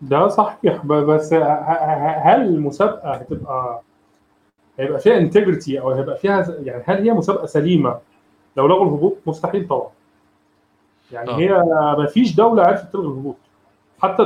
ده 0.00 0.28
صحيح. 0.28 0.86
بس 0.86 1.32
هل 2.22 2.40
المسابقة 2.42 3.10
هتبقى 3.14 3.82
هيبقى 4.78 4.98
فيها 5.00 5.18
انتجريتي 5.18 5.80
أو 5.80 5.90
هيبقى 5.90 6.16
فيها 6.16 6.46
يعني 6.62 6.82
هل 6.86 7.02
هي 7.02 7.12
مسابقة 7.12 7.46
سليمة؟ 7.46 7.98
لو 8.56 8.66
لغوا 8.66 8.84
الهبوط 8.86 9.16
مستحيل 9.26 9.68
طبعا. 9.68 9.88
يعني 11.12 11.30
آه. 11.30 11.36
هي 11.36 11.48
ما 11.98 12.06
فيش 12.06 12.34
دولة 12.36 12.62
عرفت 12.62 12.92
تلغي 12.92 13.06
الهبوط. 13.06 13.36
حتى 14.02 14.22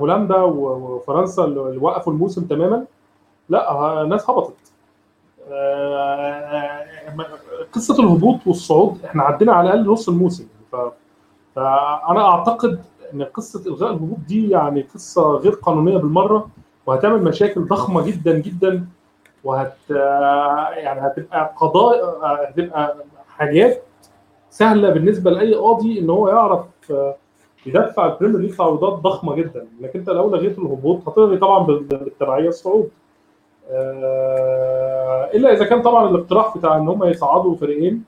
هولندا 0.00 0.36
وفرنسا 0.36 1.44
اللي 1.44 1.60
وقفوا 1.80 2.12
الموسم 2.12 2.44
تماما 2.44 2.84
لا 3.48 4.02
الناس 4.02 4.30
هبطت. 4.30 4.54
آه، 5.50 6.84
ما- 7.16 7.26
قصة 7.72 8.02
الهبوط 8.04 8.38
والصعود 8.46 9.04
إحنا 9.04 9.22
عدينا 9.22 9.52
على 9.52 9.72
الأقل 9.74 9.90
نص 9.92 10.08
الموسم. 10.08 10.46
فانا 11.54 12.24
أعتقد 12.28 12.80
إن 13.14 13.22
قصة 13.22 13.66
إلغاء 13.70 13.90
الهبوط 13.90 14.18
دي 14.28 14.50
يعني 14.50 14.82
قصة 14.94 15.22
غير 15.36 15.52
قانونية 15.52 15.96
بالمرة 15.98 16.48
وهتعمل 16.86 17.22
مشاكل 17.24 17.64
ضخمة 17.64 18.02
جدا 18.06 18.38
جدا 18.38 18.86
وهت 19.44 19.76
يعني 20.76 21.00
هتبقى 21.06 21.54
قضايا 21.56 22.04
هتبقى 22.22 22.96
حاجات 23.28 23.82
سهلة 24.50 24.90
بالنسبة 24.90 25.30
لأي 25.30 25.54
قاضي 25.54 25.98
إن 25.98 26.10
هو 26.10 26.28
يعرف 26.28 26.64
آه، 26.90 27.14
يدفع 27.66 28.06
البريمير 28.06 28.38
ليج 28.40 28.56
تعويضات 28.56 28.92
ضخمة 28.92 29.34
جدا. 29.34 29.66
انك 29.80 29.96
أنت 29.96 30.10
لو 30.10 30.30
لغيت 30.30 30.58
الهبوط 30.58 31.08
هتلغي 31.08 31.36
طبعا 31.36 31.58
بال- 31.58 31.82
بالتبعية 31.84 32.48
الصعود. 32.48 32.84
آه، 32.84 33.01
إلا 35.34 35.52
إذا 35.52 35.64
كان 35.64 35.82
طبعا 35.82 36.08
الاقتراح 36.10 36.58
بتاع 36.58 36.76
إن 36.76 36.88
هم 36.88 37.04
يصعدوا 37.04 37.56
فريقين 37.56 38.04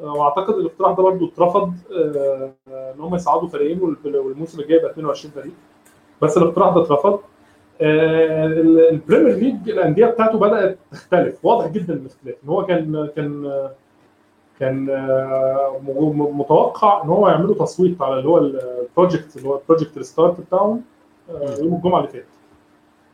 آه، 0.00 0.12
وأعتقد 0.12 0.54
الاقتراح 0.54 0.92
ده 0.96 1.02
برضو 1.02 1.26
اترفض 1.28 1.72
آه، 1.96 2.50
إن 2.68 3.00
هم 3.00 3.14
يصعدوا 3.14 3.48
فريقين 3.48 3.80
وال- 3.82 4.16
والموسم 4.16 4.60
الجاي 4.60 4.76
يبقى 4.78 4.90
22 4.90 5.32
فريق. 5.34 5.52
بس 6.22 6.36
الاقتراح 6.38 6.74
ده 6.74 6.82
اترفض. 6.82 7.18
آه، 7.80 8.46
ال- 8.46 8.88
البريمير 8.88 9.34
ليج 9.34 9.70
الأندية 9.70 10.06
بتاعته 10.06 10.38
بدأت 10.38 10.78
تختلف. 10.92 11.44
واضح 11.44 11.66
جدا 11.68 11.94
الاختلاف. 11.94 12.34
إن 12.44 12.48
هو 12.48 12.66
كان 12.66 13.08
كان 13.16 13.52
كان 14.60 14.90
آه، 14.90 15.80
متوقع 16.32 17.02
إن 17.02 17.08
هو 17.08 17.28
يعملوا 17.28 17.54
تصويت 17.54 18.02
على 18.02 18.14
اللي 18.18 18.28
هو 18.28 18.38
ال 18.38 18.50
project 18.50 19.36
اللي 19.36 19.48
هو 19.48 19.56
ال 19.58 19.63
project 19.63 19.96
restart 19.96 20.40
بتاعهم 20.40 20.82
آه، 21.30 21.54
يوم 21.58 21.74
الجمعة 21.74 21.98
اللي 21.98 22.08
فاتت 22.10 22.26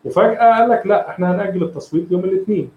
وفجأة 0.04 0.58
قال 0.58 0.68
لك 0.68 0.86
لا 0.86 1.08
إحنا 1.10 1.34
هنأجل 1.34 1.62
التصويت 1.62 2.12
يوم 2.12 2.24
الاثنين. 2.24 2.70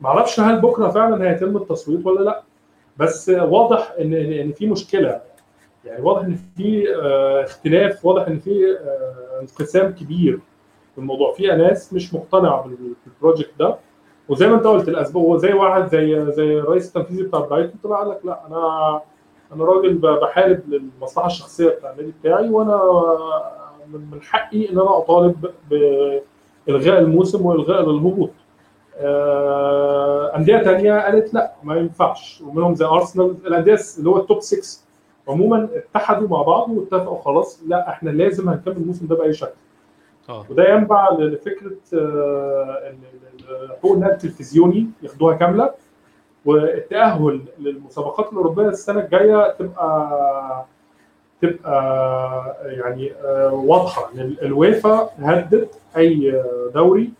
معرفش 0.00 0.40
هل 0.40 0.60
بكرة 0.60 0.88
فعلا 0.88 1.30
هيتم 1.30 1.56
التصويت 1.56 2.06
ولا 2.06 2.24
لا. 2.24 2.42
بس 2.96 3.28
واضح 3.28 3.94
إن 4.00 4.14
إن 4.14 4.52
في 4.52 4.66
مشكلة. 4.66 5.20
يعني 5.84 6.02
واضح 6.04 6.20
إن 6.24 6.36
في 6.56 6.94
آه، 6.96 7.44
اختلاف 7.44 8.04
واضح 8.04 8.26
إن 8.28 8.38
في 8.38 8.78
آه، 8.80 9.40
انقسام 9.40 9.92
كبير 9.92 10.38
في 10.94 10.98
الموضوع. 11.00 11.32
في 11.32 11.46
ناس 11.46 11.92
مش 11.92 12.14
مقتنعة 12.14 12.62
بال- 12.62 12.94
بال 13.06 13.16
project 13.16 13.50
ده. 13.58 13.76
وزي 14.28 14.48
ما 14.48 14.54
أنت 14.54 14.64
قلت 14.66 14.88
الاسباب 14.88 15.36
زي 15.36 15.52
واحد 15.52 15.88
زي 15.88 16.32
زي 16.32 16.58
الرئيس 16.58 16.88
التنفيذي 16.88 17.22
بتاع 17.22 17.40
برايتون 17.40 17.80
طلع 17.84 17.96
قال 17.98 18.08
لك 18.10 18.20
لا 18.24 18.46
أنا 18.46 19.00
أنا 19.52 19.64
راجل 19.64 19.94
بحارب 19.98 20.60
للمصلحة 20.68 21.26
الشخصية 21.26 21.68
بتاع 21.68 21.90
النادي 21.90 22.12
بتاعي 22.20 22.50
وأنا 22.50 22.80
من 23.92 24.22
حقي 24.22 24.68
إن 24.70 24.78
أنا 24.78 24.98
أطالب 24.98 25.50
بالغاء 26.66 26.98
الموسم 27.00 27.46
وإلغاء 27.46 27.80
الهبوط. 27.90 28.30
آه، 28.96 30.36
أندية 30.36 30.58
تانية 30.58 31.00
قالت 31.00 31.34
لا 31.34 31.52
ما 31.62 31.76
ينفعش 31.76 32.42
ومنهم 32.46 32.74
زي 32.74 32.84
ارسنال 32.86 33.34
الأندية 33.46 33.78
اللي 33.98 34.10
هو 34.10 34.16
ال 34.18 34.24
top 34.24 34.40
6 34.40 34.84
عموما 35.28 35.68
اتحدوا 35.74 36.28
مع 36.28 36.42
بعض 36.42 36.70
واتفقوا 36.70 37.22
خلاص 37.22 37.62
لا 37.66 37.88
إحنا 37.90 38.10
لازم 38.10 38.48
هنكمل 38.48 38.76
الموسم 38.76 39.06
ده 39.06 39.16
بأي 39.16 39.32
شكل. 39.32 39.52
آه 40.28 40.44
وده 40.50 40.68
ينبع 40.74 41.08
لفكرة 41.18 41.76
آه، 41.94 42.94
حقوق 43.78 43.92
النقل 43.92 44.12
التلفزيوني 44.12 44.86
ياخدوها 45.02 45.36
كاملة 45.36 45.70
والتاهل 46.44 47.40
للمسابقات 47.58 48.32
الأوروبية 48.32 48.68
السنة 48.68 49.00
الجاية 49.00 49.50
تبقى 49.58 50.64
تبقى 51.46 52.56
يعني 52.62 53.12
آه، 53.12 53.52
واضحة 53.52 54.10
إن 54.14 54.20
ال- 54.20 54.42
الويفا 54.44 55.10
هدت 55.18 55.74
أي 55.96 56.42
دوري. 56.74 57.10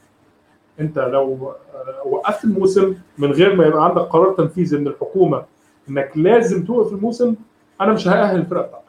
أنت 0.80 0.98
لو 0.98 1.52
آه، 1.74 2.06
وقفت 2.08 2.44
الموسم 2.44 2.94
من 3.18 3.32
غير 3.32 3.54
ما 3.56 3.66
يبقى 3.66 3.84
عندك 3.84 4.00
قرار 4.02 4.32
تنفيذي 4.34 4.76
من 4.78 4.86
الحكومة 4.88 5.42
إنك 5.88 6.12
لازم 6.16 6.64
توقف 6.64 6.92
الموسم 6.92 7.34
أنا 7.80 7.92
مش 7.92 8.08
هأهل 8.08 8.36
الفرقة 8.36 8.66
بتاعتك. 8.66 8.84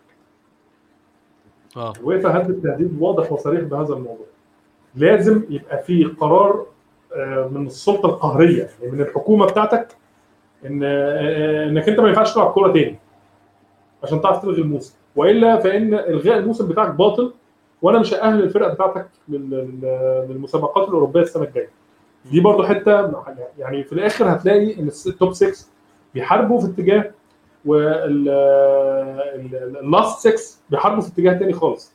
آه. 1.78 1.93
الويفا 2.00 2.38
هدت 2.38 2.63
تهديد 2.63 2.98
واضح 3.02 3.32
وصريح 3.32 3.62
بهذا 3.62 3.93
الموضوع. 3.93 4.26
لازم 4.95 5.43
يبقى 5.50 5.84
في 5.84 6.04
قرار 6.04 6.65
آه، 7.15 7.48
من 7.52 7.67
السلطة 7.67 8.06
القهرية 8.06 8.69
يعني 8.82 8.91
من 8.93 9.02
الحكومة 9.02 9.45
بتاعتك 9.45 9.88
إن 10.65 10.82
آه، 10.84 11.69
إنك 11.69 11.89
أنت 11.89 12.00
ما 12.00 12.08
ينفعش 12.10 12.34
تلعب 12.34 12.52
كورة 12.52 12.71
تاني 12.74 13.00
عشان 14.04 14.21
تعرف 14.21 14.41
تلغي 14.41 14.62
الموسم. 14.62 14.95
وإلا 15.15 15.58
فإن 15.60 15.93
إلغاء 15.93 16.38
الموسم 16.38 16.67
بتاعك 16.67 16.95
باطل 16.95 17.34
وأنا 17.82 17.99
مش 17.99 18.13
هأهل 18.13 18.43
الفرقه 18.43 18.73
بتاعتك 18.73 19.08
لل- 19.30 19.49
لل- 19.49 20.25
للمسابقات 20.30 20.88
الأوروبية 20.88 21.21
السنة 21.21 21.43
الجاية. 21.43 21.69
دي 22.32 22.39
برضو 22.39 22.63
حتة 22.63 23.12
يعني 23.60 23.84
في 23.84 23.93
الآخر 23.93 24.34
هتلاقي 24.34 24.80
إن 24.80 24.89
ال 25.08 25.14
top 25.14 25.34
6 25.34 25.65
بيحاربوا 26.13 26.60
في 26.62 26.65
اتجاه 26.67 27.12
وال 29.82 29.97
last 29.97 30.28
6 30.28 30.60
بيحاربوا 30.69 31.01
في 31.01 31.08
اتجاه 31.10 31.34
تاني 31.34 31.54
خالص. 31.54 31.93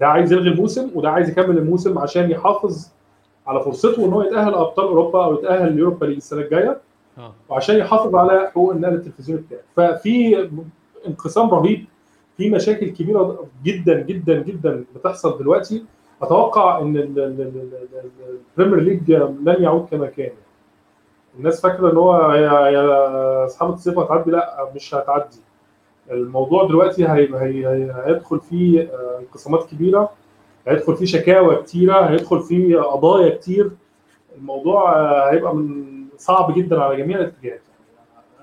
ده 0.00 0.06
عايز 0.06 0.32
يلغي 0.32 0.48
الموسم 0.50 0.90
وده 0.94 1.10
عايز 1.10 1.28
يكمل 1.30 1.58
الموسم 1.58 1.98
عشان 1.98 2.30
يحافظ 2.30 2.88
على 3.46 3.60
فرصته 3.64 4.04
إن 4.04 4.12
هو 4.12 4.22
يتأهل 4.22 4.54
أبطال 4.54 4.86
أوروبا 4.86 5.24
أو 5.24 5.34
يتأهل 5.34 5.68
اليوروبا 5.68 6.06
ليج 6.06 6.16
السنة 6.16 6.40
الجاية 6.40 6.80
آه. 7.18 7.32
وعشان 7.48 7.76
يحافظ 7.76 8.14
على 8.16 8.48
حقوق 8.50 8.72
النقل 8.72 8.94
التلفزيوني 8.94 9.42
بتاعه. 9.42 9.60
ففي 9.76 10.48
انقسام 11.08 11.50
رهيب. 11.50 11.84
في 12.36 12.50
مشاكل 12.50 12.90
كبيرة 12.90 13.44
جدا 13.64 14.00
جدا 14.02 14.42
جدا 14.42 14.84
بتحصل 14.96 15.38
دلوقتي. 15.38 15.84
أتوقع 16.22 16.78
إن 16.78 16.96
ال- 16.96 17.18
ال- 17.18 17.40
ال- 17.40 17.70
ال- 18.04 18.38
البريمير 18.58 18.80
ليج 18.80 19.12
لن 19.12 19.56
يعود 19.62 19.86
كما 19.90 20.06
كان. 20.06 20.30
الناس 21.38 21.60
فاكرة 21.60 21.90
إن 21.92 21.96
هو 21.96 22.32
سحابة 22.32 23.72
صيف 23.72 23.98
هتعدي؟ 23.98 24.30
لأ 24.30 24.70
مش 24.74 24.94
هتعدي. 24.94 25.36
الموضوع 26.10 26.64
دلوقتي 26.66 27.04
هي 27.08 27.28
هي 27.34 27.92
هيدخل 28.04 28.40
فيه 28.40 28.80
آه، 28.80 29.18
انقسامات 29.20 29.66
كبيرة. 29.70 30.10
هيدخل 30.68 30.96
فيه 30.96 31.04
شكاوى 31.06 31.56
كتيرة. 31.56 32.00
هيدخل 32.00 32.40
فيه 32.40 32.78
قضايا 32.78 33.36
كتير. 33.36 33.70
الموضوع 34.38 34.92
آه، 34.96 35.30
هيبقى 35.32 35.54
من 35.56 35.84
صعب 36.18 36.54
جدا 36.54 36.80
على 36.82 36.96
جميع 36.96 37.18
الاتجاهات. 37.18 37.60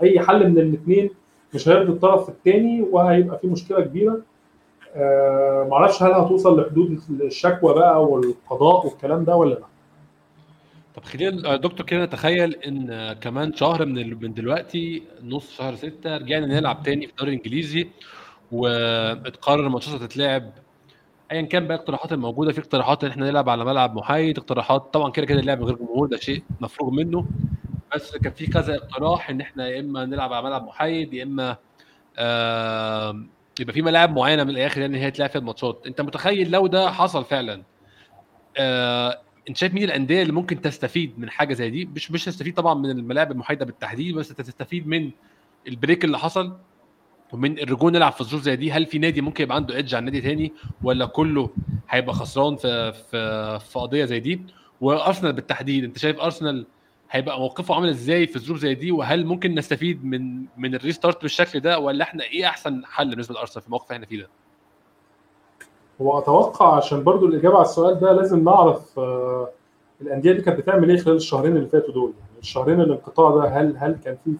يعني 0.02 0.12
أي 0.14 0.20
حل 0.20 0.50
من 0.50 0.58
الاثنين 0.58 1.10
مش 1.56 1.68
هيرضي 1.70 1.92
الطرف 1.92 2.30
الثاني 2.30 2.82
وهيبقى 2.82 3.40
في 3.40 3.48
مشكلة 3.48 3.82
كبيرة. 3.82 4.22
آه، 4.96 5.68
معرفش 5.72 6.04
هل 6.04 6.12
هتوصل 6.12 6.62
لحدود 6.62 7.02
الشكوى 7.22 7.74
بقى 7.74 8.04
والقضاء 8.04 8.86
والكلام 8.86 9.24
ده 9.24 9.36
ولا 9.36 9.54
لأ. 9.54 9.66
طب 10.96 11.04
خلينا 11.04 11.56
دكتور 11.56 11.86
كده 11.86 12.06
نتخيل 12.06 12.56
إن 12.56 13.14
كمان 13.14 13.54
شهر 13.54 13.86
من 13.86 14.24
من 14.24 14.34
دلوقتي 14.34 15.04
نص 15.24 15.58
شهر 15.58 15.76
ستة 15.76 16.18
رجعنا 16.18 16.46
نلعب 16.46 16.84
تاني 16.84 17.06
في 17.08 17.12
الدوري 17.12 17.32
الإنجليزي 17.34 17.88
واتقرر 18.52 19.68
الماتشات 19.68 20.02
هتتلعب 20.02 20.50
ايا 21.32 21.42
كان 21.42 21.68
بقى 21.68 21.76
الاقتراحات 21.76 22.12
الموجودة 22.14 22.52
في 22.52 22.60
اقتراحات 22.60 23.04
إن 23.04 23.10
إحنا 23.10 23.26
نلعب 23.30 23.50
على 23.50 23.66
ملعب 23.66 23.96
محايد 23.96 24.38
اقتراحات 24.38 24.94
طبعا 24.94 25.12
كده 25.12 25.26
كده 25.26 25.40
اللعب 25.40 25.64
غير 25.64 25.76
جمهور 25.76 26.08
ده 26.08 26.18
شيء 26.18 26.44
مفروغ 26.62 26.90
منه. 26.92 27.26
بس 27.96 28.18
كان 28.18 28.34
في 28.34 28.48
كذا 28.48 28.76
اقتراح 28.76 29.30
إن 29.30 29.42
إحنا 29.42 29.68
يا 29.68 29.80
إما 29.80 30.06
نلعب 30.06 30.34
على 30.34 30.46
ملعب 30.46 30.64
محايد 30.66 31.14
يا 31.14 31.24
إما 31.24 31.58
آه 32.18 33.24
يبقى 33.60 33.74
في 33.74 33.82
ملاعب 33.82 34.16
معينة 34.16 34.44
من 34.44 34.50
الآخر 34.50 34.82
يعني 34.82 35.00
هي 35.00 35.12
تلعب 35.12 35.30
فيها 35.30 35.40
الماتشات. 35.42 35.82
أنت 35.88 36.02
متخيل 36.02 36.52
لو 36.52 36.68
ده 36.68 36.92
حصل 36.92 37.26
فعلا 37.26 37.64
آه 38.58 39.20
أنت 39.50 39.58
شايف 39.58 39.74
مين 39.74 39.84
الأندية 39.84 40.22
اللي 40.22 40.34
ممكن 40.34 40.62
تستفيد 40.62 41.20
من 41.20 41.30
حاجة 41.30 41.54
زي 41.54 41.70
دي؟ 41.70 41.86
مش 41.86 42.12
مش 42.12 42.26
تستفيد 42.26 42.54
طبعا 42.54 42.74
من 42.74 42.90
الملاعب 42.90 43.32
المحايدة 43.32 43.66
بالتحديد 43.66 44.16
بس 44.16 44.28
تستفيد 44.30 44.88
من 44.88 45.12
ال 45.68 45.74
break 45.74 46.06
اللي 46.06 46.20
حصل 46.20 46.58
ومن 47.34 47.60
الرجوع 47.60 47.90
نلعب 47.92 48.12
في 48.12 48.24
ظروف 48.24 48.42
زي 48.42 48.56
دي. 48.56 48.72
هل 48.72 48.86
في 48.86 48.98
نادي 49.00 49.22
ممكن 49.22 49.44
يبقى 49.44 49.56
عنده 49.56 49.76
edge 49.76 49.96
عن 49.96 50.06
نادي 50.06 50.22
تاني 50.22 50.54
ولا 50.84 51.06
كله 51.06 51.50
هيبقى 51.90 52.14
خسران 52.16 52.56
في 52.56 52.94
في 52.94 53.60
في 53.60 53.80
قضية 53.80 54.06
زي 54.06 54.20
دي؟ 54.20 54.42
وأرسنال 54.82 55.34
بالتحديد 55.34 55.84
أنت 55.84 55.98
شايف 55.98 56.20
أرسنال 56.20 56.66
هيبقى 57.14 57.40
موقفه 57.40 57.76
عامل 57.76 57.90
إزاي 57.90 58.28
في 58.28 58.40
ظروف 58.40 58.60
زي 58.60 58.76
دي؟ 58.76 58.92
وهل 58.92 59.26
ممكن 59.26 59.56
نستفيد 59.56 60.06
من 60.06 60.46
من 60.58 60.76
ال 60.76 60.81
restart 60.82 61.22
بالشكل 61.22 61.60
ده؟ 61.60 61.80
ولا 61.80 62.04
إحنا 62.04 62.24
إيه 62.24 62.46
أحسن 62.46 62.82
حل 62.86 63.10
بالنسبة 63.10 63.36
لأرسنال 63.36 63.62
في 63.62 63.68
الموقف 63.68 63.86
اللي 63.86 63.96
إحنا 63.96 64.06
فيه 64.06 64.22
ده؟ 64.22 64.28
هو 66.02 66.20
أتوقع 66.20 66.76
عشان 66.76 67.04
برضو 67.04 67.26
الإجابة 67.26 67.56
على 67.56 67.66
السؤال 67.66 68.00
ده 68.00 68.12
لازم 68.14 68.44
نعرف 68.44 69.00
آه، 69.00 69.50
الأندية 70.02 70.32
دي 70.32 70.42
كانت 70.42 70.60
بتعمل 70.60 70.90
إيه 70.90 70.98
خلال 70.98 71.16
الشهرين 71.16 71.58
اللي 71.58 71.68
فاتوا 71.68 71.94
دول؟ 71.94 72.14
يعني 72.20 72.40
الشهرين 72.40 72.82
الانقطاع 72.82 73.30
ده 73.36 73.44
هل 73.50 73.78
هل 73.78 73.98
كان 74.06 74.18
في 74.26 74.34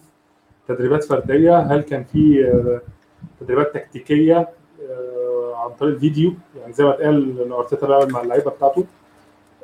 تدريبات 0.68 1.04
فردية؟ 1.04 1.58
هل 1.58 1.80
كان 1.80 2.04
في 2.04 2.44
آه، 2.44 2.80
تدريبات 3.40 3.74
تكتيكية 3.74 4.48
آه، 4.90 5.52
عن 5.56 5.70
طريق 5.70 5.94
الفيديو؟ 5.94 6.34
يعني 6.60 6.72
زي 6.72 6.84
ما 6.84 6.90
اتقال 6.94 7.40
إن 7.40 7.52
أرتيتا 7.52 7.86
بيعمل 7.86 8.12
مع 8.12 8.20
اللعيبة 8.22 8.50
بتاعته. 8.50 8.84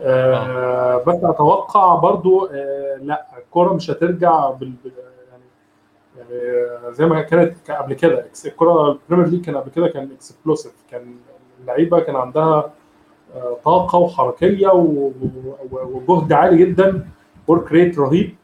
آه، 0.03 1.03
بس 1.07 1.17
أتوقع 1.25 1.95
برضو 1.95 2.47
آه، 2.47 2.97
لا 3.03 3.27
الكورة 3.39 3.73
مش 3.73 3.91
هترجع 3.91 4.51
بال 4.51 4.73
يعني 5.31 5.43
يعني 6.19 6.95
زي 6.95 7.07
ما 7.07 7.23
كانت 7.23 7.71
قبل 7.71 7.95
كده. 7.95 8.27
الكورة 8.47 8.91
البريمير 8.93 9.29
ليج 9.29 9.45
كان 9.45 9.57
قبل 9.57 9.71
كده 9.71 9.89
كان 9.89 10.11
explosive 10.13 10.73
كان 10.91 11.15
اللعيبة 11.61 12.01
كان 12.01 12.17
عندها 12.17 12.73
آه، 13.35 13.57
طاقة 13.65 13.99
وحركية 13.99 14.69
وجهد 15.73 16.33
عالي 16.33 16.57
جدا. 16.65 17.07
ورك 17.49 17.73
ريت 17.73 17.99
رهيب. 17.99 18.35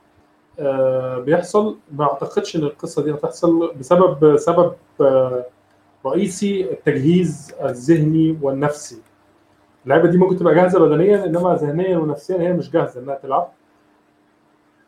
آه، 0.61 1.19
بيحصل. 1.19 1.77
ما 1.93 2.05
أعتقدش 2.05 2.57
إن 2.57 2.63
القصة 2.63 3.03
دي 3.03 3.13
هتحصل 3.15 3.73
بسبب 3.81 4.37
سبب 4.37 4.73
آه، 5.01 5.45
رئيسي 6.07 6.71
التجهيز 6.71 7.55
الذهني 7.63 8.39
والنفسي. 8.43 9.03
اللعيبه 9.87 10.09
دي 10.09 10.19
ممكن 10.19 10.37
تبقى 10.37 10.55
جاهزة 10.55 10.79
بدنيا 10.81 11.25
إنما 11.25 11.55
ذهنيا 11.55 11.99
ونفسيا 11.99 12.41
هي 12.41 12.53
مش 12.53 12.71
جاهزة 12.71 13.01
إنها 13.01 13.15
تلعب. 13.15 13.49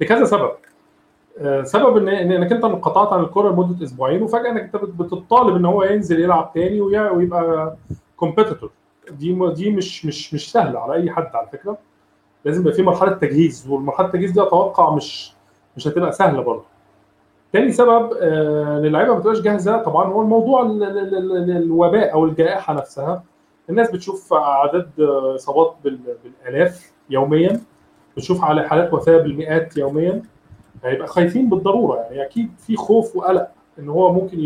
لكذا 0.00 0.24
سبب. 0.24 0.50
آه، 1.38 1.62
سبب 1.62 1.96
ان 1.96 2.08
إنك 2.08 2.52
أنت 2.52 2.64
انقطعت 2.64 3.12
عن 3.12 3.20
الكورة 3.20 3.50
لمدة 3.52 3.84
أسبوعين 3.84 4.22
وفجأة 4.22 4.50
إنك 4.50 4.62
أنت 4.62 4.76
بت- 4.76 5.02
بتطالب 5.02 5.56
إن 5.56 5.64
هو 5.64 5.82
ينزل 5.82 6.20
يلعب 6.20 6.50
تاني 6.54 6.80
ويبقى 6.80 7.76
كومبيتيتور 8.16 8.70
دي 9.10 9.38
دي 9.54 9.70
مش 9.70 10.06
مش 10.06 10.34
مش 10.34 10.52
سهلة 10.52 10.78
على 10.80 10.94
أي 10.94 11.10
حد 11.10 11.30
على 11.36 11.46
فكرة. 11.52 11.78
لازم 12.44 12.60
يبقى 12.62 12.72
في 12.74 12.82
مرحلة 12.82 13.12
تجهيز 13.12 13.66
والمرحلة 13.70 14.06
التجهيز 14.06 14.30
دي 14.30 14.42
أتوقع 14.42 14.94
مش 14.94 15.32
مش 15.76 15.88
هتبقى 15.88 16.12
سهلة 16.12 16.42
برضه. 16.42 16.64
تاني 17.52 17.72
سبب 17.72 18.12
آه، 18.20 18.78
إن 18.78 18.84
اللعيبة 18.84 19.12
ما 19.12 19.18
بتبقاش 19.18 19.40
جاهزة. 19.40 19.82
طبعا 19.82 20.06
هو 20.06 20.22
الموضوع 20.22 20.62
ال- 20.62 20.82
ال- 20.82 20.98
ال- 20.98 21.36
ال- 21.36 21.56
الوباء 21.56 22.12
أو 22.12 22.24
الجائحة 22.24 22.74
نفسها. 22.74 23.22
الناس 23.70 23.90
بتشوف 23.90 24.32
اعداد 24.32 24.90
إصابات 25.34 25.74
بال- 25.84 26.16
بالآلاف 26.24 26.92
يوميا 27.10 27.60
بتشوف 28.16 28.44
على 28.44 28.68
حالات 28.68 28.92
وفاة 28.94 29.16
بالمئات 29.18 29.76
يوميا. 29.76 30.22
هيبقى 30.84 31.06
خايفين 31.08 31.48
بالضرورة 31.50 31.96
يعني 31.98 32.22
أكيد 32.22 32.50
في 32.66 32.76
خوف 32.76 33.16
وقلق 33.16 33.48
إن 33.78 33.88
هو 33.88 34.12
ممكن 34.12 34.38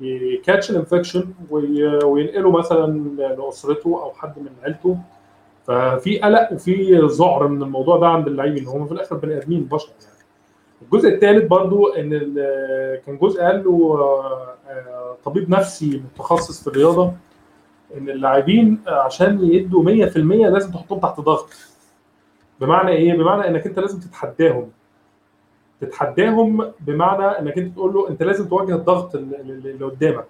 يكاتش 0.00 0.70
الانفكشن 0.70 1.24
وينقله 1.50 2.50
مثلا 2.50 2.98
لأسرته 3.18 4.02
أو 4.02 4.12
حد 4.12 4.38
من 4.38 4.48
عيلته. 4.62 4.98
ففي 5.66 6.18
قلق 6.18 6.52
وفي 6.52 6.96
ذعر 6.98 7.48
من 7.48 7.62
الموضوع 7.62 7.98
ده 7.98 8.06
عند 8.06 8.26
اللاعبين 8.26 8.66
هم 8.66 8.86
في 8.86 8.92
الآخر 8.92 9.16
بني 9.16 9.36
آدمين 9.38 9.64
بشر 9.64 9.88
يعني. 10.02 10.14
الجزء 10.82 11.08
الثالث 11.14 11.46
برضو 11.48 11.86
إن 11.88 12.10
كان 13.06 13.18
جزء 13.18 13.40
قال 13.42 13.64
له 13.64 13.98
آه، 14.00 14.54
آه، 14.70 15.16
طبيب 15.24 15.50
نفسي 15.50 16.02
متخصص 16.14 16.60
في 16.62 16.66
الرياضة 16.66 17.12
إن 17.98 18.08
اللاعبين 18.08 18.78
عشان 18.86 19.38
يدوا 19.42 19.84
100% 19.84 20.16
لازم 20.46 20.72
تحطهم 20.72 21.00
تحت 21.00 21.20
ضغط. 21.20 21.48
بمعنى 22.60 22.90
إيه؟ 22.90 23.12
بمعنى 23.14 23.48
إنك 23.48 23.66
أنت 23.66 23.78
لازم 23.78 24.00
تتحداهم. 24.00 24.70
تتحداهم 25.80 26.72
بمعنى 26.80 27.24
إنك 27.26 27.58
أنت 27.58 27.74
تقول 27.74 27.94
له 27.94 28.08
أنت 28.08 28.22
لازم 28.22 28.48
تواجه 28.48 28.74
الضغط 28.74 29.14
اللي 29.14 29.84
قدامك 29.84 30.26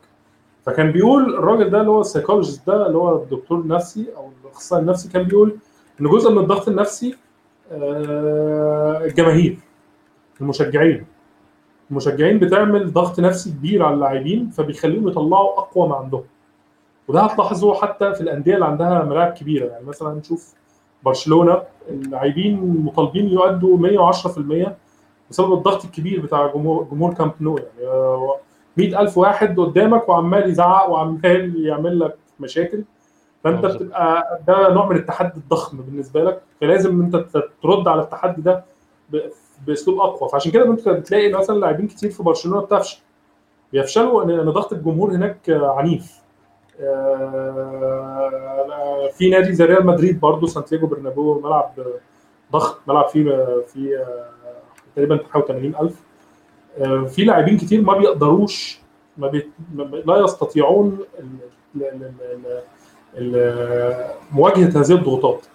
فكان 0.66 0.92
بيقول 0.92 1.34
الراجل 1.34 1.70
ده 1.70 1.80
اللي 1.80 1.90
هو 1.90 2.00
السايكولوجيست 2.00 2.66
ده 2.66 2.86
اللي 2.86 2.98
هو 2.98 3.22
الدكتور 3.22 3.58
النفسي 3.60 4.06
أو 4.16 4.30
الأخصائي 4.44 4.82
النفسي 4.82 5.08
كان 5.08 5.22
بيقول 5.22 5.56
إن 6.00 6.08
جزء 6.08 6.30
من 6.32 6.38
الضغط 6.38 6.68
النفسي 6.68 7.16
آه، 7.72 9.04
الجماهير 9.04 9.58
المشجعين. 10.40 11.06
المشجعين 11.90 12.38
بتعمل 12.38 12.92
ضغط 12.92 13.20
نفسي 13.20 13.50
كبير 13.50 13.82
على 13.82 13.94
اللاعبين 13.94 14.50
فبيخليهم 14.50 15.08
يطلعوا 15.08 15.58
أقوى 15.58 15.88
ما 15.88 15.96
عندهم. 15.96 16.24
وده 17.08 17.20
هتلاحظه 17.20 17.74
حتى 17.74 18.14
في 18.14 18.20
الأندية 18.20 18.54
اللي 18.54 18.64
عندها 18.64 19.02
ملاعب 19.04 19.32
كبيرة. 19.32 19.66
يعني 19.66 19.84
مثلا 19.86 20.14
نشوف 20.14 20.54
برشلونة 21.04 21.62
اللاعبين 21.88 22.82
مطالبين 22.84 23.28
يؤدوا 23.28 23.78
110% 23.78 24.76
بسبب 25.30 25.52
الضغط 25.52 25.84
الكبير 25.84 26.20
بتاع 26.20 26.46
جمهور 26.46 26.86
جمهور 26.92 27.14
كامب 27.14 27.32
نو. 27.40 27.56
يعني 27.58 27.88
آه، 27.90 28.36
100000 28.76 29.18
واحد 29.18 29.60
قدامك 29.60 30.08
وعمال 30.08 30.50
يزعق 30.50 30.90
وعمال 30.90 31.66
يعمل 31.66 32.00
لك 32.00 32.16
مشاكل. 32.40 32.84
فأنت 33.44 33.62
بالظبط. 33.62 33.82
بتبقى 33.82 34.40
ده 34.48 34.72
نوع 34.72 34.88
من 34.88 34.96
التحدي 34.96 35.36
الضخم 35.36 35.76
بالنسبة 35.78 36.24
لك. 36.24 36.42
فلازم 36.60 37.00
أنت 37.02 37.16
ترد 37.62 37.88
على 37.88 38.02
التحدي 38.02 38.42
ده 38.42 38.64
بأسلوب 39.66 40.00
أقوى. 40.00 40.28
فعشان 40.28 40.52
كده 40.52 40.64
انت 40.64 40.88
بتلاقي 40.88 41.32
مثلا 41.32 41.58
لاعبين 41.58 41.88
كتير 41.88 42.10
في 42.10 42.22
برشلونة 42.22 42.60
بتفشل. 42.60 42.98
بيفشلوا 43.72 44.24
ان 44.24 44.50
ضغط 44.50 44.72
الجمهور 44.72 45.10
هناك 45.14 45.50
آه، 45.50 45.70
عنيف. 45.78 46.12
آه، 46.12 46.23
في 49.12 49.30
نادي 49.30 49.52
زي 49.52 49.64
ريال 49.64 49.86
مدريد 49.86 50.20
برضه 50.20 50.46
سانتياغو 50.46 50.86
برنابيو 50.86 51.40
ملعب 51.40 51.72
آه، 51.78 51.84
ضخم 52.52 52.78
ملعب 52.88 53.08
فيه 53.08 53.30
آه، 53.30 53.62
فيه 53.72 53.98
آه، 53.98 54.30
تقريبا 54.96 55.20
حوالي 55.30 55.46
80000 55.48 55.92
آه، 56.78 57.04
في 57.04 57.24
لاعبين 57.24 57.56
كتير 57.56 57.82
ما 57.82 57.98
بيقدروش 57.98 58.78
ما 59.16 59.28
بي... 59.28 59.50
لا 60.06 60.16
يستطيعون. 60.16 60.98
مواجهة 64.32 64.80
هذه 64.80 64.92
الضغوطات 64.92 65.46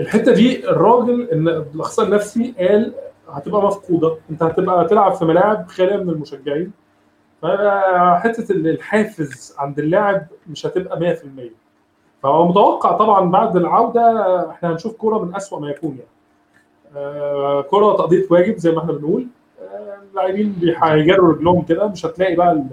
الحتة 0.00 0.32
دي 0.32 0.68
الراجل 0.70 1.28
إن 1.32 1.48
الاخصائي 1.48 2.08
النفسي 2.08 2.54
قال 2.58 2.92
هتبقى 3.28 3.62
مفقودة 3.62 4.16
أنت 4.30 4.42
هتبقى 4.42 4.88
تلعب 4.88 5.12
في 5.14 5.24
ملاعب 5.24 5.68
خالية 5.68 5.96
من 5.96 6.10
المشجعين 6.10 6.72
فحتة 7.42 8.52
ال- 8.52 8.66
الحافز 8.68 9.54
عند 9.58 9.78
اللاعب 9.78 10.26
مش 10.50 10.66
هتبقى 10.66 11.00
100% 11.00 11.50
فهو 12.22 12.48
متوقع 12.48 12.92
طبعا 12.92 13.30
بعد 13.30 13.56
العودة 13.56 14.50
إحنا 14.50 14.72
هنشوف 14.72 14.96
كورة 14.96 15.24
من 15.24 15.36
أسوأ 15.36 15.60
ما 15.60 15.70
يكون 15.70 15.90
يعني. 15.98 16.10
آه، 16.96 17.62
كرة 17.62 17.92
تقضية 17.92 18.26
واجب 18.30 18.56
زي 18.56 18.70
ما 18.72 18.78
إحنا 18.78 18.92
بنقول. 18.92 19.26
آه، 19.62 19.98
اللاعبين 20.10 20.74
هيجروا 20.82 21.32
رجلهم 21.32 21.62
كده. 21.62 21.86
مش 21.88 22.06
هتلاقي 22.06 22.34
بقى 22.36 22.52
ال- 22.52 22.66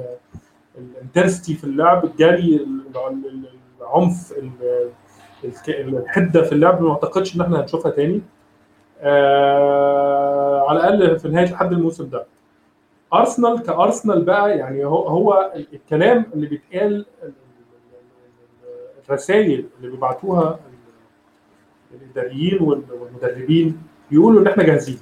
الانتنستي 0.78 1.54
في 1.54 1.64
اللعب 1.64 2.06
الجري 2.06 2.56
ال- 2.56 2.82
ال- 3.08 3.50
العنف 3.82 4.34
الحدة 5.70 6.42
في 6.44 6.52
اللعب 6.52 6.82
ما 6.82 6.92
أعتقدش 6.92 7.36
إن 7.36 7.42
إحنا 7.42 7.62
هنشوفها 7.62 7.92
تاني. 7.92 8.22
آه، 9.02 10.66
على 10.70 10.80
الأقل 10.80 11.20
في 11.20 11.28
نهاية 11.28 11.52
لحد 11.52 11.72
الموسم 11.74 12.10
ده. 12.10 12.26
ارسنال 13.14 13.62
كأرسنال 13.64 14.22
بقى 14.26 14.58
يعني 14.58 14.86
هو 14.86 15.08
هو 15.08 15.52
الكلام 15.74 16.26
اللي 16.34 16.48
بيتقال 16.48 17.06
الرسائل 19.10 19.66
اللي 19.80 19.92
بيبعتوها 19.92 20.60
الإداريين 21.94 22.64
وال- 22.64 22.84
والمدربين 23.02 23.82
بيقولوا 24.12 24.42
إن 24.42 24.48
إحنا 24.48 24.64
جاهزين. 24.64 25.00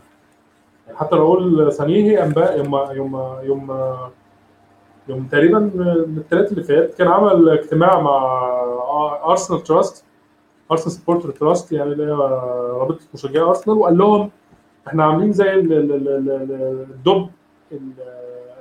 يعني 0.88 0.98
حتى 0.98 1.16
راؤول 1.16 1.74
سانيهي 1.74 2.24
انباء 2.24 2.58
يوم 2.58 2.76
يوم 2.92 3.16
يوم 3.44 3.72
يوم 5.10 5.28
تقريبا 5.32 5.60
من 5.60 6.18
الثلاث 6.18 6.52
اللي 6.52 6.64
فات 6.64 6.94
كان 6.94 7.08
عمل 7.08 7.50
اجتماع 7.50 8.00
مع 8.00 8.42
Arsenal 9.26 9.64
Trust 9.64 10.06
Arsenal 10.72 10.92
Supporter 10.92 11.32
Trust 11.32 11.72
يعني 11.72 11.92
اللي 11.92 12.04
هي 12.04 12.10
رابطة 12.80 13.00
مشجعي 13.14 13.44
أرسنال 13.44 13.78
وقال 13.78 13.98
لهم 13.98 14.32
إحنا 14.88 15.04
عاملين 15.06 15.34
زي 15.34 15.54
ال- 15.54 15.74
ال- 15.74 15.92
ال- 15.92 16.08
ال- 16.10 16.52
الدب 16.92 17.12
ال- 17.18 17.30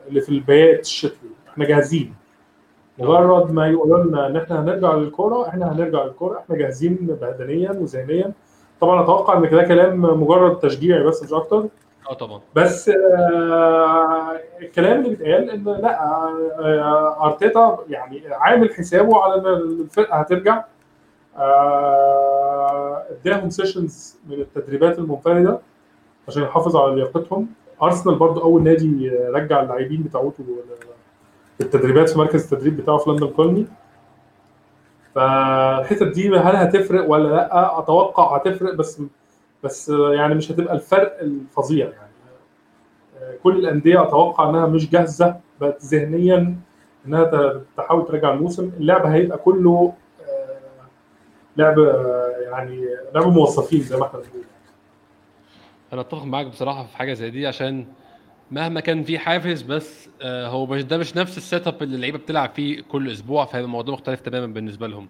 اللي 0.09 0.21
في 0.21 0.29
البيات 0.29 0.81
الشتوي. 0.81 1.31
إحنا 1.49 1.65
جاهزين. 1.65 2.15
مجرد 2.99 3.53
ما 3.53 3.67
يقولوا 3.69 4.05
لنا 4.05 4.27
إن 4.27 4.37
إحنا 4.37 4.61
هنرجع 4.61 4.95
للكورة 4.95 5.49
إحنا 5.49 5.73
هنرجع 5.73 6.05
للكورة. 6.05 6.39
إحنا 6.39 6.57
جاهزين 6.57 6.95
بدنيا 7.01 7.71
وذهنيا. 7.71 8.33
طبعا 8.81 9.03
أتوقع 9.05 9.39
إن 9.39 9.51
ده 9.51 9.63
كلام 9.63 10.03
مجرد 10.23 10.59
تشجيعي 10.59 11.03
بس 11.03 11.23
مش 11.23 11.33
أكتر. 11.33 11.67
آه 12.11 12.15
طبعا. 12.15 12.41
بس 12.55 12.89
آه، 12.89 14.41
الكلام 14.61 14.99
اللي 15.05 15.09
بيتقال 15.09 15.51
إن 15.51 15.65
لا 15.65 16.05
آه، 16.05 17.25
أرتيتا 17.27 17.79
يعني 17.89 18.23
عامل 18.31 18.75
حسابه 18.75 19.23
على 19.23 19.35
إن 19.35 19.47
الفرقة 19.47 20.17
هترجع. 20.17 20.65
آه، 21.37 23.03
اداهم 23.11 23.51
سيشنز 23.51 24.17
من 24.29 24.41
التدريبات 24.41 24.99
المنفردة 24.99 25.59
عشان 26.29 26.43
يحافظ 26.43 26.77
على 26.77 26.95
لياقتهم. 26.95 27.47
أرسنال 27.83 28.15
برضو 28.15 28.41
أول 28.41 28.63
نادي 28.63 29.09
رجع 29.11 29.63
اللاعبين 29.63 30.03
بتاعته 30.03 30.35
التدريبات 31.61 32.09
في 32.11 32.19
مركز 32.19 32.43
التدريب 32.53 32.77
بتاعه 32.77 32.99
في 32.99 33.11
لندن 33.11 33.27
كولني. 33.27 33.67
فالحتت 35.15 36.03
دي 36.03 36.29
هل 36.29 36.57
هتفرق 36.57 37.11
ولا 37.11 37.29
لأ؟ 37.29 37.79
أتوقع 37.79 38.37
هتفرق 38.37 38.75
بس 38.75 39.03
بس 39.65 39.89
يعني 39.89 40.35
مش 40.35 40.53
هتبقى 40.53 40.75
الفرق 40.75 41.21
الفظيع 41.21 41.87
يعني. 41.87 42.15
كل 43.43 43.59
الأندية 43.59 44.03
أتوقع 44.03 44.51
إنها 44.51 44.67
مش 44.67 44.91
جاهزة 44.91 45.37
بقت 45.61 45.85
ذهنيا 45.85 46.57
إنها 47.07 47.61
تحاول 47.77 48.07
ترجع 48.07 48.33
الموسم. 48.33 48.71
اللعب 48.81 49.07
هيبقى 49.07 49.39
كله 49.39 49.93
آه، 50.29 50.57
لعب 51.57 51.79
آه، 51.79 52.29
يعني 52.51 52.89
لعب 53.15 53.27
موظفين 53.29 53.81
زي 53.81 53.97
ما 53.97 54.07
إحنا 54.07 54.21
بنقول. 54.21 54.45
أنا 55.95 56.01
أتفق 56.01 56.25
معاك 56.25 56.47
بصراحة 56.47 56.85
في 56.87 56.97
حاجة 56.97 57.13
زي 57.13 57.31
دي 57.31 57.47
عشان 57.47 57.87
مهما 58.51 58.81
كان 58.81 59.03
في 59.05 59.19
حافز 59.19 59.63
بس 59.63 60.09
آه، 60.23 60.47
هو 60.49 60.67
مش 60.67 60.83
ده 60.85 60.99
مش 60.99 61.17
نفس 61.17 61.37
ال 61.37 61.67
setup 61.67 61.83
اللي 61.83 61.97
اللعيبة 61.97 62.19
بتلعب 62.19 62.51
فيه 62.55 62.81
كل 62.81 63.11
أسبوع 63.11 63.45
فهيبقى 63.45 63.67
الموضوع 63.67 63.95
مختلف 63.95 64.21
تماما 64.21 64.47
بالنسبة 64.47 64.87
لهم. 64.87 65.09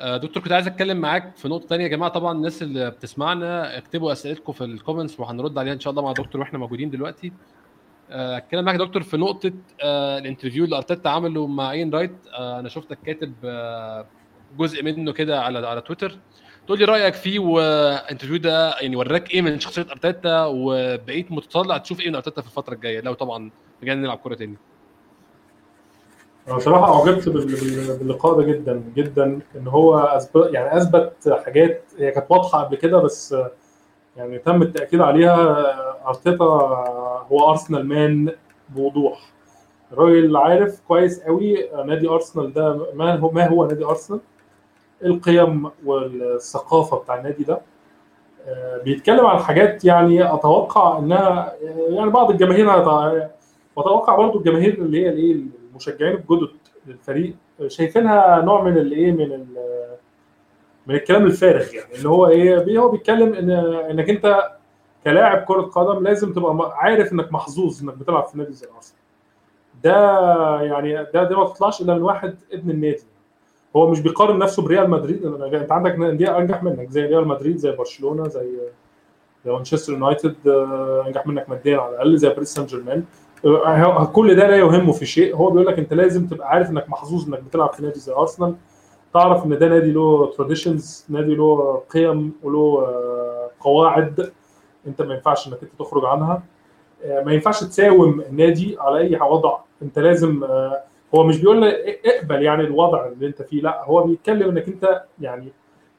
آه، 0.00 0.16
دكتور 0.16 0.42
كنت 0.42 0.52
عايز 0.52 0.66
أتكلم 0.66 0.96
معاك 0.96 1.36
في 1.36 1.48
نقطة 1.48 1.66
تانية 1.66 1.84
يا 1.84 1.88
جماعة. 1.88 2.10
طبعا 2.12 2.32
الناس 2.32 2.62
اللي 2.62 2.90
بتسمعنا 2.90 3.78
اكتبوا 3.78 4.12
أسئلتكم 4.12 4.52
في 4.52 4.64
ال 4.64 4.70
comments 4.70 5.20
وهنرد 5.20 5.58
عليها 5.58 5.72
إن 5.72 5.80
شاء 5.80 5.90
الله 5.90 6.02
مع 6.02 6.12
دكتور 6.12 6.40
وإحنا 6.40 6.58
موجودين 6.58 6.90
دلوقتي. 6.90 7.32
آه، 8.10 8.36
أتكلم 8.36 8.64
معاك 8.64 8.76
دكتور 8.76 9.02
في 9.02 9.16
نقطة 9.16 9.52
ال 9.82 9.90
interview 9.90 10.64
اللي 10.64 10.76
أرتيتا 10.76 11.08
عمله 11.08 11.46
مع 11.46 11.70
إيان 11.72 11.94
رايت 11.94 12.16
أنا 12.38 12.68
شفتك 12.68 12.98
كاتب 13.06 13.32
جزء 14.58 14.82
منه 14.82 15.12
كده 15.12 15.40
على 15.42 15.66
على 15.66 15.80
تويتر. 15.80 16.18
تقول 16.66 16.78
لي 16.78 16.84
رأيك 16.84 17.14
فيه 17.14 17.38
وال 17.38 17.56
interview 17.56 18.36
ده 18.36 18.74
يعني 18.80 18.96
وراك 18.96 19.30
إيه 19.30 19.42
من 19.42 19.60
شخصية 19.60 19.86
أرتيتا 19.90 20.44
وبقيت 20.44 21.32
متطلع 21.32 21.78
تشوف 21.78 22.00
إيه 22.00 22.08
من 22.08 22.14
أرتيتا 22.14 22.40
في 22.40 22.46
الفترة 22.46 22.74
الجاية؟ 22.74 23.00
لو 23.00 23.14
طبعا 23.14 23.50
رجعنا 23.82 24.00
نلعب 24.00 24.18
كورة 24.18 24.34
تاني. 24.34 24.56
أنا 26.48 26.56
بصراحه 26.56 26.94
أعجبت 27.00 27.28
بال- 27.28 27.46
بال- 27.46 27.98
باللقاء 27.98 28.34
ده 28.40 28.42
جدا 28.42 28.82
جدا 28.96 29.40
إن 29.56 29.68
هو 29.68 29.98
اثبت 29.98 30.48
يعني 30.54 30.76
أثبت 30.76 31.40
حاجات 31.44 31.82
هي 31.98 32.10
كانت 32.10 32.26
واضحة 32.30 32.64
قبل 32.64 32.76
كده 32.76 32.98
بس 32.98 33.36
يعني 34.16 34.38
تم 34.38 34.62
التأكيد 34.62 35.00
عليها. 35.00 35.66
أرتيتا 36.08 36.44
هو 37.32 37.50
ارسنال 37.50 37.86
مان 37.86 38.32
بوضوح. 38.68 39.30
الراجل 39.92 40.36
عارف 40.36 40.80
كويس 40.88 41.20
قوي 41.20 41.68
نادي 41.86 42.08
ارسنال 42.08 42.52
ده 42.52 42.92
ما 42.94 43.14
هو 43.16 43.30
ما 43.30 43.48
هو 43.48 43.66
نادي 43.66 43.84
ارسنال 43.84 44.20
القيم 45.04 45.70
والثقافة 45.84 46.96
بتاع 46.96 47.18
النادي 47.18 47.44
ده. 47.44 47.60
آه، 48.48 48.82
بيتكلم 48.82 49.26
عن 49.26 49.38
حاجات 49.38 49.84
يعني 49.84 50.34
أتوقع 50.34 50.98
إنها 50.98 51.52
يعني 51.88 52.10
بعض 52.10 52.30
الجماهير 52.30 52.68
وأتوقع 53.76 54.16
برضو 54.16 54.38
الجماهير 54.38 54.74
اللي 54.74 55.04
هي 55.04 55.08
الإيه 55.08 55.36
المشجعين 55.72 56.14
الجدد 56.14 56.50
للفريق 56.86 57.34
شايفينها 57.66 58.40
نوع 58.40 58.62
من 58.62 58.78
الإيه 58.78 59.12
من 59.12 59.46
من 60.86 60.94
الكلام 60.94 61.26
الفارغ 61.26 61.74
يعني. 61.74 61.94
اللي 61.94 62.08
هو 62.08 62.26
إيه 62.26 62.78
هو 62.78 62.88
بيتكلم 62.88 63.34
ان 63.34 63.50
إنك 63.90 64.10
أنت 64.10 64.48
كلاعب 65.04 65.44
كرة 65.44 65.62
قدم 65.62 66.04
لازم 66.04 66.32
تبقى 66.32 66.72
عارف 66.76 67.12
إنك 67.12 67.32
محظوظ 67.32 67.82
إنك 67.82 67.94
بتلعب 67.94 68.24
في 68.24 68.38
نادي 68.38 68.52
زي 68.52 68.66
أرسنال. 68.76 69.00
ده 69.84 69.92
يعني 70.62 70.94
ده 70.94 71.24
ده 71.24 71.38
ما 71.38 71.44
تطلعش 71.44 71.80
إلا 71.82 71.94
من 71.94 72.02
واحد 72.02 72.36
ابن 72.52 72.70
النادي. 72.70 73.04
هو 73.76 73.90
مش 73.90 74.00
بيقارن 74.00 74.38
نفسه 74.38 74.62
بريال 74.62 74.90
مدريد. 74.90 75.24
أنت 75.26 75.72
عندك 75.72 75.94
أندية 75.94 76.38
أنجح 76.38 76.62
منك 76.62 76.90
زي 76.90 77.02
ريال 77.06 77.28
مدريد 77.28 77.56
زي 77.56 77.72
برشلونة 77.76 78.28
زي 78.28 78.58
زي 79.44 79.52
مانشستر 79.52 79.92
يونايتد 79.92 80.34
آه، 80.48 81.04
أنجح 81.06 81.26
منك 81.26 81.50
ماديا 81.50 81.78
على 81.78 81.90
الأقل 81.90 82.16
زي 82.16 82.28
باريس 82.28 82.54
سان 82.54 82.66
جيرمان 82.66 83.04
آه، 83.44 84.04
كل 84.04 84.34
ده 84.36 84.48
لا 84.48 84.56
يهمه 84.56 84.92
في 84.92 85.06
شيء. 85.06 85.36
هو 85.36 85.50
بيقول 85.50 85.66
لك 85.66 85.78
أنت 85.78 85.94
لازم 85.94 86.26
تبقى 86.26 86.48
عارف 86.48 86.70
إنك 86.70 86.90
محظوظ 86.90 87.28
إنك 87.28 87.42
بتلعب 87.42 87.72
في 87.72 87.82
نادي 87.82 87.98
زي 87.98 88.12
أرسنال. 88.12 88.54
تعرف 89.14 89.44
إن 89.44 89.58
ده 89.58 89.68
نادي 89.68 89.92
له 89.92 90.30
traditions 90.36 91.06
نادي 91.08 91.34
له 91.34 91.82
قيم 91.90 92.32
وله 92.42 92.84
آه، 92.88 93.50
قواعد 93.60 94.32
أنت 94.86 95.02
ما 95.02 95.14
ينفعش 95.14 95.48
إنك 95.48 95.58
أنت 95.62 95.70
تخرج 95.78 96.04
عنها. 96.04 96.42
ما 97.06 97.32
ينفعش 97.32 97.60
تساوم 97.64 98.20
النادي 98.20 98.76
على 98.80 98.98
أي 98.98 99.18
وضع. 99.30 99.58
أنت 99.82 99.98
لازم 99.98 100.44
هو 101.14 101.24
مش 101.24 101.40
بيقول 101.40 101.62
لك 101.62 102.00
اقبل 102.04 102.42
يعني 102.42 102.62
الوضع 102.64 103.06
اللي 103.06 103.26
انت 103.26 103.42
فيه 103.42 103.62
لا 103.62 103.84
هو 103.84 104.02
بيتكلم 104.02 104.48
انك 104.48 104.68
انت 104.68 105.02
يعني 105.20 105.52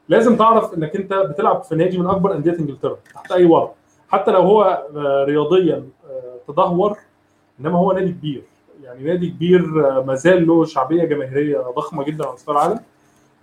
لازم 0.08 0.36
تعرف 0.36 0.74
انك 0.74 0.96
انت 0.96 1.14
بتلعب 1.14 1.62
في 1.62 1.74
نادي 1.74 1.98
من 1.98 2.06
اكبر 2.06 2.34
أندية 2.34 2.52
انجلترا 2.58 2.96
تحت 3.14 3.32
أي 3.32 3.44
وضع. 3.44 3.68
حتى 4.08 4.30
لو 4.30 4.40
هو 4.40 4.62
آه، 4.96 5.24
رياضيا 5.24 5.88
آه، 6.10 6.52
تدهور 6.52 6.98
إنما 7.60 7.78
هو 7.78 7.92
نادي 7.92 8.12
كبير. 8.12 8.42
يعني 8.82 9.04
نادي 9.04 9.30
كبير 9.30 9.60
آه، 9.90 10.04
ما 10.04 10.14
زال 10.14 10.46
له 10.46 10.64
شعبية 10.64 11.04
جماهيرية 11.04 11.58
ضخمة 11.58 12.04
جدا 12.04 12.24
على 12.24 12.34
مستوى 12.34 12.54
العالم. 12.54 12.80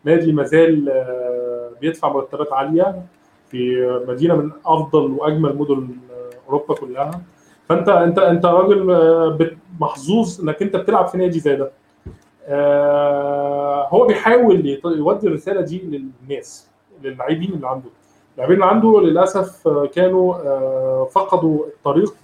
نادي 0.03 0.31
ما 0.31 0.43
زال 0.43 0.89
آه، 0.89 1.71
بيدفع 1.81 2.13
مرتبات 2.13 2.53
عالية 2.53 3.01
في 3.51 3.87
مدينة 4.07 4.35
من 4.35 4.51
أفضل 4.65 5.11
وأجمل 5.11 5.57
مدن 5.57 5.87
أوروبا 6.47 6.75
كلها. 6.75 7.21
فأنت 7.69 7.89
أنت 7.89 8.19
أنت 8.19 8.45
راجل 8.45 8.91
محظوظ 9.79 10.41
إنك 10.41 10.61
أنت 10.61 10.75
بتلعب 10.75 11.07
في 11.07 11.17
نادي 11.17 11.39
زي 11.39 11.55
ده. 11.55 11.71
آه، 12.47 13.87
هو 13.87 14.05
بيحاول 14.07 14.79
يودي 14.85 15.27
الرسالة 15.27 15.61
دي 15.61 15.81
للناس 15.81 16.69
للاعبين 17.03 17.53
اللي 17.53 17.67
عنده. 17.67 17.89
اللاعبين 18.33 18.55
اللي 18.55 18.65
عنده 18.65 19.01
للأسف 19.01 19.67
آه، 19.67 19.85
كانوا 19.85 20.35
آه، 20.35 21.07
فقدوا 21.11 21.65
الطريق 21.65 22.15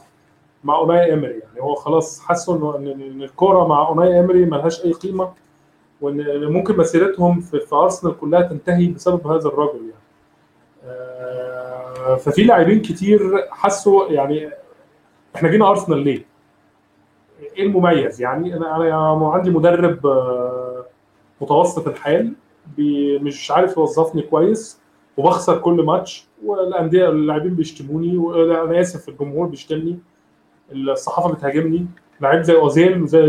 مع 0.64 0.76
أوناي 0.76 1.14
امري 1.14 1.40
يعني 1.40 1.62
هو 1.62 1.76
خلاص 1.76 2.22
حسوا 2.22 2.78
ان 2.78 2.88
الكورة 3.22 3.68
مع 3.68 3.88
أوناي 3.88 4.20
امري 4.20 4.46
ملهاش 4.46 4.86
أي 4.86 4.92
قيمة 4.92 5.32
وان 6.02 6.46
ممكن 6.46 6.78
مسيرتهم 6.78 7.42
في, 7.42 7.76
أرسنال 7.76 8.18
كلها 8.18 8.42
تنتهي 8.42 8.88
بسبب 8.88 9.28
هذا 9.28 9.48
الرجل 9.48 9.80
يعني. 9.80 10.02
ففي 12.18 12.44
لاعبين 12.44 12.82
كتير 12.82 13.48
حسوا 13.52 14.08
يعني 14.08 14.50
إحنا 15.36 15.50
جينا 15.50 15.70
أرسنال 15.70 16.00
ليه؟ 16.00 16.31
إيه 17.58 17.64
المميز؟ 17.64 18.22
يعني 18.22 18.58
أنا 18.58 18.76
أنا 18.78 19.30
عندي 19.34 19.50
مدرب 19.50 20.08
آه، 20.08 20.86
متوسط 21.42 21.88
الحال 21.88 22.34
مش 23.22 23.52
عارف 23.52 23.78
يوظفني 23.78 24.22
كويس 24.22 24.82
وبخسر 25.18 25.58
كل 25.58 25.74
ماتش 25.86 26.28
والأندية 26.46 27.10
اللاعبين 27.10 27.56
بيشتموني 27.56 28.18
وأنا 28.18 28.82
آسف 28.82 29.10
الجمهور 29.10 29.48
بيشتمني 29.48 30.00
الصحافة 30.72 31.34
بتهاجمني. 31.34 31.86
لعيب 32.22 32.42
زي 32.42 32.56
أوزيل 32.56 33.02
وزي 33.04 33.22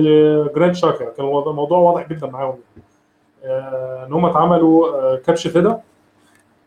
جرانيت 0.54 0.74
شاكا 0.74 1.04
كان 1.04 1.26
الموضوع 1.26 1.78
واضح 1.78 2.08
جدا 2.08 2.26
معاهم. 2.26 2.58
آه، 3.44 4.06
إن 4.06 4.12
هم 4.12 4.26
اتعملوا 4.26 4.88
آه، 4.88 5.16
كبش 5.16 5.46
فدا 5.48 5.80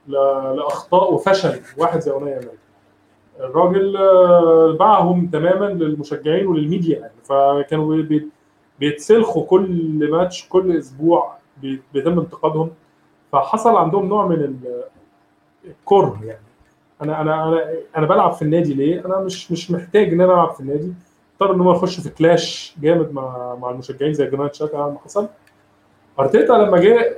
لأخطاء 0.08 1.14
وفشل 1.14 1.60
واحد 1.78 2.00
زي 2.00 2.12
أوناي 2.12 2.34
إمري 2.34 2.50
الراجل 3.40 3.98
آه، 3.98 4.76
باعهم 4.80 5.28
تماما 5.28 5.66
للمشجعين 5.66 6.48
وللميديا 6.48 7.00
يعني. 7.00 7.14
فكانوا 7.24 7.96
بي- 8.02 8.28
بيتسلخوا 8.80 9.46
كل 9.46 10.08
ماتش 10.12 10.48
كل 10.50 10.78
أسبوع 10.78 11.36
بي- 11.62 11.82
بيتم 11.94 12.20
انتقادهم. 12.20 12.72
فحصل 13.32 13.76
عندهم 13.76 14.06
نوع 14.06 14.28
من 14.28 14.36
ال- 14.36 14.84
الكره 15.66 16.20
يعني. 16.24 16.40
أنا 17.02 17.22
أنا 17.22 17.44
أنا 17.50 17.74
أنا 17.98 18.06
بلعب 18.08 18.32
في 18.34 18.42
النادي 18.42 18.74
ليه؟ 18.74 19.06
أنا 19.06 19.20
مش 19.20 19.52
مش 19.52 19.72
محتاج 19.72 20.14
إن 20.14 20.22
أنا 20.22 20.34
ألعب 20.34 20.52
في 20.52 20.60
النادي. 20.60 20.94
اضطر 21.42 21.56
إن 21.56 21.62
هم 21.62 21.72
يخشوا 21.72 22.04
في 22.04 22.10
clash 22.10 22.76
جامد 22.82 23.14
مع 23.14 23.56
مع 23.56 23.70
المشجعين 23.70 24.14
زي 24.14 24.26
جرانيت 24.26 24.54
شاكا 24.54 24.78
ما 24.78 24.98
حصل. 25.06 25.28
أرتيتا 26.20 26.54
لما 26.54 26.78
جه 26.78 27.18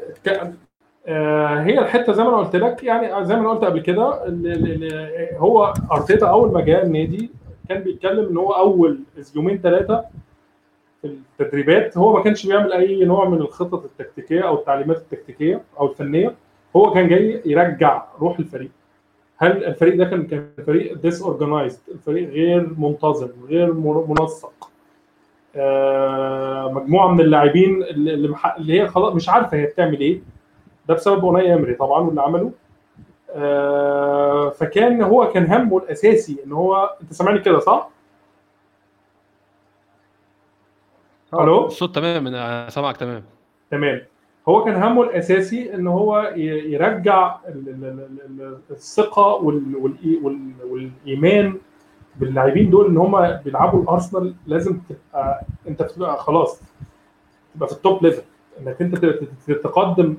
هي 1.08 1.80
الحتة 1.80 2.14
زي 2.14 2.24
ما 2.24 2.30
أنا 2.30 2.38
قلت 2.38 2.56
لك 2.56 2.84
يعني 2.84 3.26
زي 3.26 3.36
ما 3.36 3.42
أنا 3.42 3.50
قلت 3.50 3.64
قبل 3.66 3.80
كده 3.80 4.24
هو 5.38 5.74
أرتيتا 5.92 6.28
أول 6.28 6.52
ما 6.54 6.62
جاء 6.62 6.86
النادي 6.86 7.30
كان 7.70 7.84
بيتكلم 7.84 8.30
إن 8.30 8.38
هو 8.38 8.52
أول 8.52 9.00
يومين 9.36 9.58
ثلاثة 9.58 10.06
في 11.02 11.18
التدريبات 11.40 11.98
هو 11.98 12.14
ما 12.14 12.24
كانش 12.24 12.46
بيعمل 12.48 12.74
أي 12.74 13.06
نوع 13.06 13.30
من 13.30 13.38
الخطط 13.38 13.84
التكتيكية 13.84 14.42
أو 14.48 14.56
التعليمات 14.56 14.98
التكتيكية 14.98 15.62
أو 15.80 15.86
الفنية 15.92 16.34
هو 16.76 16.92
كان 16.94 17.08
جاي 17.08 17.42
يرجع 17.46 18.04
روح 18.22 18.40
الفريق. 18.40 18.70
هل 19.38 19.64
الفريق 19.66 19.96
ده 19.98 20.06
كان 20.06 20.24
كان 20.28 20.48
فريق 20.68 20.94
disorganized 20.98 21.80
الفريق 21.92 22.30
غير 22.30 22.70
منتظم 22.78 23.28
غير 23.50 23.74
من- 23.74 24.06
منسق؟ 24.20 24.70
آه، 25.56 26.72
مجموعة 26.72 27.12
من 27.14 27.20
اللاعبين 27.22 27.84
اللي 27.84 28.82
هي 28.82 28.88
خلاص 28.88 29.14
مش 29.16 29.30
عارفة 29.30 29.58
هي 29.58 29.66
بتعمل 29.66 30.00
إيه. 30.00 30.20
ده 30.88 30.94
بسبب 30.94 31.26
اوناي 31.26 31.54
امري 31.54 31.74
طبعا 31.74 32.00
واللي 32.02 32.22
عمله. 32.22 32.52
آه، 33.32 34.50
فكان 34.50 35.02
هو 35.02 35.28
كان 35.32 35.46
همه 35.54 35.78
الأساسي 35.78 36.38
إن 36.46 36.52
هو 36.52 36.96
أنت 37.02 37.14
سامعني 37.14 37.40
كده 37.40 37.60
صح؟ 37.60 37.90
ألو؟ 41.34 41.66
الصوت 41.66 41.96
تمام 41.96 42.28
أنا 42.28 42.70
سامعك 42.70 42.98
تمام. 42.98 43.24
تمام. 43.72 44.02
هو 44.50 44.64
كان 44.64 44.84
همه 44.84 45.04
الأساسي 45.04 45.74
إن 45.74 45.88
هو 45.88 46.34
يرجع 46.36 47.36
ال- 47.48 47.70
ال- 47.70 47.86
ال- 47.86 48.42
ال- 48.42 48.58
الثقة 48.72 49.34
والإيمان 50.64 51.58
باللاعبين 52.16 52.70
دول 52.70 52.86
إن 52.88 52.98
هم 52.98 53.32
بيلعبوا 53.46 53.82
الأرسنال. 53.84 54.36
لازم 54.48 54.80
تبقى 54.90 55.42
أنت 55.68 55.82
بتبقى 55.82 56.18
خلاص 56.18 56.62
تبقى 57.56 57.68
في 57.70 57.74
ال 57.76 57.83
top 57.83 58.04
level 58.04 58.22
إنك 58.60 58.82
أنت 58.82 58.96
ت- 59.06 59.30
ت- 59.48 59.52
تقدم 59.52 60.18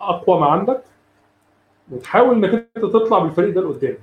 أقوى 0.00 0.40
ما 0.40 0.46
عندك 0.46 0.80
وتحاول 1.92 2.34
إنك 2.36 2.68
أنت 2.76 2.84
تطلع 2.84 3.18
بالفريق 3.18 3.54
ده 3.54 3.60
لقدام. 3.60 3.96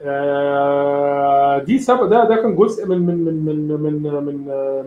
آه، 0.00 1.58
دي 1.58 1.78
سبب 1.78 2.08
ده 2.10 2.24
ده 2.24 2.36
كان 2.36 2.56
جزء 2.56 2.86
من 2.88 2.98
من 2.98 3.24
من 3.24 3.68
من 3.68 4.02
من 4.02 4.24
من, 4.24 4.34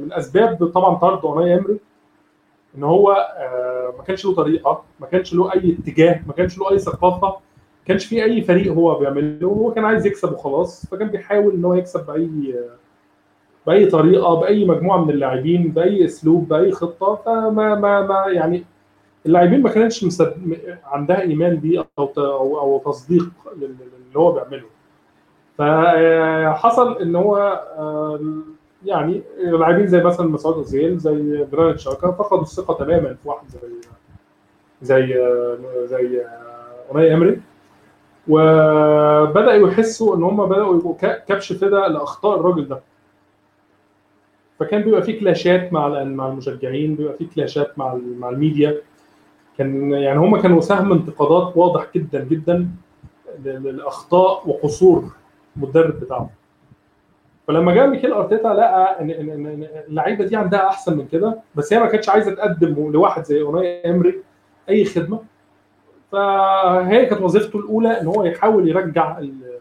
من 0.01 0.13
أسباب 0.13 0.65
طبعا 0.67 0.95
طرد 0.95 1.25
أوناي 1.25 1.55
إمري 1.55 1.79
إن 2.77 2.83
هو 2.83 3.11
آه، 3.11 3.93
ما 3.97 4.03
كانش 4.03 4.25
له 4.25 4.33
طريقة 4.35 4.83
ما 4.99 5.07
كانش 5.07 5.33
له 5.33 5.53
أي 5.53 5.77
اتجاه 5.79 6.21
ما 6.27 6.33
كانش 6.33 6.57
له 6.57 6.71
أي 6.71 6.79
ثقافة 6.79 7.27
ما 7.27 7.39
كانش 7.85 8.05
في 8.05 8.23
أي 8.23 8.41
فريق 8.41 8.73
هو 8.73 8.99
بيعمله 8.99 9.47
هو 9.47 9.73
كان 9.73 9.85
عايز 9.85 10.05
يكسب 10.05 10.33
وخلاص 10.33 10.85
فكان 10.85 11.07
بيحاول 11.07 11.53
إن 11.53 11.65
هو 11.65 11.73
يكسب 11.73 12.05
بأي 12.05 12.55
بأي 13.67 13.85
طريقة 13.85 14.35
بأي 14.39 14.65
مجموعة 14.65 15.03
من 15.03 15.09
اللاعبين 15.09 15.71
بأي 15.71 16.05
أسلوب 16.05 16.47
بأي 16.47 16.71
خطة 16.71 17.15
فما 17.25 17.75
ما 17.75 18.01
ما 18.01 18.25
يعني 18.27 18.63
اللاعبين 19.25 19.61
ما 19.61 19.69
كانتش 19.69 20.03
مصد... 20.03 20.33
م- 20.45 20.55
عندها 20.85 21.21
إيمان 21.21 21.55
بيه 21.55 21.85
أو 21.99 22.11
أو, 22.17 22.59
أو 22.59 22.81
تصديق 22.91 23.29
لل- 23.57 23.63
اللي 23.63 24.19
هو 24.19 24.31
بيعمله. 24.31 24.67
فحصل 25.57 26.97
إن 27.01 27.15
هو 27.15 27.37
آه، 27.77 28.19
يعني 28.85 29.21
لاعبين 29.43 29.87
زي 29.87 30.03
مثلا 30.03 30.27
مسعود 30.27 30.55
أوزيل 30.55 30.97
زي 30.97 31.45
جرانيت 31.51 31.79
شاكا 31.79 32.11
فقدوا 32.11 32.41
الثقة 32.43 32.73
تماما 32.85 33.13
في 33.13 33.29
واحد 33.29 33.47
زي 33.49 33.59
زي 34.81 35.21
آه، 35.21 35.57
زي 35.85 36.21
آه، 36.21 36.91
أوناي 36.91 37.13
إمري. 37.13 37.41
وبداوا 38.27 39.67
يحسوا 39.67 40.15
إن 40.15 40.23
هم 40.23 40.45
بدأوا 40.49 40.75
يبقوا 40.75 40.95
كبش 41.27 41.53
فدا 41.53 41.87
لأخطاء 41.87 42.39
الراجل 42.39 42.67
ده. 42.67 42.79
فكان 44.59 44.81
بيبقى 44.81 45.01
في 45.01 45.13
كلاشات 45.19 45.73
مع 45.73 46.03
مع 46.03 46.27
المشجعين 46.27 46.95
بيبقى 46.95 47.13
في 47.17 47.25
كلاشات 47.25 47.79
مع 47.79 47.97
مع 48.19 48.29
الميديا. 48.29 48.81
كان 49.57 49.91
يعني 49.91 50.19
هم 50.19 50.41
كانوا 50.41 50.61
سهم 50.61 50.91
انتقادات 50.91 51.57
واضح 51.57 51.85
جدا 51.95 52.23
جدا 52.23 52.67
ل- 53.45 53.77
لاخطاء 53.77 54.49
وقصور 54.49 55.03
المدرب 55.57 55.99
بتاعه 55.99 56.29
فلما 57.47 57.73
جاء 57.73 57.87
ميكيل 57.87 58.11
أرتيتا 58.13 58.47
لقى 58.47 59.01
ان 59.01 59.09
إن 59.09 59.67
اللعيبة 59.87 60.25
دي 60.25 60.35
عندها 60.35 60.67
أحسن 60.67 60.97
من 60.97 61.07
كده 61.07 61.39
بس 61.55 61.73
هي 61.73 61.79
ما 61.79 61.85
كانتش 61.85 62.09
عايزة 62.09 62.35
تقدم 62.35 62.91
لواحد 62.91 63.23
زي 63.23 63.41
أوناي 63.41 63.89
إمري 63.91 64.15
أي 64.69 64.85
خدمة. 64.85 65.19
فهي 66.11 67.05
كانت 67.05 67.21
وظيفته 67.21 67.59
الأولى 67.59 68.01
إن 68.01 68.07
هو 68.07 68.23
يحاول 68.23 68.69
يرجع 68.69 69.17
ال- 69.17 69.57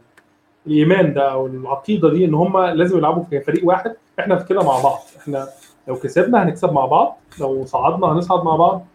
الإيمان 0.66 1.12
ده 1.14 1.32
أو 1.32 1.47
العقيدة 1.47 2.11
دي 2.11 2.24
إن 2.24 2.34
هم 2.34 2.59
لازم 2.59 2.99
يلعبوا 2.99 3.22
في 3.22 3.40
فريق 3.40 3.66
واحد. 3.66 3.94
إحنا 4.20 4.36
في 4.36 4.44
كده 4.49 4.62
مع 4.62 4.80
بعض. 4.82 4.99
إحنا 5.20 5.47
لو 5.88 5.94
كسبنا 5.97 6.42
هنكسب 6.42 6.72
مع 6.72 6.86
بعض 6.86 7.18
لو 7.40 7.64
صعدنا 7.64 8.07
هنصعد 8.07 8.44
مع 8.44 8.57
بعض. 8.57 8.86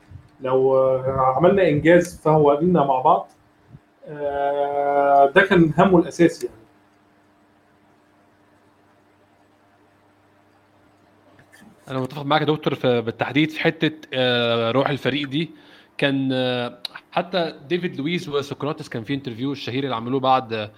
لو 0.42 0.76
عملنا 1.08 1.68
إنجاز 1.70 2.22
فهو 2.22 2.60
لينا 2.60 2.86
مع 2.86 3.02
بعض 3.02 3.30
آه، 4.08 5.32
ده 5.36 5.42
كان 5.42 5.74
همه 5.78 6.00
الاساسي 6.00 6.46
يعني. 6.46 6.58
أنا 11.89 12.00
متفق 12.00 12.22
معاك 12.22 12.42
يا 12.42 12.46
دكتور 12.46 12.76
في 12.76 13.02
بالتحديد 13.02 13.50
في 13.52 13.60
حتة 13.60 13.92
آه، 14.14 14.72
روح 14.72 14.89
الفريق 14.89 15.28
دي. 15.28 15.52
كان 15.98 16.30
آه، 16.34 16.80
حتى 17.12 17.60
ديفيد 17.70 17.96
لويس 17.96 18.30
وسقراطس 18.30 18.89
كان 18.89 19.04
في 19.04 19.14
interview 19.14 19.52
الشهير 19.52 19.84
اللي 19.84 19.96
عملوه 19.96 20.20
بعد 20.20 20.72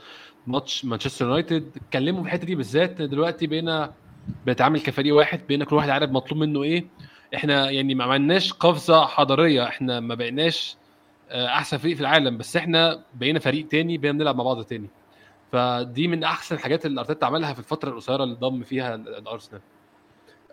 ماتش 0.48 0.86
مانشستر 0.86 1.26
يونايتد. 1.26 1.72
اتكلموا 1.76 2.22
في 2.22 2.28
الحتة 2.28 2.46
دي 2.46 2.56
بالذات 2.56 3.02
دلوقتي 3.02 3.48
بقينا 3.48 3.94
بنتعامل 4.46 4.82
كفريق 4.82 5.16
واحد 5.16 5.42
بقينا 5.48 5.66
كل 5.66 5.76
واحد 5.76 5.90
عارف 5.90 6.12
مطلوب 6.12 6.40
منه 6.42 6.64
إيه. 6.64 6.86
إحنا 7.36 7.70
يعني 7.72 7.96
ما 7.96 8.04
عملناش 8.04 8.54
قفزة 8.54 9.06
حضارية. 9.06 9.64
إحنا 9.68 10.00
ما 10.00 10.16
بقيناش 10.16 10.76
آه، 11.30 11.48
احسن 11.48 11.78
فريق 11.78 11.96
في 11.96 12.02
العالم 12.02 12.38
بس 12.38 12.58
إحنا 12.58 13.02
بقينا 13.14 13.40
فريق 13.40 13.68
تاني 13.68 13.98
بقينا 13.98 14.18
بنلعب 14.18 14.36
مع 14.36 14.44
بعض 14.44 14.64
تاني. 14.64 14.88
فدي 15.52 16.08
من 16.08 16.24
احسن 16.24 16.56
الحاجات 16.56 16.86
اللي 16.86 17.00
ارتيتا 17.00 17.26
عملها 17.26 17.54
في 17.54 17.60
الفترة 17.60 17.90
القصيرة 17.90 18.24
اللي 18.24 18.36
ضم 18.36 18.64
فيها 18.64 18.96
الأرسنال. 18.96 19.62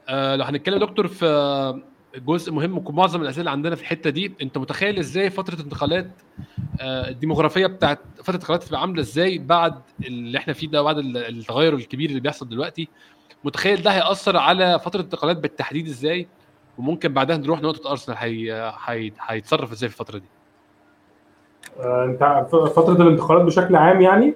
آه، 0.08 0.36
لو 0.36 0.44
هنتكلم 0.44 0.78
دكتور 0.78 1.08
في 1.08 1.80
جزء 2.16 2.52
مهم 2.52 2.84
معظم 2.94 3.22
الأسئلة 3.22 3.40
اللي 3.40 3.50
عندنا 3.50 3.74
في 3.76 3.82
الحتة 3.82 4.10
دي 4.10 4.32
انت 4.42 4.58
متخيل 4.58 4.98
إزاي 4.98 5.30
فترة 5.30 5.60
انتقالات 5.62 6.10
آه، 6.80 7.08
الديموغرافية 7.08 7.66
بتاعت 7.66 7.98
فترة 8.18 8.30
الانتقالات 8.30 8.64
تبقى 8.64 8.80
عاملة 8.80 9.00
إزاي 9.00 9.38
بعد 9.38 9.74
اللي 10.06 10.38
إحنا 10.38 10.52
فيه 10.52 10.68
ده 10.68 10.82
بعد 10.82 10.98
ال- 10.98 11.16
التغير 11.16 11.74
الكبير 11.74 12.08
اللي 12.10 12.20
بيحصل 12.20 12.48
دلوقتي؟ 12.48 12.88
متخيل 13.44 13.82
ده 13.82 13.90
هيأثر 13.90 14.36
على 14.36 14.78
فترة 14.78 15.00
الانتقالات 15.00 15.36
بالتحديد 15.36 15.86
إزاي؟ 15.88 16.28
وممكن 16.80 17.12
بعدها 17.12 17.36
نروح 17.36 17.62
نقطة 17.62 17.90
أرسنال 17.90 18.16
هي... 18.20 18.72
هي... 18.84 19.12
هيتصرف 19.20 19.72
إزاي 19.72 19.88
في 19.88 20.00
الفترة 20.00 20.18
دي؟ 20.18 20.26
آه، 21.80 22.04
أنت 22.04 22.46
فترة 22.52 23.02
الانتقالات 23.02 23.42
بشكل 23.42 23.76
عام 23.76 24.00
يعني؟ 24.00 24.34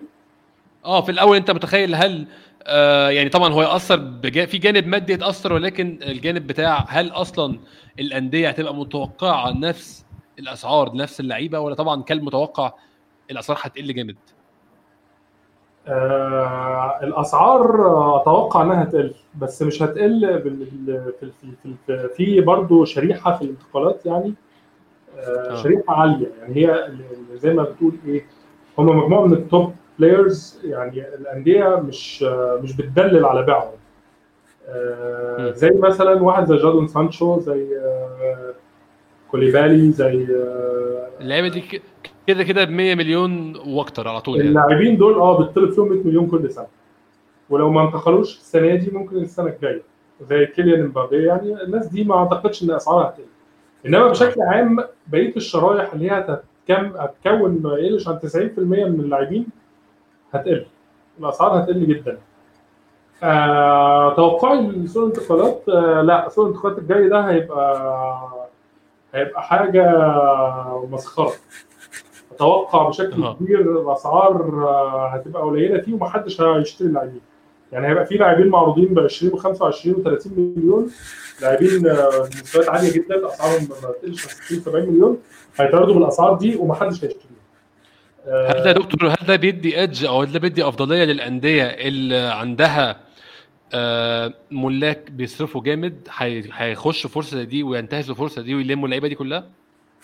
آه 0.84 1.01
في 1.01 1.11
الأول 1.11 1.36
أنت 1.36 1.51
متخيل 1.51 1.95
هل 1.95 2.26
آه 2.62 3.11
يعني 3.11 3.28
طبعا 3.28 3.53
هو 3.53 3.62
يأثر 3.62 3.97
بجا... 3.97 4.47
في 4.47 4.59
جانب 4.59 4.86
مادي 4.86 5.12
يتأثر 5.12 5.53
ولكن 5.53 5.99
الجانب 6.03 6.47
بتاع 6.47 6.84
هل 6.88 7.11
أصلا 7.11 7.59
الأندية 8.01 8.49
هتبقى 8.49 8.74
متوقعة 8.74 9.51
نفس 9.51 10.05
الأسعار 10.38 10.97
نفس 10.97 11.20
اللعيبة 11.20 11.59
ولا 11.59 11.74
طبعا 11.74 12.03
كالمتوقع 12.03 12.72
الأسعار 13.30 13.59
هتقل 13.62 13.95
جامد؟ 13.95 14.16
آه 15.89 17.01
الأسعار 17.03 17.74
أتوقع 18.16 18.62
إنها 18.62 18.82
هتقل 18.82 19.14
بس 19.39 19.62
مش 19.62 19.82
هتقل 19.82 20.43
في 21.20 21.30
في 21.62 21.74
في, 21.87 22.09
في 22.09 22.41
برضه 22.41 22.85
شريحة 22.85 23.37
في 23.39 23.43
الانتقالات 23.45 24.07
يعني 24.07 24.35
آه 25.18 25.53
آه. 25.53 25.62
شريحة 25.62 25.95
عالية 26.01 26.26
يعني 26.41 26.57
هي 26.57 26.89
زي 27.35 27.55
ما 27.55 27.62
بتقول 27.62 27.93
إيه 28.07 28.26
هم 28.78 28.87
مجموعة 28.99 29.26
من 29.26 29.32
ال 29.33 29.43
top 29.43 29.75
players 29.99 30.61
يعني 30.64 31.14
الأندية 31.14 31.76
مش 31.76 32.22
آه 32.28 32.61
مش 32.62 32.76
بتدلل 32.76 33.24
على 33.24 33.43
بيعهم 33.43 33.70
آه. 34.68 35.51
زي 35.51 35.70
مثلا 35.70 36.22
واحد 36.22 36.47
زي 36.47 36.57
جادون 36.57 36.87
سانشو 36.89 37.41
زي 37.41 37.78
آه 37.78 38.55
كوليبالي 39.30 39.93
زي 39.93 40.26
آه 40.37 41.09
اللعيبة 41.20 41.49
دي 41.49 41.80
كده 42.27 42.43
كده 42.45 42.64
ب 42.64 42.70
100 42.70 42.95
مليون 42.95 43.57
وأكتر 43.66 44.09
على 44.09 44.20
طول 44.20 44.37
يعني. 44.37 44.49
اللاعبين 44.49 44.97
دول 44.97 45.14
آه 45.14 45.39
بيطلب 45.39 45.70
فيهم 45.72 45.89
100 45.89 46.03
مليون 46.05 46.27
كل 46.27 46.51
سنة. 46.51 46.66
ولو 47.51 47.70
ما 47.70 47.83
انتقلوش 47.83 48.37
السنة 48.39 48.75
دي 48.75 48.91
ممكن 48.91 49.16
السنة 49.16 49.47
الجاية. 49.47 49.83
زي 50.20 50.47
كيليان 50.47 50.81
امبابي 50.81 51.25
يعني 51.25 51.62
الناس 51.62 51.87
دي 51.87 52.05
ما 52.05 52.14
اعتقدش 52.16 52.62
إن 52.62 52.70
أسعارها 52.70 53.09
هتقل. 53.09 53.25
إنما 53.87 54.09
بشكل 54.09 54.43
عام 54.43 54.79
بقية 55.07 55.37
الشرايح 55.37 55.93
اللي 55.93 56.11
هي 56.11 56.41
هتكون 56.70 57.61
ما 57.62 57.75
يقلش 57.79 58.09
عن 58.09 58.18
90% 58.18 58.59
من 58.59 59.01
اللاعبين 59.01 59.47
هتقل. 60.33 60.66
الأسعار 61.20 61.59
هتقل 61.61 61.87
جدا. 61.87 62.18
آه 63.22 64.14
توقعي 64.14 64.61
لسوق 64.61 65.03
الانتقالات 65.05 65.62
آه 65.68 66.01
لا 66.03 66.29
سوق 66.29 66.45
الانتقالات 66.47 66.79
الجاي 66.79 67.09
ده 67.09 67.20
هيبقى 67.20 68.49
هيبقى 69.14 69.43
حاجة 69.43 69.93
مسخرة. 70.91 71.33
أتوقع 72.35 72.89
بشكل. 72.89 73.32
كبير 73.32 73.61
الأسعار 73.61 74.64
آه، 74.68 75.09
هتبقى 75.09 75.43
قليلة 75.43 75.80
فيه 75.80 75.93
ومحدش 75.95 76.41
هيشتري 76.41 76.89
اللاعبين 76.89 77.20
يعني 77.72 77.87
هيبقى 77.89 78.07
في 78.07 78.14
لاعبين 78.14 78.49
معروضين 78.49 78.95
ب 78.95 78.99
20 78.99 79.32
و25 79.32 79.47
و30 79.97 80.26
مليون. 80.39 80.91
لاعبين 81.43 81.87
آه، 81.87 82.09
بمستويات 82.18 82.68
عالية 82.68 82.93
جدا 82.93 83.26
أسعارهم 83.26 83.68
ما 83.82 83.91
تقلش 83.93 84.24
عن 84.24 84.30
60 84.30 84.61
70 84.61 84.89
مليون. 84.91 85.18
هيتعرضوا 85.57 85.95
بالأسعار 85.95 86.35
دي 86.39 86.57
ومحدش 86.57 87.05
هيشتريهم 87.05 87.35
آه، 88.26 88.49
هل 88.49 88.64
ده 88.64 88.72
دكتور 88.72 89.09
هل 89.11 89.26
ده 89.28 89.37
بيدي 89.37 89.82
ادج 89.82 90.05
أو 90.05 90.22
هل 90.22 90.32
ده 90.32 90.39
بيدي 90.39 90.68
أفضلية 90.68 91.05
للأندية 91.05 91.64
اللي 91.64 92.16
عندها 92.16 93.01
آه، 93.74 94.32
ملاك 94.51 95.11
بيصرفوا 95.11 95.62
جامد 95.62 96.09
هي- 96.16 96.45
هيخشوا 96.53 97.11
فرصة 97.11 97.43
دي 97.43 97.62
وينتهزوا 97.62 98.14
الفرصه 98.14 98.43
دي 98.43 98.55
ويلموا 98.55 98.85
اللعيبة 98.85 99.09
دي 99.09 99.14
كلها؟ 99.14 99.45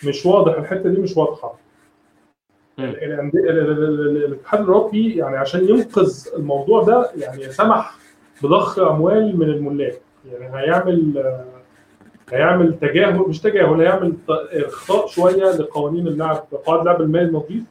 مش 0.03 0.25
واضح 0.25 0.57
الحتة 0.57 0.89
دي 0.89 1.01
مش 1.01 1.17
واضحة 1.17 1.53
مم. 1.53 1.53
الأندية- 1.53 1.59
ال- 1.59 1.59
ال- 1.59 1.59
ال- 1.59 2.70
ال- 2.70 2.70
الاتحاد 2.89 4.59
الأوروبي 4.61 5.15
يعني 5.17 5.37
عشان 5.37 5.69
ينقذ 5.69 6.27
الموضوع 6.37 6.83
ده 6.83 7.11
يعني 7.17 7.43
سمح 7.51 7.95
بضخ 8.43 8.79
أموال 8.79 9.37
من 9.39 9.45
الملاك. 9.49 10.01
يعني 10.31 10.55
هيعمل 10.57 11.17
آه، 11.17 11.45
هيعمل 12.31 12.79
تجاهل 12.79 13.19
مش 13.19 13.39
تجاهل 13.41 13.81
هيعمل 13.81 14.13
اخطاء 14.53 15.07
شوية 15.07 15.51
لقوانين 15.51 16.07
اللعب 16.07 16.43
قواعد 16.65 16.85
لعب 16.85 17.01
المال 17.01 17.21
النظيف 17.21 17.63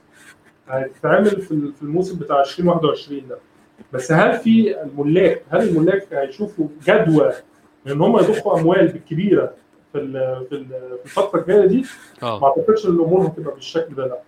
هتتعمل 0.68 1.26
في 1.40 1.50
ال- 1.52 1.72
في 1.72 1.82
الموسم 1.82 2.18
بتاع 2.18 2.40
2021 2.40 3.22
ده. 3.28 3.38
بس 3.92 4.12
هل 4.12 4.38
في 4.38 4.82
الملاك 4.82 5.42
هل 5.50 5.68
الملاك 5.68 6.06
هيشوفوا 6.12 6.66
جدوى 6.88 7.32
إن 7.86 8.00
هم 8.00 8.16
يضخوا 8.18 8.61
أموال 8.61 8.86
بالكبيرة 8.88 9.52
في 9.92 9.98
ال- 9.98 10.46
في 10.48 10.54
ال- 10.54 10.66
في 10.98 11.04
الفترة 11.04 11.40
الجاية 11.40 11.66
دي؟ 11.66 11.84
ما 12.22 12.28
آه 12.28 12.44
أعتقدش 12.44 12.86
إن 12.86 12.92
الأمور 12.92 13.26
هتبقى 13.26 13.54
بالشكل 13.54 13.94
ده 13.94 14.06
لأ. 14.06 14.18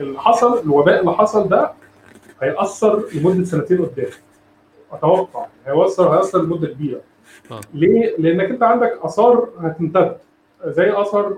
اللي 0.00 0.18
حصل 0.20 0.58
الوباء 0.60 1.00
اللي 1.00 1.12
حصل 1.12 1.48
ده 1.48 1.72
هيأثر 2.42 3.04
لمدة 3.14 3.44
سنتين 3.44 3.84
قدام. 3.84 4.06
أتوقع. 4.92 5.46
هيوصل 5.66 6.08
هيأثر 6.08 6.42
لمدة 6.42 6.66
كبيرة. 6.68 7.00
آه. 7.50 7.60
ليه؟ 7.74 8.16
لأنك 8.18 8.50
أنت 8.50 8.62
عندك 8.62 8.98
آثار 9.02 9.48
هتمتد. 9.58 10.16
زي 10.66 10.92
اثر 10.92 11.36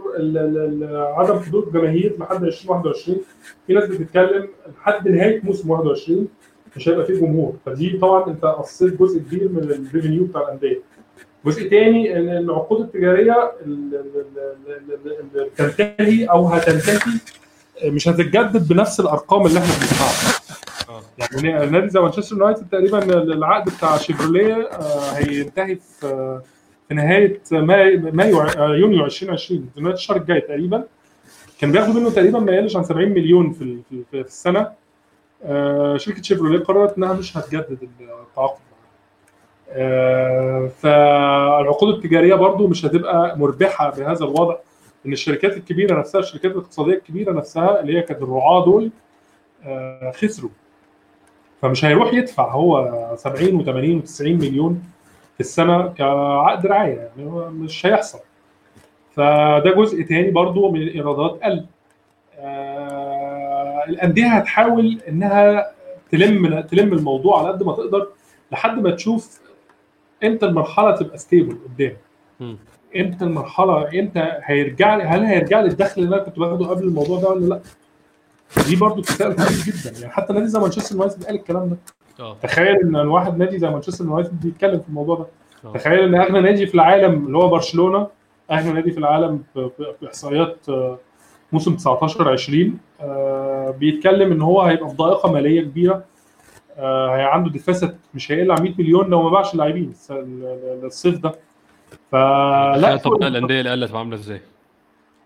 عدم 1.16 1.38
حضور 1.38 1.64
الجماهير 1.66 2.16
لحد 2.18 2.44
2021 2.44 3.18
في 3.66 3.74
ناس 3.74 3.84
بتتكلم 3.88 4.48
لحد 4.78 5.08
نهاية 5.08 5.40
موسم 5.44 5.70
21 5.70 6.28
مش 6.76 6.88
هيبقى 6.88 7.06
فيه 7.06 7.14
جمهور. 7.14 7.54
فدي 7.66 7.98
طبعا 7.98 8.26
أنت 8.26 8.44
قصيت 8.44 9.00
جزء 9.00 9.18
كبير 9.18 9.48
من 9.48 9.58
الريفينيو 9.58 10.24
بتاع 10.24 10.42
الأندية. 10.42 10.80
جزء 11.46 11.68
تاني 11.70 12.16
إن 12.18 12.28
العقود 12.36 12.80
التجارية 12.80 13.52
اللي 13.64 14.00
اللي 15.34 15.50
تنتهي 15.56 16.24
أو 16.24 16.46
هتنتهي 16.46 16.98
مش 17.84 18.08
هتتجدد 18.08 18.68
بنفس 18.68 19.00
الأرقام 19.00 19.46
اللي 19.46 19.58
إحنا 19.58 19.74
بنسمعها 19.74 20.34
آه. 20.88 21.02
يعني 21.44 21.70
نادي 21.70 21.88
زي 21.88 22.00
مانشستر 22.00 22.36
يونايتد 22.36 22.66
تقريبا 22.72 23.22
العقد 23.22 23.64
بتاع 23.76 23.96
شيفروليه 23.96 24.54
آه، 24.54 25.10
هينتهي 25.10 25.76
في 25.76 26.40
في 26.88 26.94
نهاية 26.94 27.40
مايو 27.52 28.40
آه، 28.42 28.74
يونيو 28.74 29.04
2020 29.04 29.68
في 29.74 29.80
نهاية 29.80 29.94
الشهر 29.94 30.16
الجاي 30.16 30.40
تقريبا. 30.40 30.84
كان 31.60 31.72
بياخدوا 31.72 32.00
منه 32.00 32.10
تقريبا 32.10 32.38
ما 32.38 32.52
يقلش 32.52 32.76
عن 32.76 32.84
70 32.84 33.08
مليون 33.08 33.52
في 33.52 33.62
ال- 33.64 33.80
في 33.90 34.02
في 34.10 34.20
السنة. 34.20 34.68
آه، 35.44 35.96
شركة 35.96 36.22
شيفروليه 36.22 36.58
قررت 36.58 36.96
إنها 36.96 37.12
مش 37.12 37.36
هتجدد 37.36 37.78
التعاقد 38.00 38.58
آه، 38.60 38.65
فالعقود 40.68 41.94
التجارية 41.94 42.34
برضو 42.34 42.66
مش 42.68 42.86
هتبقى 42.86 43.38
مربحة 43.38 43.90
بهذا 43.90 44.24
الوضع 44.24 44.56
إن 45.06 45.12
الشركات 45.12 45.56
الكبيرة 45.56 45.98
نفسها 45.98 46.20
الشركات 46.20 46.52
الاقتصادية 46.52 46.94
الكبيرة 46.94 47.32
نفسها 47.32 47.80
اللي 47.80 47.98
هي 47.98 48.02
كانت 48.02 48.22
الرعاة 48.22 48.64
دول 48.64 48.90
آه، 49.64 50.10
خسروا. 50.10 50.50
فمش 51.62 51.84
هيروح 51.84 52.14
يدفع 52.14 52.50
هو 52.50 52.92
70 53.16 53.64
و80 53.64 54.06
و90 54.08 54.20
مليون 54.22 54.82
في 55.34 55.40
السنة 55.40 55.88
كعقد 55.88 56.66
رعاية 56.66 56.94
يعني 56.94 57.30
مش 57.50 57.86
هيحصل. 57.86 58.18
فده 59.14 59.72
جزء 59.76 60.02
تاني 60.02 60.30
برضو 60.30 60.70
من 60.70 60.82
الايرادات 60.82 61.40
قل 61.42 61.66
آه، 62.38 63.84
الأندية 63.88 64.26
هتحاول 64.26 65.00
إنها 65.08 65.70
تلم 66.12 66.60
تلم 66.60 66.92
الموضوع 66.92 67.38
على 67.38 67.48
قد 67.48 67.62
ما 67.62 67.72
تقدر 67.72 68.08
لحد 68.52 68.78
ما 68.82 68.90
تشوف 68.90 69.40
إمتى 70.24 70.46
المرحلة 70.46 70.90
تبقى 70.96 71.18
stable 71.18 71.58
قدام. 71.64 71.96
إمتى 72.96 73.24
المرحلة 73.24 74.00
إمتى 74.00 74.32
هيرجع 74.44 74.96
لي 74.96 75.02
هل 75.04 75.24
هيرجع 75.24 75.60
لي 75.60 75.68
الدخل 75.68 76.02
اللي 76.02 76.16
أنا 76.16 76.24
كنت 76.24 76.38
باخده 76.38 76.66
قبل 76.66 76.84
الموضوع 76.84 77.20
ده 77.20 77.28
ولا 77.28 77.46
لأ؟ 77.46 77.60
دي 78.68 78.76
برضو 78.76 79.02
تساؤل 79.02 79.32
كبير 79.32 79.46
جدا. 79.48 80.00
يعني 80.00 80.12
حتى 80.12 80.32
نادي 80.32 80.46
زي 80.46 80.58
مانشستر 80.60 80.94
يونايتد 80.96 81.24
قال 81.24 81.34
الكلام 81.34 81.68
ده. 81.68 81.76
آه. 82.20 82.36
تخيل 82.42 82.76
إن 82.76 82.96
الواحد 82.96 83.38
نادي 83.38 83.58
زي 83.58 83.70
مانشستر 83.70 84.04
يونايتد 84.04 84.40
بيتكلم 84.40 84.80
في 84.80 84.88
الموضوع 84.88 85.16
ده. 85.16 85.26
آه. 85.64 85.72
تخيل 85.72 85.98
إن 86.00 86.14
أغنى 86.14 86.40
نادي 86.40 86.66
في 86.66 86.74
العالم 86.74 87.26
اللي 87.26 87.38
هو 87.38 87.48
برشلونة 87.48 88.06
أغنى 88.50 88.72
نادي 88.72 88.90
في 88.90 88.98
العالم 88.98 89.42
في 89.54 89.70
إحصائيات 90.06 90.56
آه، 90.68 90.98
موسم 91.52 91.74
19 91.76 92.28
20 92.32 92.78
آه، 93.00 93.70
بيتكلم 93.70 94.32
إن 94.32 94.42
هو 94.42 94.60
هيبقى 94.62 94.88
في 94.90 94.96
ضائقة 94.96 95.32
مالية 95.32 95.60
كبيرة. 95.62 96.04
آه، 96.78 97.16
هي 97.16 97.22
عنده 97.22 97.50
ديفاسيت 97.50 97.94
مش 98.14 98.32
هيقل 98.32 98.50
عن 98.52 98.62
100 98.62 98.74
مليون 98.78 99.10
لو 99.10 99.22
ما 99.22 99.30
باعش 99.30 99.52
اللاعبين. 99.52 99.92
الصيف 100.10 101.18
ده. 101.18 101.32
فلا 102.12 102.76
لا 102.78 102.96
طب 102.96 103.12
الأندية 103.22 103.60
اللي 103.60 103.70
قلت 103.84 103.94
عاملة 103.94 104.14
إزاي؟ 104.16 104.40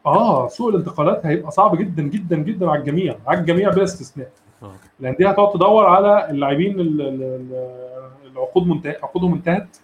آه 0.06 0.48
سوق 0.48 0.68
الانتقالات 0.68 1.26
هيبقى 1.26 1.50
صعب 1.50 1.76
جدا 1.78 2.02
جدا 2.02 2.36
جدا 2.36 2.70
على 2.70 2.80
الجميع 2.80 3.16
على 3.26 3.40
الجميع 3.40 3.70
بلا 3.70 3.84
استثناء. 3.84 4.28
آه. 4.62 4.72
الأندية 5.00 5.28
هتقعد 5.30 5.50
تدور 5.52 5.86
على 5.86 6.30
اللاعبين 6.30 6.80
ال- 6.80 7.00
ال- 7.00 7.22
ال- 7.22 8.30
العقود 8.32 8.66
منتهى 8.66 8.96
عقودهم 9.02 9.32
انتهت. 9.32 9.76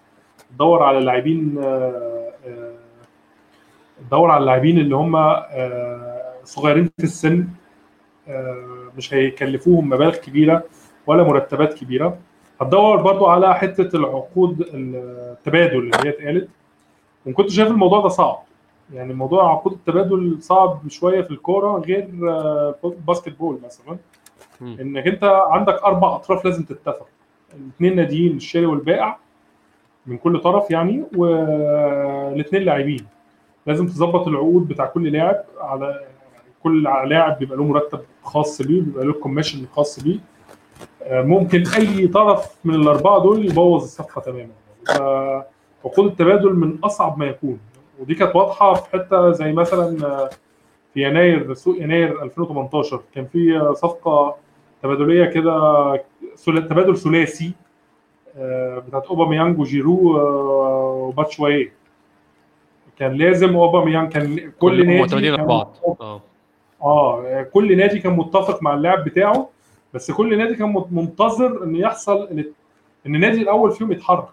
تدور 0.55 0.83
على 0.83 0.99
اللاعبين 0.99 1.59
آه، 1.59 2.33
آه، 2.47 2.73
تدور 4.09 4.31
على 4.31 4.41
اللاعبين 4.41 4.79
اللي 4.79 4.97
هم 4.97 5.17
آه، 5.17 6.23
صغيرين 6.45 6.91
في 6.99 7.05
السن 7.05 7.49
آه، 8.29 8.91
مش 8.97 9.15
هيكلفوهم 9.15 9.89
مبالغ 9.89 10.17
كبيرة. 10.17 10.63
ولا 11.07 11.23
مرتبات 11.23 11.75
كبيرة. 11.75 12.19
هتدور 12.61 12.97
برضو 13.03 13.27
على 13.27 13.55
حتة 13.55 13.97
العقود 13.97 14.61
التبادل 14.75 15.79
اللي 15.79 15.97
هي 16.05 16.09
اتقالت. 16.09 16.49
وكنت 17.27 17.51
شايف 17.51 17.69
الموضوع 17.69 18.01
ده 18.01 18.09
صعب. 18.09 18.39
يعني 18.93 19.15
موضوع 19.15 19.51
عقود 19.53 19.73
التبادل 19.73 20.37
صعب 20.41 20.89
شوية 20.89 21.23
في 21.23 21.31
الكورة 21.31 21.79
غير 21.79 22.09
آه، 22.31 22.75
باسكت 23.07 23.39
بول 23.39 23.59
مثلا. 23.65 23.97
إنك 24.63 25.07
أنت 25.07 25.25
عندك 25.25 25.75
أربع 25.85 26.17
أطراف 26.17 26.45
لازم 26.45 26.65
تتفق. 26.65 27.07
الاثنين 27.55 27.97
ناديين 27.97 28.37
الشاري 28.37 28.67
والبائع 28.67 29.19
من 30.07 30.19
كل 30.19 30.41
طرف 30.41 30.71
يعني 30.71 31.05
والاثنين 31.17 32.63
لاعبين. 32.63 33.07
لازم 33.67 33.87
تظبط 33.87 34.29
العقود 34.29 34.69
بتاع 34.69 34.87
كل 34.87 35.13
لاعب 35.13 35.45
على 35.61 36.05
كل 36.63 36.83
لاعب 36.83 37.39
بيبقى 37.39 37.57
له 37.59 37.65
مرتب 37.65 38.01
خاص 38.23 38.63
بيه 38.63 38.81
بيبقى 38.81 39.05
له 39.05 39.13
commission 39.13 39.67
خاص 39.67 40.01
بيه. 40.01 40.19
ممكن 41.11 41.65
أي 41.77 42.07
طرف 42.07 42.55
من 42.65 42.75
الأربعة 42.75 43.19
دول 43.23 43.47
يبوظ 43.47 43.83
الصفقة 43.83 44.21
تماما. 44.21 44.53
فعقود 44.87 46.07
التبادل 46.11 46.55
من 46.55 46.79
أصعب 46.85 47.19
ما 47.19 47.27
يكون. 47.27 47.59
ودي 47.99 48.15
كانت 48.15 48.37
واضحة 48.37 48.75
في 48.75 48.91
حتة 48.91 49.31
زي 49.31 49.53
مثلا 49.53 50.07
آه، 50.07 50.31
في 50.95 51.03
يناير 51.03 51.55
سوق 51.55 51.77
يناير 51.83 52.23
2018 52.23 53.01
كان 53.15 53.27
في 53.27 53.57
آه، 53.59 53.73
صفقة 53.73 54.37
تبادلية 54.83 55.25
كده 55.25 56.05
تبادل 56.47 56.97
ثلاثي 56.97 57.53
آه، 58.37 58.79
بتاعت 58.79 59.07
أوباميانج 59.07 59.59
وجيرو 59.59 60.17
آه، 60.19 60.93
وباتشواي 61.09 61.73
كان 62.99 63.13
لازم 63.13 63.57
أوباميانج 63.57 64.13
كان 64.13 64.53
كل 64.59 64.87
نادي 64.87 65.37
كان 65.37 65.47
بعض. 65.47 65.77
آه 66.83 67.43
كل 67.43 67.77
نادي 67.77 67.99
كان 67.99 68.13
متفق 68.17 68.63
مع 68.63 68.75
اللاعب 68.75 69.05
بتاعه. 69.05 69.49
بس 69.95 70.11
كل 70.11 70.39
نادي 70.39 70.55
كان 70.55 70.85
منتظر 70.91 71.65
إن 71.65 71.77
يحصل 71.77 72.29
إن 73.07 73.15
النادي 73.15 73.43
الأول 73.43 73.73
فيهم 73.73 73.93
يتحرك. 73.93 74.29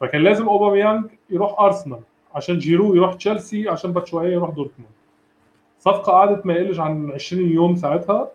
فكان 0.00 0.22
لازم 0.22 0.48
أوباميانج 0.48 1.04
يروح 1.30 1.60
أرسنال 1.60 2.00
عشان 2.34 2.58
جيرو 2.58 2.94
يروح 2.94 3.14
تشيلسي 3.14 3.68
عشان 3.68 3.92
باتشواي 3.92 4.32
يروح 4.32 4.50
دورتموند. 4.50 4.92
صفقة 5.78 6.12
قعدت 6.12 6.46
ما 6.46 6.54
يقلش 6.54 6.80
عن 6.80 7.10
20 7.10 7.50
يوم 7.50 7.76
ساعتها. 7.76 8.28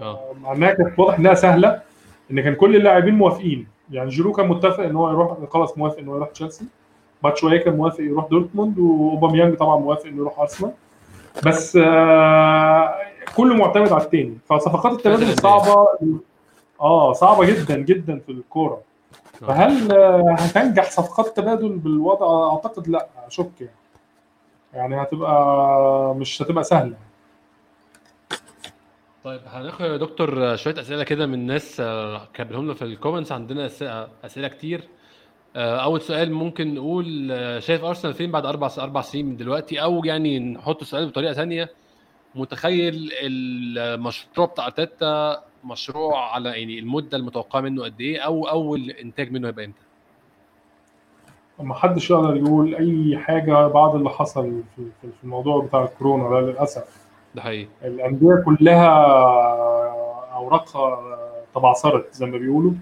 آه. 0.00 0.32
مع 0.42 0.52
انها 0.52 0.72
كانت 0.72 0.98
واضح 0.98 1.18
إنها 1.18 1.34
سهلة 1.34 1.82
إن 2.30 2.40
كان 2.40 2.54
كل 2.54 2.76
اللاعبين 2.76 3.14
موافقين. 3.14 3.66
يعني 3.90 4.10
جيرو 4.10 4.32
كان 4.32 4.48
متفق 4.48 4.80
إن 4.80 4.96
هو 4.96 5.10
يروح 5.10 5.38
خلاص 5.50 5.78
موافق 5.78 5.98
إن 5.98 6.08
هو 6.08 6.16
يروح 6.16 6.28
تشيلسي. 6.28 6.64
باتشواي 7.22 7.58
كان 7.58 7.76
موافق 7.76 8.00
يروح 8.00 8.28
دورتموند 8.28 8.78
وأوباميانج 8.78 9.54
طبعا 9.54 9.78
موافق 9.78 10.06
إنه 10.06 10.16
يروح 10.16 10.38
أرسنال. 10.38 10.72
بس 11.46 11.76
آه 11.76 12.94
كله 13.36 13.54
معتمد 13.54 13.92
على 13.92 14.02
التاني. 14.02 14.38
فصفقات 14.46 14.92
التبادل 14.92 15.22
الأندية. 15.22 15.42
صعبة 15.42 15.88
آه 16.80 17.12
صعبة 17.12 17.44
جدا 17.44 17.76
جدا 17.78 18.18
في 18.26 18.32
الكورة. 18.32 18.80
آه. 19.42 19.46
فهل 19.46 19.92
آه، 19.92 20.36
هتنجح 20.38 20.90
صفقات 20.90 21.36
تبادل 21.36 21.68
بالوضع؟ 21.68 22.50
أعتقد 22.52 22.88
لأ 22.88 23.06
اشك 23.26 23.50
يعني. 23.60 23.72
يعني 24.74 25.02
هتبقى 25.02 26.14
مش 26.14 26.42
هتبقى 26.42 26.64
سهلة. 26.64 26.96
طيب 29.24 29.40
هناخد 29.46 29.84
يا 29.84 29.96
دكتور 29.96 30.56
شوية 30.56 30.80
أسئلة 30.80 31.04
كده 31.04 31.26
من 31.26 31.46
ناس 31.46 31.80
آه، 31.80 32.20
كاتبهم 32.34 32.64
لنا 32.64 32.74
في 32.74 32.82
ال 32.82 32.87
comments. 32.87 33.32
عندنا 33.32 33.66
أسئلة 34.24 34.48
كتير. 34.48 34.88
أول 35.56 36.00
سؤال 36.00 36.32
ممكن 36.32 36.74
نقول 36.74 37.28
آه، 37.32 37.58
شايف 37.58 37.84
أرسنال 37.84 38.14
فين 38.14 38.30
بعد 38.30 38.46
أربع 38.46 38.70
أربع 38.78 39.00
سنين 39.00 39.26
من 39.26 39.36
دلوقتي؟ 39.36 39.82
أو 39.82 40.04
يعني 40.04 40.38
نحط 40.38 40.80
السؤال 40.80 41.08
بطريقة 41.08 41.32
ثانية. 41.32 41.70
متخيل 42.34 43.10
المشروع 43.22 44.46
بتاع 44.46 44.66
أرتيتا 44.66 45.42
مشروع 45.64 46.34
على 46.34 46.48
يعني 46.48 46.78
المدة 46.78 47.16
المتوقعة 47.18 47.60
منه 47.60 47.84
قد 47.84 48.00
إيه؟ 48.00 48.18
أو 48.20 48.48
أول 48.48 48.90
إنتاج 48.90 49.32
منه 49.32 49.48
هيبقى 49.48 49.64
إمتى؟ 49.64 49.80
ما 51.60 51.74
حدش 51.74 52.10
يقدر 52.10 52.36
يقول 52.36 52.74
أي 52.74 53.18
حاجة 53.18 53.68
بعد 53.68 53.94
اللي 53.94 54.10
حصل 54.10 54.62
في 54.76 55.08
الموضوع 55.24 55.64
بتاع 55.64 55.84
الكورونا 55.84 56.30
ده 56.30 56.40
للأسف. 56.46 57.06
ده 57.34 57.42
حقيقي. 57.42 57.68
الأندية 57.84 58.42
كلها 58.44 58.88
أوراقها 60.34 61.18
تبعثرت 61.54 62.14
زي 62.14 62.26
ما 62.26 62.38
بيقولوا. 62.38 62.72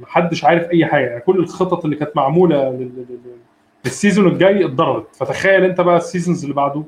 محدش 0.00 0.44
عارف 0.44 0.70
أي 0.70 0.86
حاجة. 0.86 1.06
يعني 1.06 1.20
كل 1.20 1.38
الخطط 1.38 1.84
اللي 1.84 1.96
كانت 1.96 2.16
معمولة 2.16 2.68
لل- 2.70 2.78
لل- 2.78 3.06
لل- 3.10 3.36
لل 3.84 3.95
season 3.95 4.26
الجاي 4.26 4.64
اتضربت 4.64 5.16
فتخيل 5.16 5.64
أنت 5.64 5.80
بقى 5.80 5.96
ال 5.96 6.02
seasons 6.02 6.42
اللي 6.42 6.54
بعده. 6.54 6.82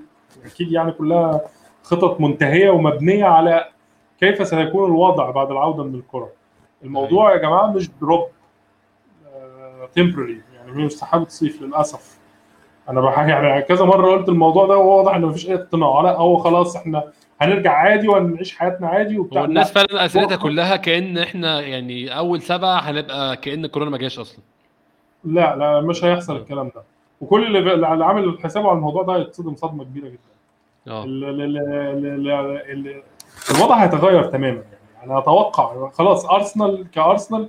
أكيد 0.44 0.72
يعني 0.72 0.92
كلها 0.92 1.40
خطط 1.82 2.20
منتهية 2.20 2.70
ومبنية 2.70 3.24
على 3.24 3.64
كيف 4.20 4.46
سيكون 4.48 4.84
الوضع 4.90 5.30
بعد 5.30 5.50
العودة 5.50 5.84
من 5.84 5.94
الكرة. 5.94 6.28
الموضوع 6.84 7.32
يا 7.32 7.38
جماعة 7.38 7.66
مش 7.72 7.90
drop. 8.00 8.26
temporary 9.94 10.40
يعني 10.56 10.72
مش 10.72 10.92
سحابه 10.92 11.24
صيف 11.28 11.62
للأسف. 11.62 12.18
أنا 12.88 13.26
يعني 13.28 13.62
كذا 13.62 13.84
مرة 13.84 14.10
قلت 14.10 14.28
الموضوع 14.28 14.66
ده 14.66 14.76
وهو 14.76 14.98
واضح 14.98 15.14
ان 15.14 15.22
مفيش 15.22 15.48
أي 15.48 15.54
اقتناع. 15.54 16.00
لا 16.00 16.16
هو 16.16 16.36
خلاص 16.36 16.76
إحنا 16.76 17.04
هنرجع 17.40 17.72
عادي 17.72 18.08
وهنعيش 18.08 18.58
حياتنا 18.58 18.88
عادي 18.88 19.18
وبتاع. 19.18 19.40
هو 19.42 19.44
الناس 19.46 19.76
لا. 19.76 19.84
فعلا 19.86 20.04
أسئلتها 20.04 20.36
كلها 20.36 20.76
كأن 20.76 21.18
إحنا 21.18 21.60
يعني 21.60 22.18
أول 22.18 22.42
سبعة 22.42 22.78
هنبقى 22.80 23.36
كأن 23.36 23.66
كورونا 23.66 23.90
ما 23.90 23.98
جاش 23.98 24.18
أصلا. 24.18 24.38
لا 25.24 25.56
لا 25.56 25.80
مش 25.80 26.04
هيحصل 26.04 26.36
الكلام 26.36 26.66
ده. 26.74 26.82
وكل 27.20 27.56
اللي 27.56 27.86
عامل 28.04 28.38
حسابه 28.44 28.68
على 28.68 28.76
الموضوع 28.76 29.02
ده 29.02 29.16
هيتصدم 29.16 29.54
صدمة 29.56 29.84
كبيرة 29.84 30.08
جدا. 30.08 30.18
آه. 30.88 31.04
ال- 31.04 31.24
ال- 31.24 31.40
ال- 31.42 31.58
ال- 32.06 32.30
ال- 32.30 32.86
ال- 32.88 33.02
الوضع 33.56 33.76
هيتغير 33.76 34.24
تماما. 34.24 34.62
يعني 34.98 35.10
أنا 35.10 35.18
أتوقع 35.18 35.90
خلاص 35.90 36.26
أرسنال 36.26 36.86
كأرسنال 36.90 37.48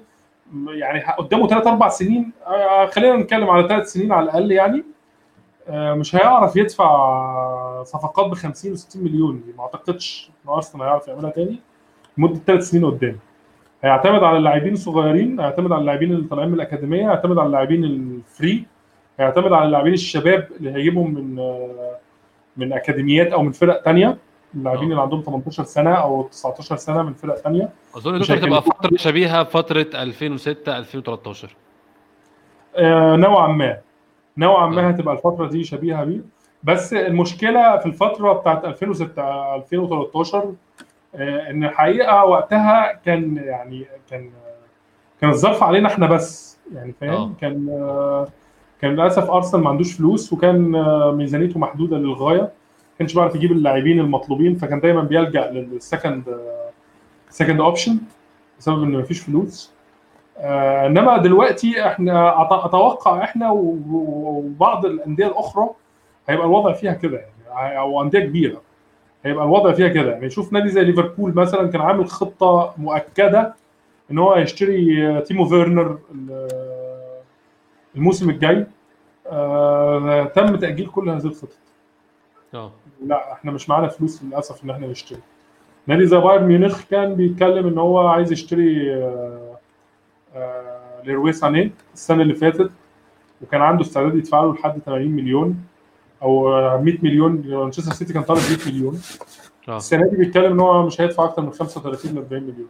يعني 0.69 0.99
قدامه 1.17 1.47
ثلاث 1.47 1.67
أربع 1.67 1.89
سنين 1.89 2.31
آه، 2.47 2.85
خلينا 2.85 3.15
نتكلم 3.17 3.49
على 3.49 3.67
ثلاث 3.67 3.91
سنين 3.91 4.11
على 4.11 4.23
الأقل 4.23 4.51
يعني. 4.51 4.83
مش 5.69 6.15
هيعرف 6.15 6.55
يدفع 6.55 7.83
صفقات 7.83 8.25
ب 8.31 8.33
50 8.33 8.71
و 8.71 8.75
60 8.75 9.03
مليون 9.03 9.41
دي. 9.45 9.53
ما 9.57 9.63
أعتقدش 9.63 10.29
إن 10.45 10.53
أرسنال 10.53 10.83
هيعرف 10.83 11.07
يعملها 11.07 11.29
تاني 11.29 11.59
لمدة 12.17 12.39
ثلاث 12.47 12.69
سنين 12.69 12.85
قدام. 12.85 13.17
هيعتمد 13.83 14.23
على 14.23 14.37
اللاعبين 14.37 14.73
الصغيرين 14.73 15.39
هيعتمد 15.39 15.71
على 15.71 15.81
اللاعبين 15.81 16.11
اللي 16.11 16.27
طالعين 16.27 16.47
من 16.49 16.53
الأكاديمية 16.55 17.01
هيعتمد 17.09 17.37
على 17.37 17.47
اللاعبين 17.47 17.83
الفري 17.83 18.65
هيعتمد 19.19 19.53
على 19.53 19.65
اللاعبين 19.65 19.93
الشباب 19.93 20.47
اللي 20.59 20.71
هيجيبهم 20.73 21.13
من 21.13 21.39
آه، 21.39 21.95
من 22.57 22.73
أكاديميات 22.73 23.27
أو 23.33 23.41
من 23.43 23.51
فرق 23.51 23.81
تانية. 23.83 24.17
اللاعبين 24.55 24.83
آه. 24.87 24.91
اللي 24.91 25.01
عندهم 25.01 25.21
18 25.21 25.63
سنة 25.63 25.93
أو 25.93 26.23
19 26.31 26.75
سنة 26.75 27.03
من 27.03 27.13
فرق 27.13 27.35
تانية. 27.41 27.69
أظن 27.95 28.13
مش 28.15 28.21
دكتور 28.21 28.37
تبقى 28.37 28.49
هيكلفوك 28.59 28.77
فترة 28.85 28.97
شبيهة 28.97 29.43
فتره 29.43 29.85
2006 29.93 30.77
2013 30.77 31.55
آه، 32.75 33.15
نوعا 33.15 33.47
ما. 33.47 33.77
نوعا 34.37 34.65
آه. 34.65 34.69
ما 34.69 34.89
هتبقى 34.89 35.13
الفترة 35.13 35.47
دي 35.47 35.63
شبيهة 35.63 36.03
بيه 36.03 36.21
بس 36.63 36.93
المشكلة 36.93 37.77
في 37.77 37.85
الفترة 37.85 38.33
بتاعت 38.33 38.65
2006 38.65 39.55
2013 39.55 40.53
آه، 41.15 41.49
إن 41.49 41.63
الحقيقة 41.63 42.25
وقتها 42.25 42.93
كان 43.05 43.37
يعني 43.37 43.85
كان 44.09 44.29
كان 45.21 45.29
الظرف 45.29 45.63
علينا 45.63 45.87
إحنا 45.87 46.07
بس 46.07 46.57
يعني 46.75 46.89
آه. 46.89 46.93
فاهم 47.01 47.33
كان 47.41 47.69
آه، 47.69 48.27
كان 48.81 48.91
للأسف 48.91 49.29
أرسنال 49.29 49.63
ما 49.63 49.69
عندوش 49.69 49.93
فلوس 49.93 50.33
وكان 50.33 50.75
آه، 50.75 51.11
ميزانيته 51.11 51.59
محدودة 51.59 51.97
للغاية 51.97 52.41
ما 52.41 52.97
كانش 52.99 53.13
بيعرف 53.13 53.35
يجيب 53.35 53.51
اللاعبين 53.51 53.99
المطلوبين 53.99 54.55
فكان 54.55 54.79
دايما 54.79 55.03
بيلجأ 55.03 55.51
لل 55.51 55.69
second 55.69 56.23
second 57.29 57.61
option 57.61 57.97
بسبب 58.59 58.83
إن 58.83 58.91
مفيش 58.91 59.19
فلوس 59.19 59.73
آه، 59.73 59.80
إنما 60.85 61.17
دلوقتي 61.17 61.87
إحنا 61.87 62.41
أتوقع 62.65 63.23
إحنا 63.23 63.51
وبعض 63.51 64.85
الأندية 64.85 65.27
الأخرى 65.27 65.69
هيبقى 66.29 66.45
الوضع 66.45 66.73
فيها 66.73 66.93
كده 66.93 67.17
يعني 67.49 67.79
أو 67.79 68.01
أندية 68.01 68.19
كبيرة 68.19 68.61
هيبقى 69.25 69.45
الوضع 69.45 69.71
فيها 69.71 69.87
كده 69.87 70.11
يعني. 70.11 70.29
شوف 70.29 70.53
نادي 70.53 70.69
زي 70.69 70.83
ليفربول 70.83 71.35
مثلا 71.35 71.67
كان 71.71 71.81
عامل 71.81 72.07
خطة 72.09 72.73
مؤكدة 72.77 73.53
إن 74.11 74.17
هو 74.19 74.33
هيشتري 74.33 75.07
آه، 75.07 75.19
تيمو 75.19 75.45
فيرنر 75.45 75.97
ال- 76.15 76.47
الموسم 77.95 78.29
الجاي. 78.29 78.65
آه، 79.27 80.23
تم 80.23 80.55
تأجيل 80.55 80.87
كل 80.87 81.09
هذه 81.09 81.25
الخطط. 81.25 81.57
آه. 82.53 82.71
لا 83.05 83.33
إحنا 83.33 83.51
مش 83.51 83.69
معانا 83.69 83.87
فلوس 83.87 84.23
للأسف 84.23 84.63
إن 84.63 84.69
إحنا 84.69 84.87
نشتري. 84.87 85.19
نادي 85.87 86.05
زي 86.05 86.17
بايرن 86.17 86.43
ميونخ 86.43 86.81
كان 86.91 87.15
بيتكلم 87.15 87.67
إن 87.67 87.77
هو 87.77 88.07
عايز 88.07 88.31
يشتري 88.31 88.95
آه، 88.95 89.50
آه، 90.35 91.01
ليروي 91.03 91.33
سانيه 91.33 91.71
السنة 91.93 92.21
اللي 92.21 92.35
فاتت 92.35 92.71
وكان 93.41 93.61
عنده 93.61 93.81
استعداد 93.81 94.15
يدفع 94.15 94.41
له 94.41 94.53
لحد 94.53 94.79
80 94.85 95.11
مليون 95.11 95.63
أو 96.21 96.53
آه، 96.53 96.81
100 96.81 96.97
مليون. 97.03 97.43
مانشستر 97.47 97.91
سيتي 97.91 98.13
كان 98.13 98.23
طالب 98.23 98.39
100 98.39 98.73
مليون. 98.73 99.01
آه. 99.69 99.77
السنة 99.77 100.07
دي 100.09 100.15
بيتكلم 100.17 100.51
إن 100.51 100.59
هو 100.59 100.85
مش 100.85 101.01
هيدفع 101.01 101.23
أكتر 101.23 101.41
من 101.41 101.51
35 101.51 102.11
ل 102.15 102.17
40 102.17 102.43
مليون. 102.43 102.67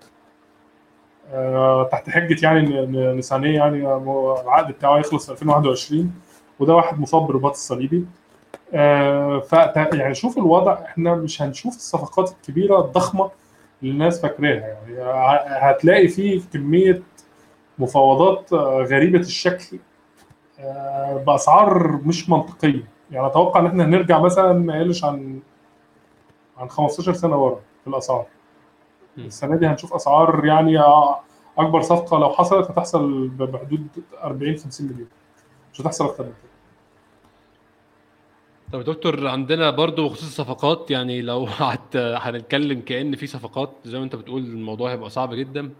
آه، 1.33 1.89
تحت 1.91 2.09
حجة 2.09 2.45
يعني 2.45 2.83
ان 2.83 3.21
سانيه 3.21 3.55
يعني 3.55 3.85
آه، 3.85 4.41
العقد 4.43 4.73
بتاعه 4.73 4.97
هيخلص 4.97 5.25
في 5.25 5.31
2021 5.31 6.13
وده 6.59 6.75
واحد 6.75 6.99
مصاب 6.99 7.27
بالرباط 7.27 7.51
الصليبي. 7.51 8.05
آه، 8.73 9.39
ف 9.39 9.53
يعني 9.93 10.15
شوف 10.15 10.37
الوضع 10.37 10.73
إحنا 10.85 11.15
مش 11.15 11.41
هنشوف 11.41 11.75
الصفقات 11.75 12.31
الكبيرة 12.31 12.79
الضخمة 12.85 13.31
اللي 13.81 13.93
الناس 13.93 14.21
فاكراها. 14.21 14.49
يعني 14.49 15.01
هتلاقي 15.47 16.07
فيه 16.07 16.41
كمية 16.53 17.01
مفاوضات 17.81 18.53
آه، 18.53 18.83
غريبة 18.83 19.19
الشكل 19.19 19.79
آه، 20.59 21.23
بأسعار 21.27 21.91
مش 22.03 22.29
منطقية 22.29 22.87
يعني 23.11 23.27
أتوقع 23.27 23.59
إن 23.59 23.65
إحنا 23.65 23.85
هنرجع 23.85 24.19
مثلا 24.19 24.53
ما 24.53 24.77
يقلش 24.77 25.03
عن 25.03 25.39
عن 26.57 26.69
15 26.69 27.13
سنة 27.13 27.35
ورا 27.35 27.59
في 27.83 27.89
الأسعار. 27.89 28.25
السنة 29.17 29.55
دي 29.55 29.67
هنشوف 29.67 29.93
أسعار 29.93 30.45
يعني 30.45 30.79
أكبر 31.57 31.81
صفقة 31.81 32.19
لو 32.19 32.29
حصلت 32.29 32.71
هتحصل 32.71 33.27
بحدود 33.27 33.87
40 34.23 34.57
50 34.57 34.87
مليون 34.87 35.07
مش 35.73 35.81
هتحصل 35.81 36.05
أكتر 36.05 36.23
من 36.23 36.29
كده 36.29 36.51
طب 38.73 38.81
دكتور 38.83 39.27
عندنا 39.27 39.69
برضو 39.69 40.09
بخصوص 40.09 40.23
الصفقات 40.23 40.91
يعني 40.91 41.21
لو. 41.21 41.47
هنتكلم 41.95 42.81
كأن 42.81 43.15
في 43.15 43.27
صفقات 43.27 43.71
زي 43.85 43.97
ما 43.97 44.03
أنت 44.03 44.15
بتقول 44.15 44.41
الموضوع 44.41 44.91
هيبقى 44.91 45.09
صعب 45.09 45.33
جدا 45.33 45.71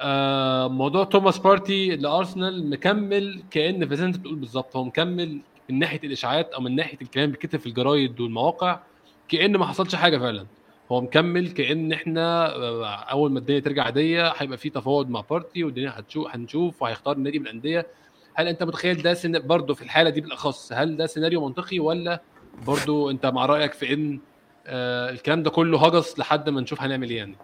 آه 0.00 0.68
موضوع 0.68 1.04
توماس 1.04 1.38
بارتي 1.38 1.96
لأرسنال 1.96 2.70
مكمل 2.70 3.42
زي 3.56 3.72
ما 3.82 4.06
أنت 4.06 4.16
بتقول 4.16 4.34
بالظبط 4.36 4.76
هو 4.76 4.84
مكمل 4.84 5.40
من 5.70 5.78
ناحية 5.78 6.00
الإشاعات 6.04 6.50
أو 6.52 6.60
من 6.60 6.76
ناحية 6.76 6.98
الكلام 7.02 7.30
بيتكتب 7.30 7.58
في 7.60 7.66
الجرايد 7.66 8.20
والمواقع 8.20 8.80
كأن 9.28 9.56
ما 9.56 9.66
حصلش 9.66 9.94
حاجة 9.94 10.18
فعلا. 10.18 10.46
هو 10.92 11.00
مكمل 11.00 11.50
كأن 11.50 11.92
إحنا 11.92 12.54
آه، 12.56 12.86
أول 12.86 13.32
ما 13.32 13.38
الدنيا 13.38 13.60
ترجع 13.60 13.84
عادية 13.84 14.28
هيبقى 14.36 14.58
في 14.58 14.70
تفاوض 14.70 15.08
مع 15.10 15.20
بارتي 15.30 15.64
والدنيا 15.64 15.92
هتشوف 15.96 16.26
هنشوف 16.36 16.82
وهيختار 16.82 17.16
النادي 17.16 17.38
من 17.38 17.46
الأندية. 17.46 17.86
هل 18.34 18.48
أنت 18.48 18.62
متخيل 18.62 19.02
ده 19.02 19.14
سن... 19.14 19.38
برضه 19.46 19.74
في 19.74 19.82
الحالة 19.82 20.10
دي 20.10 20.20
بالأخص 20.20 20.72
هل 20.72 20.96
ده 20.96 21.06
سيناريو 21.06 21.46
منطقي 21.46 21.78
ولا 21.78 22.22
برضه 22.66 23.10
أنت 23.10 23.26
مع 23.26 23.46
رأيك 23.46 23.72
في 23.72 23.94
إن 23.94 24.20
آه 24.66 25.10
الكلام 25.10 25.42
ده 25.42 25.50
كله 25.50 25.86
هجس 25.86 26.18
لحد 26.18 26.48
ما 26.48 26.60
نشوف 26.60 26.82
هنعمل 26.82 27.10
إيه 27.10 27.16
يعني؟ 27.16 27.36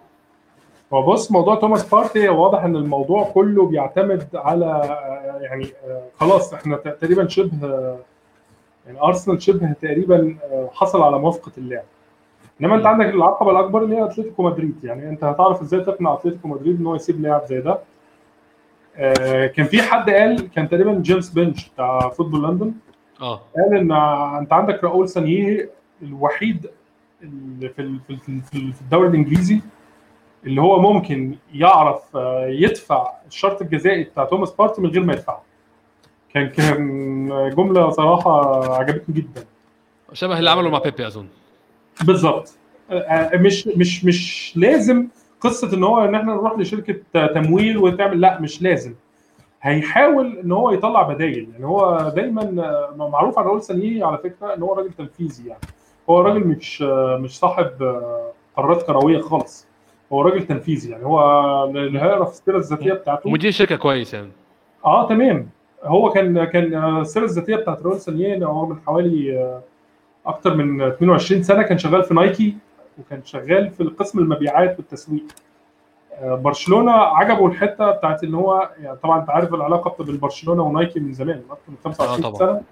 هو 0.94 1.02
بص 1.12 1.32
موضوع 1.32 1.54
توماس 1.54 1.88
بارتي 1.88 2.28
واضح 2.28 2.64
إن 2.64 2.76
الموضوع 2.76 3.24
كله 3.24 3.66
بيعتمد 3.66 4.28
على 4.34 4.82
يعني 5.40 5.66
خلاص 6.20 6.54
إحنا 6.54 6.76
تقريبا 6.76 7.28
شبه 7.28 7.68
يعني 8.86 9.00
ارسنال 9.02 9.42
شبه 9.42 9.72
تقريبا 9.72 10.36
حصل 10.72 11.02
على 11.02 11.18
موافقة 11.18 11.52
اللاعب 11.58 11.84
إنما 12.60 12.74
أنت. 12.76 12.86
عندك 12.86 13.06
العقبة 13.06 13.50
الأكبر 13.50 13.82
اللي 13.84 13.96
هي 13.96 14.04
أتلتيكو 14.04 14.42
مدريد. 14.42 14.84
يعني 14.84 15.08
أنت 15.08 15.24
هتعرف 15.24 15.60
إزاي 15.62 15.80
تقنع 15.80 16.14
أتلتيكو 16.14 16.48
مدريد 16.48 16.80
إن 16.80 16.86
هو 16.86 16.94
يسيب 16.94 17.20
لاعب 17.20 17.44
زي 17.46 17.60
ده. 17.60 17.78
آه، 18.96 19.46
كان 19.46 19.66
في 19.66 19.82
حد 19.82 20.10
قال 20.10 20.50
كان 20.50 20.68
تقريبا 20.68 20.92
جيمس 21.02 21.30
بنش 21.30 21.68
بتاع 21.68 22.08
فوتبول 22.08 22.42
لندن 22.42 22.72
آه. 23.20 23.40
قال 23.56 23.76
إن 23.78 23.92
أنت 24.38 24.52
عندك 24.52 24.84
راؤول 24.84 25.08
سانيه 25.08 25.70
الوحيد 26.02 26.66
اللي 27.22 27.68
في 27.68 27.82
ال- 27.82 28.00
في 28.00 28.10
ال- 28.10 28.18
في 28.42 28.54
ال- 28.58 28.72
في 28.72 28.80
الدوري 28.80 29.08
الإنجليزي 29.08 29.60
اللي 30.46 30.60
هو 30.60 30.80
ممكن 30.80 31.36
يعرف 31.54 32.16
آه، 32.16 32.46
يدفع 32.46 33.12
الشرط 33.28 33.62
الجزائي 33.62 34.04
بتاع 34.04 34.24
توماس 34.24 34.50
بارتي 34.52 34.80
من 34.80 34.90
غير 34.90 35.02
ما 35.02 35.12
يدفعه. 35.12 35.42
كان 36.34 36.48
كان 36.48 37.50
جملة 37.56 37.90
صراحة 37.90 38.64
عجبتني 38.78 39.14
جدا. 39.14 39.44
شبه 40.12 40.38
اللي 40.38 40.50
عمله 40.50 40.70
مع 40.70 40.78
بيبي 40.78 41.06
أظن. 41.06 41.26
بالظبط. 42.04 42.54
آه، 42.90 43.36
مش 43.36 43.66
مش 43.66 44.04
مش 44.04 44.52
لازم 44.56 45.08
قصة 45.40 45.74
إن 45.76 45.84
هو 45.84 46.04
إن 46.04 46.14
إحنا 46.14 46.34
نروح 46.34 46.58
لشركة 46.58 47.26
تمويل 47.26 47.78
وتعمل 47.78 48.20
لا 48.20 48.40
مش 48.40 48.62
لازم. 48.62 48.94
هيحاول 49.62 50.38
إن 50.38 50.52
هو 50.52 50.70
يطلع 50.70 51.02
بدايل. 51.02 51.48
يعني 51.52 51.66
هو 51.66 52.12
دايما 52.16 52.42
آه، 52.42 53.08
معروف 53.12 53.38
عن 53.38 53.44
راؤول 53.44 53.62
سانيه 53.62 54.04
على 54.04 54.18
فكرة 54.18 54.54
إن 54.54 54.62
هو 54.62 54.74
راجل 54.74 54.92
تنفيذي 54.92 55.48
يعني. 55.48 55.60
هو 56.10 56.20
راجل 56.20 56.40
مش 56.46 56.82
آه، 56.82 57.16
مش 57.22 57.38
صاحب 57.38 57.82
آه، 57.82 58.32
قرارات 58.56 58.82
كروية 58.86 59.20
خالص. 59.20 59.66
هو 60.12 60.22
راجل 60.22 60.46
تنفيذي 60.46 60.90
يعني 60.90 61.04
هو 61.04 61.72
في 61.72 62.30
السيره 62.30 62.56
الذاتية 62.58 62.92
بتاعته. 62.92 63.30
مدير 63.30 63.50
شركة 63.50 63.76
كويس 63.76 64.14
يعني. 64.14 64.30
آه 64.84 65.08
تمام. 65.08 65.48
هو 65.84 66.10
كان 66.10 66.44
كان 66.44 66.74
آه، 66.74 67.00
السيره 67.00 67.24
الذاتية 67.24 67.56
بتاعت 67.56 67.82
راؤول 67.82 68.00
سانيه 68.00 68.44
هو 68.46 68.66
من 68.66 68.76
حوالي 68.86 69.38
آه، 69.38 69.62
أكتر 70.26 70.54
من 70.54 70.82
22 70.82 71.42
سنة 71.42 71.62
كان 71.62 71.78
شغال 71.78 72.04
في 72.04 72.14
نايكي 72.14 72.56
وكان 72.98 73.24
شغال 73.24 73.70
في 73.70 73.84
قسم 73.84 74.18
المبيعات 74.18 74.78
والتسويق. 74.78 75.24
آه، 76.14 76.34
برشلونة 76.34 76.92
عجبه 76.92 77.46
الحتة 77.46 77.90
بتاعت 77.90 78.24
إن 78.24 78.34
هو 78.34 78.70
يعني 78.82 78.96
طبعا 78.96 79.20
أنت 79.20 79.30
عارف 79.30 79.54
العلاقة 79.54 80.04
بين 80.04 80.18
برشلونة 80.18 80.62
ونايكي 80.62 81.00
من 81.00 81.12
زمان 81.12 81.36
من 81.36 81.44
أكتر 81.50 81.70
من 81.70 81.76
25 81.84 82.20
طبعاً. 82.32 82.38
سنة. 82.52 82.62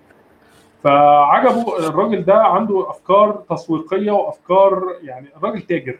فعجبه 0.84 1.88
الراجل 1.88 2.24
ده 2.24 2.34
عنده 2.42 2.90
أفكار 2.90 3.42
تسويقية 3.50 4.10
وأفكار 4.10 4.82
يعني 5.02 5.26
الراجل 5.36 5.60
تاجر. 5.62 5.98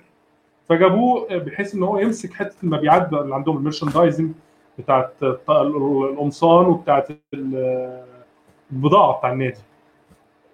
فجابوه 0.68 1.36
بحيث 1.38 1.74
إن 1.74 1.82
هو 1.82 1.98
يمسك 1.98 2.32
حتة 2.32 2.54
المبيعات 2.62 3.12
اللي 3.12 3.34
عندهم 3.34 3.56
الميرشندايزنج 3.56 4.32
بتاعت 4.78 5.12
الط- 5.22 5.50
القمصان 5.50 6.66
وبتاعت 6.66 7.08
ال- 7.34 8.04
البضاعة 8.72 9.18
بتاع 9.18 9.32
النادي. 9.32 9.58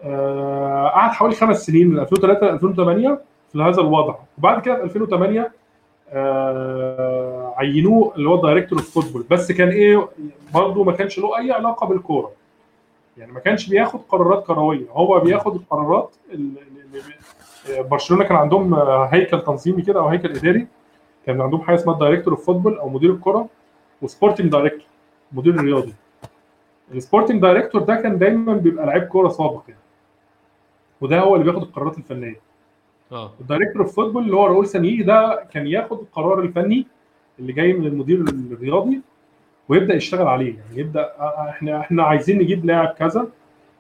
آه، 0.03 0.89
قعد 0.89 1.11
حوالي 1.11 1.35
خمس 1.35 1.67
سنين 1.67 1.89
من 1.89 1.99
2003 1.99 2.47
ل 2.47 2.51
2008 2.51 3.21
في 3.53 3.59
هذا 3.63 3.81
الوضع. 3.81 4.15
وبعد 4.39 4.63
كده 4.63 4.75
في 4.77 4.83
2008 4.85 5.53
آه، 6.13 7.55
عينوه 7.57 8.13
اللي 8.17 8.29
هو 8.29 8.43
director 8.43 8.79
of 8.79 8.91
football. 8.95 9.25
بس 9.31 9.53
كان 9.53 9.69
إيه 9.69 10.09
برضه 10.55 10.85
ما 10.85 10.93
كانش 10.93 11.19
له 11.19 11.39
أي 11.39 11.53
علاقة 11.53 11.87
بالكورة. 11.87 12.31
يعني 13.19 13.33
ما 13.33 13.41
كانش 13.41 13.69
بياخد 13.69 14.01
قرارات 14.09 14.47
كروية. 14.47 14.87
هو 14.91 15.21
بياخد 15.21 15.55
القرارات 15.55 16.11
برشلونة 17.79 18.25
كان 18.25 18.37
عندهم 18.37 18.75
هيكل 19.13 19.41
تنظيمي 19.43 19.83
كده 19.83 20.01
أو 20.01 20.09
هيكل 20.09 20.31
إداري. 20.31 20.67
كان 21.27 21.41
عندهم 21.41 21.61
حاجة 21.61 21.75
اسمها 21.77 21.99
director 21.99 22.33
of 22.35 22.47
football 22.47 22.79
أو 22.79 22.89
مدير 22.89 23.11
الكرة 23.11 23.49
و 24.03 24.08
sporting 24.08 24.53
director 24.53 24.87
مدير 25.33 25.55
الرياضي. 25.55 25.95
ال 26.95 27.00
sporting 27.00 27.43
director 27.43 27.83
ده 27.83 27.95
كان 27.95 28.19
دايما 28.19 28.53
بيبقى 28.55 28.87
لعيب 28.87 29.03
كورة 29.03 29.29
سابق 29.29 29.63
يعني. 29.69 29.81
وده 31.01 31.21
هو 31.21 31.35
اللي 31.35 31.45
بياخد 31.45 31.63
القرارات 31.63 31.99
الفنية. 31.99 32.41
آه. 33.13 33.31
ال 33.41 33.45
director 33.45 33.83
of 33.83 33.97
football 33.97 34.23
اللي 34.23 34.37
هو 34.37 34.47
راؤول 34.47 34.67
سانيه 34.67 35.03
ده 35.03 35.45
كان 35.53 35.67
ياخد 35.67 35.99
القرار 36.01 36.41
الفني 36.41 36.87
اللي 37.39 37.53
جاي 37.53 37.73
من 37.73 37.87
المدير 37.87 38.21
الرياضي 38.53 39.01
ويبدأ 39.69 39.95
يشتغل 39.95 40.27
عليه. 40.27 40.55
يعني 40.59 40.81
يبدأ 40.81 41.15
آه، 41.21 41.47
إحنا 41.51 41.81
إحنا 41.81 42.03
عايزين 42.03 42.39
نجيب 42.39 42.65
لاعب 42.65 42.89
كذا. 42.89 43.29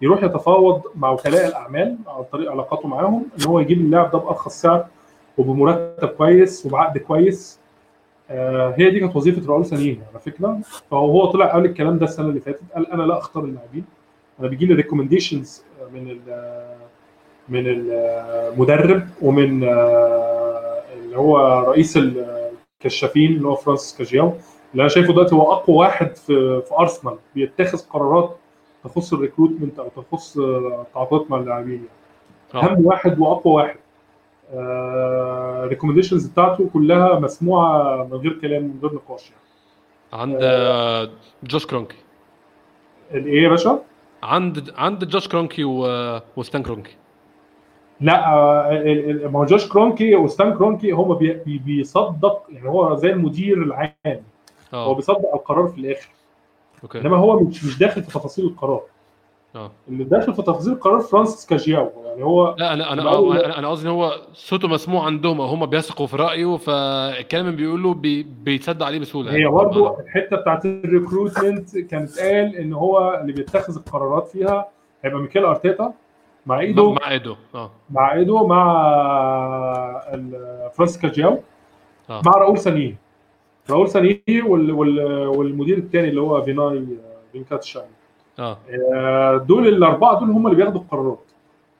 يروح 0.03 0.22
يتفاوض 0.22 0.82
مع 0.96 1.11
وكلاء 1.11 1.46
الأعمال 1.48 1.96
عن 2.07 2.22
طريق 2.32 2.51
علاقاته 2.51 2.88
معاهم 2.88 3.26
إن 3.40 3.46
هو 3.46 3.61
يجيب 3.61 3.80
اللاعب 3.80 4.11
ده 4.11 4.18
بأرخص 4.18 4.61
سعر 4.61 4.86
وبمرتب 5.38 6.09
كويس 6.09 6.66
وبعقد 6.66 6.98
كويس. 6.98 7.61
آه 8.30 8.74
هي 8.76 8.90
دي 8.90 9.01
كانت 9.01 9.16
وظيفة 9.16 9.48
راؤول 9.48 9.66
سانيه 9.66 9.96
على 10.11 10.18
فكرة. 10.20 10.59
فهو 10.90 11.26
طلع 11.26 11.46
قال 11.53 11.64
الكلام 11.64 11.98
ده 11.98 12.05
السنة 12.05 12.28
اللي 12.28 12.40
فاتت 12.40 12.61
قال 12.74 12.92
أنا 12.92 13.03
لا 13.03 13.18
أختار 13.18 13.44
اللاعبين. 13.44 13.84
أنا 14.40 14.48
بيجي 14.48 14.66
لي 14.66 14.74
recommendations 14.74 15.62
من 15.94 16.18
من 17.48 17.64
المدرب 17.66 19.09
ومن 19.22 19.64
آه، 19.64 20.82
اللي 20.94 21.16
هو 21.18 21.61
رئيس 21.68 21.98
الكشافين 22.82 23.32
اللي 23.32 23.48
هو 23.48 23.55
فرانسيس 23.55 23.96
كاجياو 23.98 24.32
اللي 24.72 24.80
أنا 24.80 24.88
شايفه 24.88 25.12
دلوقتي 25.12 25.34
هو 25.34 25.53
أقوى 25.53 25.76
واحد 25.76 26.16
في 26.16 26.62
في 26.62 26.74
أرسنال 26.78 27.16
بيتخذ 27.34 27.78
قرارات 27.78 28.36
تخص 28.85 29.12
ال 29.12 29.18
recruitment 29.18 29.78
أو 29.78 29.89
تخص 29.89 30.39
آه، 30.39 30.85
التعاقدات 30.89 31.31
مع 31.31 31.39
اللاعبين 31.39 31.87
يعني. 32.55 32.64
آه. 32.66 32.70
أهم 32.72 32.87
واحد 32.87 33.18
وأقوى 33.20 33.55
واحد. 33.55 33.76
ال 34.55 34.65
recommendations 34.65 36.26
بتاعته 36.26 36.70
كلها 36.72 37.18
مسموعة 37.18 38.05
من 38.05 38.12
غير 38.16 38.33
كلام 38.33 38.62
من 38.62 38.78
غير 38.83 38.95
نقاش 38.95 39.31
يعني. 39.31 39.43
عند 40.22 40.39
آه، 40.43 41.11
جوش 41.43 41.66
كرونكي. 41.66 41.97
الايه 43.14 43.43
يا 43.43 43.49
باشا؟ 43.49 43.83
عند 44.22 44.70
عند 44.76 45.05
جوش 45.05 45.28
كرونكي 45.28 45.64
و... 45.64 45.87
وستان 46.37 46.62
كرونكي. 46.62 46.97
لا 48.01 48.35
آه، 48.35 49.28
ما 49.33 49.39
هو 49.39 49.45
جوش 49.45 49.68
كرونكي 49.68 50.16
وستان 50.16 50.55
كرونكي 50.55 50.93
بي 50.93 51.33
بي 51.33 51.59
بيصدق 51.59 52.43
يعني 52.49 52.68
هو 52.68 52.95
زي 52.95 53.11
المدير 53.11 53.62
العام. 53.62 54.22
هو 54.74 54.91
آه 54.93 54.95
بيصدق 54.95 55.35
القرار 55.35 55.66
في 55.66 55.81
الآخر. 55.81 56.09
okay. 56.83 57.01
إنما 57.01 57.16
هو 57.16 57.41
مش 57.41 57.64
مش 57.64 57.78
داخل 57.78 58.03
في 58.03 58.09
تفاصيل 58.11 58.45
القرار. 58.45 58.81
آه. 59.57 59.70
اللي 59.89 60.05
داخل 60.05 60.35
في 60.35 60.43
تفاصيل 60.43 60.72
القرار 60.72 61.01
فرانسيس 61.01 61.47
كاجياو. 61.47 61.91
يعني 62.07 62.24
هو 62.24 62.55
لا 62.59 62.72
أنا 62.72 62.93
أنا 62.93 63.03
أنا 63.03 63.59
أنا 63.59 63.68
قصدي 63.68 63.89
إن 63.89 63.93
هو 63.93 64.12
صوته 64.35 64.68
مسموع 64.68 65.05
عندهم 65.07 65.41
أو 65.41 65.47
هم 65.47 65.66
بيثقوا 65.66 66.07
في 66.07 66.16
رأيه 66.16 66.57
فالكلام 66.57 67.47
اللي 67.47 67.57
بيقوله 67.57 67.95
بي... 67.95 68.22
بيتصدق 68.22 68.87
عليه 68.87 68.99
بسهولة 68.99 69.33
هي 69.33 69.39
يعني. 69.39 69.51
برضه 69.51 70.01
الحتة 70.01 70.37
بتاعت 70.37 70.64
ال 70.66 70.76
recruitment 70.76 71.78
كانت 71.78 72.18
قال 72.18 72.57
إن 72.57 72.72
هو 72.72 73.18
اللي 73.20 73.33
بيتخذ 73.33 73.76
القرارات 73.76 74.26
فيها 74.28 74.68
هيبقى 75.05 75.20
ميكيل 75.20 75.45
أرتيتا 75.45 75.93
مع 76.47 77.11
إيدو 77.11 77.20
مع 77.20 77.27
إيدو 77.27 77.37
آه. 77.55 77.70
مع 77.91 78.12
إيدو 78.14 78.47
مع 78.47 78.70
فرانسيس 80.74 80.99
كاجياو. 80.99 81.39
آه. 82.11 82.22
مع 82.26 82.33
راؤول 82.33 82.59
سانيه 82.59 82.97
راؤول 83.71 83.89
سانيه 83.89 84.21
وال 84.29 84.73
وال 84.73 85.27
والمدير 85.27 85.79
الثاني 85.79 86.09
اللي 86.09 86.21
هو 86.21 86.43
فيناي 86.43 86.85
فينكاتيشام 87.33 87.85
آه. 88.39 88.59
آه، 88.95 89.37
دول 89.37 89.69
الأربعة 89.69 90.21
دول 90.21 90.31
هم 90.31 90.47
اللي 90.47 90.57
بياخدوا 90.57 90.81
القرارات. 90.81 91.21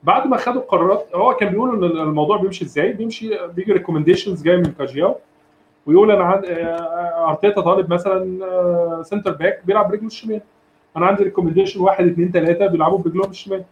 بعد 0.03 0.27
ما 0.27 0.37
خدوا 0.37 0.61
القرارات 0.61 1.07
هو 1.15 1.33
كان 1.33 1.49
بيقول 1.49 1.85
إن 1.85 2.01
الموضوع 2.01 2.37
بيمشي 2.37 2.65
إزاي؟ 2.65 2.93
بيمشي 2.93 3.47
بيجي 3.55 3.73
recommendations 3.73 4.43
جاي 4.43 4.57
من 4.57 4.65
كاجياو 4.65 5.15
ويقول 5.85 6.11
أنا 6.11 6.23
عند 6.23 6.45
آه، 6.45 7.29
أرتيتا 7.29 7.61
طالب 7.61 7.93
مثلا 7.93 8.45
آه، 8.45 9.01
centre 9.01 9.31
back 9.31 9.61
بيلعب 9.65 9.89
برجله 9.89 10.07
الشمال. 10.07 10.41
أنا 10.97 11.05
عندي 11.05 11.23
recommendation 11.23 11.81
واحد 11.81 12.05
اثنين 12.07 12.31
ثلاثة 12.31 12.67
بيلعبوا 12.67 12.97
برجلهم 12.97 13.29
الشمال. 13.29 13.63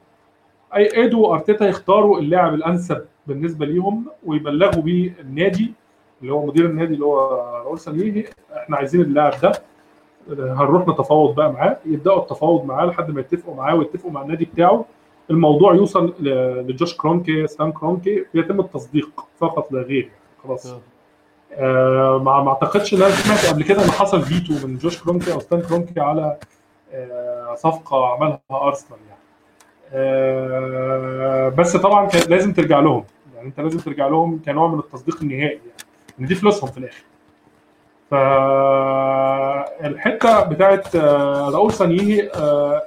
أي 0.76 0.98
إيدو 0.98 1.22
وأرتيتا 1.22 1.68
يختاروا 1.68 2.20
اللاعب 2.20 2.54
الأنسب 2.54 3.06
بالنسبة 3.28 3.66
ليهم 3.66 4.06
ويبلغوا 4.26 4.84
بيه 4.84 5.14
النادي 5.20 5.74
اللي 6.22 6.34
هو 6.34 6.46
مدير 6.46 6.66
النادي 6.66 6.94
اللي 6.94 7.06
هو 7.06 7.20
راؤول 7.56 7.80
سانيه 7.80 8.26
إحنا 8.58 8.78
عايزين 8.78 9.02
اللاعب 9.02 9.34
ده 9.42 9.52
هنروح 10.30 10.88
نتفاوض 10.88 11.36
بقى 11.36 11.52
معاه 11.54 11.78
يبدأوا 11.86 12.20
التفاوض 12.22 12.66
معاه 12.66 12.86
لحد 12.86 13.12
ما 13.12 13.20
يتفقوا 13.20 13.56
معاه 13.56 13.76
ويتفقوا 13.76 14.12
مع 14.12 14.22
النادي 14.22 14.46
بتاعه. 14.46 14.86
الموضوع 15.30 15.76
يوصل 15.76 16.14
لجوش 16.20 16.98
كرونكي 16.98 17.48
ستان 17.48 17.72
كرونكي 17.72 18.26
يتم 18.34 18.60
التصديق 18.60 19.10
فقط 19.40 19.72
لا 19.72 19.82
غير 19.82 20.10
خلاص. 20.44 20.66
آه. 20.74 20.80
آه 21.54 22.18
ما 22.24 22.50
اعتقدش 22.50 22.94
إن 22.94 23.02
أنا 23.02 23.10
سمعت 23.12 23.46
قبل 23.54 23.64
كده 23.64 23.86
إن 23.86 23.92
حصل 23.92 24.22
فيتو 24.22 24.68
من 24.68 24.78
جوش 24.78 25.04
كرونكي 25.04 25.34
أو 25.34 25.40
ستان 25.40 25.62
كرونكي 25.62 26.00
على 26.00 26.38
آه 26.94 27.56
صفقة 27.56 28.06
عملها 28.08 28.40
ارسنال 28.52 29.00
يعني. 29.10 29.20
آه 29.94 31.50
بس 31.50 31.78
طبعا 31.78 32.06
كان 32.08 32.22
لازم 32.30 32.54
ترجع 32.54 32.80
لهم 32.80 33.04
يعني 33.36 33.48
أنت 33.48 33.60
لازم 33.60 33.80
ترجع 33.80 34.08
لهم 34.08 34.42
كنوع 34.46 34.68
من 34.68 34.80
التصديق 34.80 35.18
النهائي 35.22 35.44
يعني. 35.44 35.62
إن 36.20 36.26
دي 36.26 36.36
فلوسهم 36.36 36.72
في 36.72 36.78
الآخر 36.78 37.04
فالحته 39.80 40.44
بتاعت 40.44 40.96
آه، 40.96 41.50
راؤول 41.50 41.74
سانيه 41.74 42.32
آه، 42.36 42.74
آه، 42.74 42.82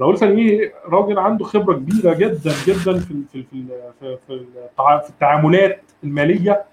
راؤول 0.00 0.18
سانيه 0.18 0.72
راجل 0.88 1.18
عنده 1.18 1.44
خبرة 1.44 1.74
كبيرة 1.74 2.14
جدا 2.14 2.52
جدا 2.66 2.98
في 2.98 3.22
في 3.32 3.42
في 3.42 3.64
في 4.00 4.16
في 4.26 4.32
التع- 4.32 5.02
في 5.04 5.10
التعاملات 5.10 5.80
المالية 6.04 6.64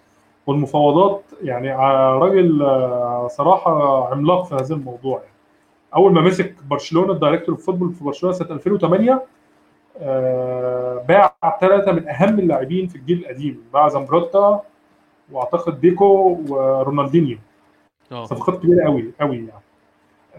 والمفاوضات 0.48 1.24
يعني 1.44 1.72
راجل 2.20 2.60
صراحة 3.30 4.08
عملاق 4.12 4.46
في 4.46 4.56
هذا 4.56 4.76
الموضوع 4.76 5.18
يعني. 5.20 5.32
أول 5.96 6.14
ما 6.14 6.22
مسك 6.22 6.56
برشلونة 6.70 7.14
ال 7.14 7.18
director 7.18 7.56
football 7.56 7.93
في 7.94 8.04
برشلونة 8.04 8.36
سنة 8.36 8.52
2008 8.52 9.22
آه، 10.02 11.06
باع 11.08 11.36
ثلاثة 11.62 11.92
من 11.92 12.10
أهم 12.10 12.39
اللاعبين 12.39 12.88
في 12.88 12.96
الجيل 12.96 13.20
القديم 13.20 13.64
باع 13.74 13.88
زامبروتا 13.88 14.62
واعتقد 15.32 15.82
ديكو 15.82 16.38
ورونالدينيو. 16.50 17.38
آه. 18.12 18.26
صفقات 18.26 18.60
كبيرة 18.60 18.86
قوي 18.86 19.12
قوي 19.22 19.36
يعني. 19.38 19.52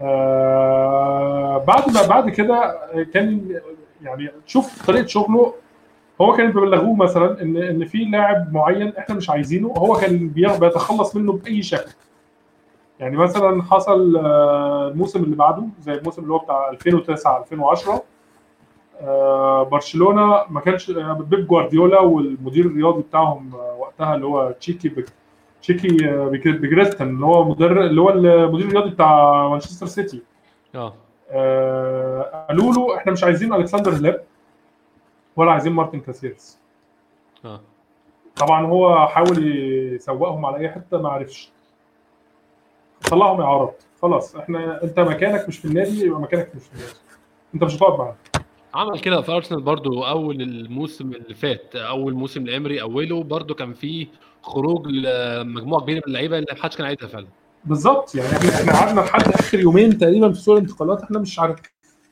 آه 0.01 1.57
بعد 1.67 1.89
ما 1.93 2.07
بعد 2.07 2.29
كده 2.29 2.75
كان 3.13 3.59
يعني 4.01 4.31
تشوف 4.47 4.85
طريقة 4.87 5.05
شغله. 5.07 5.53
هو 6.21 6.33
كان 6.35 6.51
بيبلغوه 6.51 6.95
مثلا 6.95 7.41
ان 7.41 7.57
إن 7.57 7.85
في 7.85 7.97
لاعب 7.97 8.53
معين 8.53 8.93
إحنا 8.97 9.15
مش 9.15 9.29
عايزينه 9.29 9.67
هو 9.77 9.93
كان 9.95 10.27
بي- 10.29 10.57
بيتخلص 10.59 11.15
منه 11.15 11.31
بأي 11.33 11.61
شكل. 11.61 11.91
يعني 12.99 13.17
مثلا 13.17 13.63
حصل 13.63 14.17
آه، 14.17 14.87
الموسم 14.87 15.23
اللي 15.23 15.35
بعده 15.35 15.63
زي 15.81 15.93
الموسم 15.93 16.21
اللي 16.21 16.33
هو 16.33 16.37
بتاع 16.37 16.69
2009 16.69 17.39
2010 17.41 17.93
آه، 17.93 18.01
برشلونة 19.71 20.43
ما 20.49 20.59
كانش 20.59 20.89
آه، 20.89 21.13
بيب 21.13 21.47
جوارديولا 21.47 21.99
والمدير 21.99 22.65
الرياضي 22.65 23.01
بتاعهم 23.01 23.55
آه، 23.55 23.75
وقتها 23.79 24.15
اللي 24.15 24.25
هو 24.25 24.51
تشيكي 24.51 24.89
تشيكي 24.89 26.09
آه، 26.09 26.27
بيجريستاين 26.27 27.09
اللي 27.09 27.25
هو 27.25 27.49
مدرب 27.49 27.77
اللي 27.85 28.01
هو 28.01 28.09
المدير 28.09 28.67
الرياضي 28.67 28.89
بتاع 28.89 29.47
مانشستر 29.47 29.85
سيتي. 29.85 30.21
آه. 30.75 30.93
آه، 31.31 32.45
قالوا 32.49 32.73
له 32.73 32.97
إحنا 32.97 33.11
مش 33.11 33.23
عايزين 33.23 33.53
ألكسندر 33.53 33.91
هليب 33.91 34.23
ولا 35.35 35.51
عايزين 35.51 35.73
مارتن 35.73 35.99
كاسيرس. 35.99 36.59
آه. 37.45 37.61
طبعا 38.35 38.65
هو 38.65 39.07
حاول 39.07 39.47
يسوقهم 39.95 40.45
على 40.45 40.57
أي 40.57 40.69
حتة 40.69 41.01
ما 41.01 41.09
عرفش. 41.09 41.51
طلعهم 43.11 43.41
اعارات 43.41 43.83
خلاص 44.01 44.35
إحنا 44.35 44.83
انت 44.83 44.99
مكانك 44.99 45.47
مش 45.47 45.59
في 45.59 45.65
النادي 45.65 46.05
يبقى 46.05 46.21
مكانك 46.21 46.55
مش 46.55 46.63
في 46.63 46.73
النادي. 46.73 46.93
انت 47.55 47.63
مش 47.63 47.75
هتقعد 47.75 47.99
معانا. 47.99 48.15
عمل 48.73 48.99
كده 48.99 49.21
في 49.21 49.31
أرسنال 49.31 49.61
برضو 49.61 50.03
أول 50.05 50.41
الموسم 50.41 51.11
اللي 51.11 51.33
فات 51.35 51.75
أول 51.75 52.13
موسم 52.13 52.45
لامري 52.45 52.81
أوله 52.81 53.23
برضو 53.23 53.53
كان 53.55 53.73
فيه 53.73 54.07
خروج 54.41 54.87
لمجموعة 54.87 55.81
كبيرة 55.81 55.97
من 55.97 56.03
اللعيبة 56.07 56.37
اللي 56.37 56.47
محدش 56.59 56.75
كان 56.77 56.85
عايزها 56.85 57.07
فعلا. 57.07 57.27
بالظبط 57.65 58.15
يعني 58.15 58.29
إحنا 58.29 58.49
إحنا 58.61 58.73
قعدنا 58.73 59.01
لحد 59.01 59.27
آخر 59.33 59.59
يومين 59.59 59.97
تقريبا 59.97 60.31
في 60.31 60.39
سوق 60.39 60.55
الانتقالات 60.55 61.01
إحنا 61.03 61.19
مش 61.19 61.39
عارف 61.39 61.59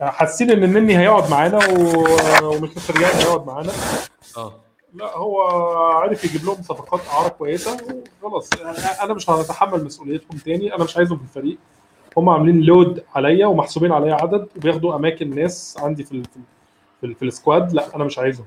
حاسين 0.02 0.52
إن 0.52 0.64
النني 0.64 0.98
هيقعد 0.98 1.32
معانا 1.32 1.58
و- 1.58 2.46
ومختريان 2.56 3.12
هيقعد 3.16 3.48
معانا. 3.48 3.72
آه. 4.38 4.54
لا 4.94 5.18
هو 5.18 5.42
عارف 5.94 6.24
يجيب 6.26 6.46
لهم 6.46 6.56
صفقات 6.62 7.02
اعاره 7.08 7.28
كويسة 7.30 7.78
وخلاص. 8.24 8.50
أنا 9.04 9.14
مش 9.14 9.30
هتحمل 9.30 9.84
مسؤوليتهم 9.86 10.38
تاني 10.38 10.76
أنا 10.76 10.84
مش 10.84 10.98
عايزهم 10.98 11.18
في 11.18 11.24
الفريق. 11.24 11.58
هم 12.18 12.30
عاملين 12.30 12.62
load 12.62 13.04
عليا 13.16 13.46
ومحسوبين 13.48 13.92
عليا 13.92 14.14
عدد 14.14 14.48
وبياخدوا 14.58 14.96
أماكن 14.96 15.36
ناس 15.36 15.78
عندي 15.80 16.04
في 16.04 16.12
ال 16.12 16.24
في, 16.24 16.36
ال 16.38 16.42
في, 17.02 17.06
ال 17.08 17.16
في 17.16 17.26
ال 17.26 17.33
squad. 17.33 17.74
لا 17.74 17.96
أنا 17.96 18.04
مش 18.04 18.20
عايزهم. 18.20 18.46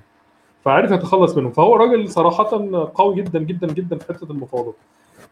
فعارف 0.64 0.90
يتخلص 0.90 1.36
منهم. 1.36 1.52
فهو 1.52 1.76
راجل 1.76 2.08
صراحة 2.08 2.50
قوي 2.94 3.14
جدا 3.14 3.38
جدا 3.38 3.66
جدا 3.66 3.98
في 3.98 4.04
حتة 4.14 4.30
المفاوضات 4.32 4.74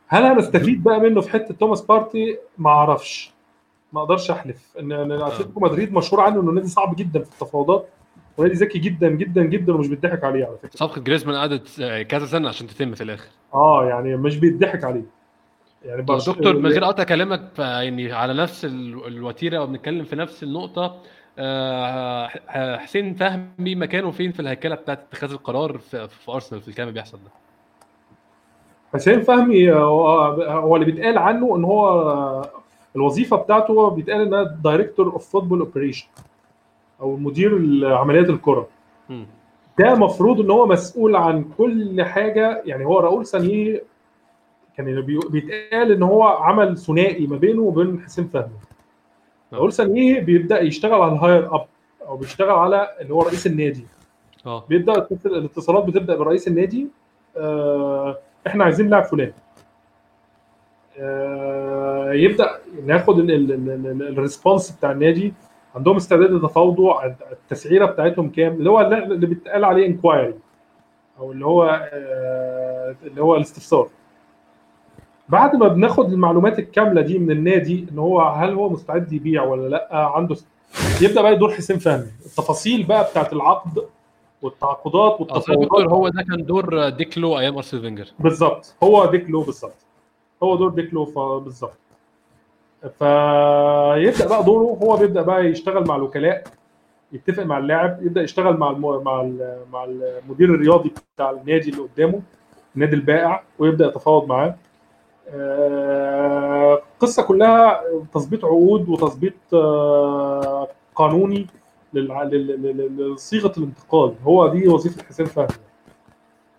هل 0.08 0.24
أنا 0.24 0.38
أستفيد 0.38 0.82
بقى 0.82 1.00
منه 1.00 1.20
في 1.20 1.30
حتة 1.30 1.54
توماس 1.54 1.80
بارتي؟ 1.80 2.38
ما 2.58 2.70
أعرفش. 2.70 3.32
ما 3.92 4.00
أقدرش 4.00 4.30
أحلف. 4.30 4.56
ان 4.80 4.92
إن 4.92 5.12
أتلتيكو 5.12 5.60
مدريد 5.60 5.92
مشهور 5.92 6.20
عنه 6.22 6.40
إنه 6.40 6.52
نادي 6.52 6.68
صعب 6.68 6.96
جدا 6.96 7.20
في 7.22 7.30
التفاوضات. 7.32 7.88
ونادي 8.38 8.54
ذكي 8.54 8.78
جدا 8.78 9.08
جدا 9.08 9.42
جدا 9.42 9.74
ومش 9.74 9.88
بيضحك 9.88 10.24
عليه 10.24 10.44
على 10.44 10.56
فكرة. 10.62 10.76
صفقة 10.76 11.00
جريزمان 11.00 11.36
قعدت 11.36 11.80
آه، 11.80 12.02
كذا 12.02 12.26
سنة 12.26 12.48
عشان 12.48 12.66
تتم 12.66 12.94
في 12.94 13.02
الآخر. 13.04 13.28
آه 13.54 13.84
يعني 13.84 14.16
مش 14.16 14.36
بيضحك 14.36 14.84
عليه. 14.84 15.02
يعني 15.84 16.02
برش- 16.02 16.30
دكتور 16.30 16.56
من 16.56 16.66
غير 16.66 16.84
قطع 16.84 17.04
كلامك 17.04 17.42
يعني 17.58 18.12
على 18.12 18.34
نفس 18.34 18.64
ال- 18.64 19.06
الوتيرة 19.06 19.62
وبنتكلم 19.62 20.04
في 20.04 20.16
نفس 20.16 20.42
النقطة 20.42 20.96
آه، 21.38 22.26
حسين 22.78 23.14
فهمي 23.14 23.74
مكانه 23.74 24.10
فين 24.10 24.32
في 24.32 24.40
الهيكلة 24.40 24.74
بتاعت 24.74 24.98
اتخاذ 25.08 25.30
القرار 25.32 25.78
في, 25.78 26.08
في 26.08 26.32
أرسنال 26.32 26.60
في 26.62 26.68
الكلام 26.68 26.88
اللي 26.88 27.00
بيحصل 27.00 27.18
ده 27.18 27.30
حسين 28.94 29.22
فهمي 29.22 29.72
هو 29.72 30.08
هو 30.42 30.76
اللي 30.76 30.86
بيتقال 30.92 31.18
عنه 31.18 31.56
إن 31.56 31.64
هو 31.64 32.44
الوظيفة 32.96 33.36
بتاعته 33.36 33.72
هو 33.72 33.90
بيتقال 33.90 34.20
إنها 34.20 34.42
director 34.64 35.12
of 35.12 35.30
football 35.32 35.60
operation 35.60 36.06
أو 37.00 37.16
مدير 37.16 37.52
عمليات 37.96 38.30
الكرة. 38.30 38.68
ده 39.78 39.94
مفروض 39.94 40.40
إن 40.40 40.50
هو 40.50 40.66
مسؤول 40.66 41.16
عن 41.16 41.44
كل 41.58 42.02
حاجة 42.04 42.62
يعني 42.66 42.84
هو 42.84 43.00
راؤول 43.00 43.26
سانييهي 43.26 43.82
كان 44.76 45.00
بي- 45.00 45.20
بيتقال 45.30 45.92
إن 45.92 46.02
هو 46.02 46.22
عمل 46.24 46.78
ثنائي 46.78 47.26
ما 47.26 47.36
بينه 47.36 47.62
وبين 47.62 48.00
حسين 48.00 48.28
فهمي. 48.28 48.46
راؤول 49.52 49.72
سانييهي 49.72 50.20
بيبدأ 50.20 50.60
يشتغل 50.60 51.02
على 51.02 51.12
ال 51.12 51.18
higher 51.18 51.54
up 51.54 51.66
أو 52.08 52.16
بيشتغل 52.16 52.50
على 52.50 52.88
اللي 53.00 53.14
هو 53.14 53.22
رئيس 53.22 53.46
النادي. 53.46 53.86
آه. 54.46 54.64
بيبدأ 54.68 54.92
الاتصال- 54.92 55.34
الاتصالات 55.36 55.84
بتبدأ 55.84 56.16
برئيس 56.16 56.48
النادي 56.48 56.88
آه، 57.36 58.18
إحنا 58.46 58.64
عايزين 58.64 58.88
لاعب 58.90 59.04
فلان. 59.04 59.32
آه، 60.98 62.12
يبدأ 62.12 62.50
ناخد 62.86 63.18
ال- 63.18 63.30
ال- 63.30 63.52
ال- 63.52 63.86
ال- 63.86 64.08
ال 64.08 64.15
response 64.15 64.70
بتاع 64.70 64.92
النادي. 64.92 65.32
عندهم 65.74 65.96
استعداد 65.96 66.30
يتفاوضوا 66.34 67.04
التسعيرة 67.32 67.86
بتاعتهم 67.86 68.28
كام؟ 68.30 68.52
اللي 68.52 68.70
هو 68.70 68.80
اللي 68.80 69.26
بيتقال 69.26 69.64
عليه 69.64 69.86
inquiry 69.86 70.34
أو 71.18 71.32
اللي 71.32 71.46
هو 71.46 71.88
آه، 71.92 72.94
اللي 73.04 73.22
هو 73.22 73.36
الاستفسار. 73.36 73.88
بعد 75.32 75.56
ما 75.56 75.68
بناخد 75.68 76.12
المعلومات 76.12 76.58
الكاملة 76.58 77.00
دي 77.00 77.18
من 77.18 77.30
النادي 77.30 77.86
إن 77.92 77.98
هو 77.98 78.20
هل 78.20 78.54
هو 78.54 78.68
مستعد 78.68 79.12
يبيع 79.12 79.44
ولا 79.44 79.68
لأ؟ 79.68 79.88
عنده 79.92 80.36
يبدأ 81.02 81.22
بقى 81.22 81.32
يدور 81.32 81.50
حسين 81.50 81.78
فهمي. 81.78 82.06
التفاصيل 82.26 82.82
بقى 82.86 83.10
بتاعت 83.10 83.32
العقد 83.32 83.82
والتعاقدات 84.42 85.20
والتفاوضات 85.20 85.86
هو 85.92 86.08
ده 86.08 86.22
كان 86.22 86.46
دور 86.46 86.88
ديك 86.88 87.18
لو 87.18 87.38
أيام 87.38 87.56
أرسنال 87.56 87.82
فينجر. 87.82 88.06
بالظبط. 88.18 88.74
هو 88.82 89.06
ديك 89.06 89.28
لو 89.28 89.42
بالظبط. 89.42 89.86
هو 90.42 90.56
دور 90.56 90.70
ديك 90.70 90.91
لو 90.91 91.04
بالظبط. 91.44 91.72
فيبدا 92.98 94.28
بقى 94.28 94.44
دوره. 94.44 94.78
هو 94.82 94.96
بيبدأ 94.96 95.22
بقى 95.22 95.46
يشتغل 95.46 95.86
مع 95.88 95.96
الوكلاء 95.96 96.44
يتفق 97.12 97.42
مع 97.42 97.58
اللاعب 97.58 97.98
يبدأ 98.02 98.22
يشتغل 98.22 98.56
مع 98.56 98.70
الم... 98.70 99.02
مع 99.04 99.20
ال... 99.20 99.56
مع 99.72 99.84
المدير 99.84 100.54
الرياضي 100.54 100.92
بتاع 101.14 101.30
النادي 101.30 101.70
اللي 101.70 101.82
قدامه 101.82 102.20
النادي 102.74 102.96
البائع 102.96 103.42
ويبدأ 103.58 103.86
يتفاوض 103.86 104.28
معاه. 104.28 104.54
القصة 106.92 107.22
كلها 107.22 107.80
تظبيط 108.14 108.44
عقود 108.44 108.88
وتظبيط 108.88 109.34
آه، 109.54 110.68
قانوني 110.94 111.46
للع- 111.94 112.22
لل- 112.22 112.62
لل- 112.62 113.12
لصيغة 113.14 113.52
الانتقال. 113.58 114.14
هو 114.22 114.48
دي 114.48 114.68
وظيفة 114.68 115.02
حسين 115.04 115.26
فهمي. 115.26 115.48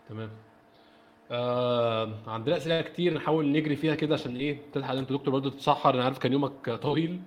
تمام. 0.09 0.29
آه 1.31 2.09
عندنا 2.27 2.57
أسئلة 2.57 2.81
كتير 2.81 3.13
نحاول 3.13 3.51
نجري 3.51 3.75
فيها 3.75 3.95
كده 3.95 4.13
عشان 4.13 4.35
إيه؟ 4.35 4.57
تلحق 4.73 4.93
أنت 4.93 5.11
دكتور 5.13 5.33
برضه 5.33 5.49
تتسحر 5.49 5.93
أنا 5.93 6.03
عارف 6.03 6.17
كان 6.19 6.33
يومك 6.33 6.69
طويل. 6.81 7.21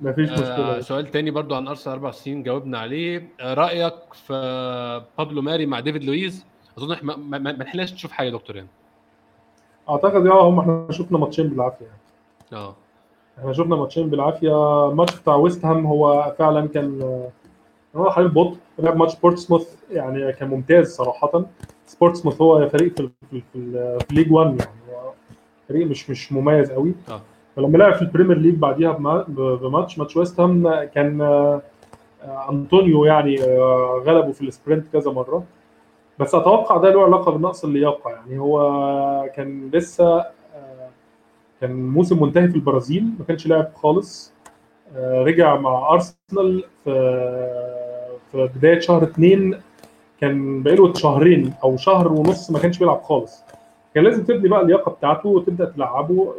مفيش 0.00 0.30
آه 0.30 0.32
مشكلة. 0.34 0.80
سؤال 0.80 1.10
تاني 1.10 1.30
برضو 1.30 1.54
عن 1.54 1.68
أرسنال 1.68 1.96
أربع 1.96 2.10
سنين 2.10 2.42
جاوبنا 2.42 2.78
عليه. 2.78 3.28
آه 3.40 3.54
رأيك 3.54 3.94
في 4.12 4.32
بابلو 5.18 5.42
ماري 5.42 5.66
مع 5.66 5.80
ديفيد 5.80 6.04
لويز؟ 6.04 6.46
أظن 6.78 6.96
ما, 7.02 7.48
لحقناش 7.48 7.92
نشوف 7.92 8.12
حاجة 8.12 8.26
يا 8.26 8.32
دكتور 8.32 8.56
يعني. 8.56 8.68
أعتقد 9.90 10.26
آه 10.26 10.48
هم 10.48 10.58
إحنا 10.60 10.86
شفنا 10.90 11.18
ماتشين 11.18 11.48
بالعافية. 11.48 11.84
يعني. 11.84 12.62
آه. 12.64 12.74
إحنا 13.38 13.52
شفنا 13.52 13.76
ماتشين 13.76 14.10
بالعافية. 14.10 14.88
الماتش 14.88 15.20
بتاع 15.20 15.34
ويست 15.36 15.64
هام 15.64 15.86
هو 15.86 16.34
فعلا 16.38 16.68
كان 16.68 17.02
هو 17.96 18.10
حاليا 18.10 18.28
بطء. 18.28 18.56
لعب 18.78 18.96
ماتش 18.96 19.16
بورتسموث 19.16 19.76
يعني 19.90 20.32
كان 20.32 20.48
ممتاز 20.48 20.94
صراحة. 20.96 21.44
بورتسموث 21.86 22.40
هو 22.42 22.68
فريق 22.68 22.96
في 22.96 23.08
في, 23.30 23.42
في, 23.52 23.98
في 24.08 24.14
League 24.14 24.32
1 24.32 24.46
يعني 24.60 24.70
فريق 25.68 25.86
مش 25.86 26.10
مش 26.10 26.32
مميز 26.32 26.70
قوي. 26.70 26.94
آه. 27.10 27.20
فلما 27.56 27.78
لعب 27.78 27.94
في 27.94 28.02
ال 28.02 28.07
Premier 28.07 28.38
League 28.38 28.54
بعديها 28.54 28.92
بما- 28.92 29.24
بماتش 29.28 29.98
ماتش 29.98 30.16
ويست 30.16 30.40
هام 30.40 30.84
كان 30.84 31.20
آه، 31.20 31.60
أنطونيو 32.50 33.04
يعني 33.04 33.42
آه، 33.44 34.02
غلبه 34.06 34.32
في 34.32 34.40
ال 34.42 34.48
sprint 34.48 34.86
كذا 34.92 35.10
مرة. 35.10 35.42
بس 36.18 36.34
أتوقع 36.34 36.76
ده 36.76 36.90
له 36.90 37.02
علاقة 37.04 37.32
بنقص 37.32 37.64
اللياقه 37.64 38.10
يعني 38.10 38.38
هو 38.38 38.60
كان 39.36 39.70
لسه 39.72 40.16
آه، 40.54 40.88
كان 41.60 41.86
موسم 41.86 42.22
منتهي 42.22 42.48
في 42.48 42.54
البرازيل 42.54 43.04
ما 43.18 43.24
كانش 43.28 43.46
لاعب 43.46 43.68
خالص. 43.74 44.32
آه، 44.96 45.22
رجع 45.22 45.56
مع 45.56 45.88
أرسنال 45.92 46.64
في 46.84 46.92
في 48.32 48.48
بداية 48.56 48.80
شهر 48.80 49.02
اثنين 49.02 49.60
كان 50.20 50.62
بقاله 50.62 50.94
شهرين 50.94 51.54
أو 51.64 51.76
شهر 51.76 52.12
ونص 52.12 52.50
ما 52.50 52.58
كانش 52.58 52.78
بيلعب 52.78 53.02
خالص. 53.02 53.42
كان 53.94 54.04
لازم 54.04 54.24
تبني 54.24 54.48
بقى 54.48 54.60
اللياقة 54.60 54.90
بتاعته 54.92 55.28
وتبدأ 55.28 55.64
تلعبه. 55.64 56.34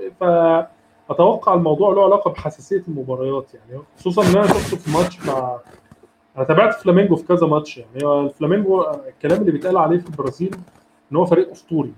فاتوقع 1.08 1.54
الموضوع 1.54 1.94
له 1.94 2.04
علاقة 2.04 2.32
بحساسية 2.32 2.84
المباريات 2.88 3.46
يعني 3.54 3.82
خصوصا 4.00 4.22
إن 4.24 4.38
أنا 4.38 4.48
شفته 4.48 4.78
في 4.78 4.92
ماتش 4.92 5.26
مع 5.28 5.58
أنا 6.38 6.46
تابعت 6.46 6.74
فلامينجو 6.76 7.16
في 7.16 7.24
كذا 7.28 7.48
ماتش 7.48 7.78
يعني. 7.78 8.04
هو 8.06 8.22
الفلامينجو 8.22 8.82
الكلام 9.08 9.42
اللي 9.42 9.52
بيتقال 9.52 9.78
عليه 9.78 9.98
في 10.00 10.08
البرازيل 10.10 10.56
إن 11.12 11.18
هو 11.18 11.26
فريق 11.26 11.52
أسطوري. 11.52 11.94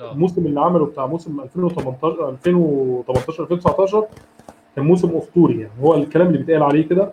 آه. 0.00 0.12
الموسم 0.12 0.46
اللي 0.46 0.60
عمله 0.60 0.86
بتاع 0.86 1.06
موسم 1.06 1.40
2018 1.40 2.28
2018 2.28 3.42
2019 3.42 4.06
كان 4.76 4.84
موسم 4.84 5.16
أسطوري 5.16 5.60
يعني. 5.60 5.72
هو 5.82 5.94
الكلام 5.94 6.26
اللي 6.26 6.38
بيتقال 6.38 6.62
عليه 6.62 6.88
كده. 6.88 7.12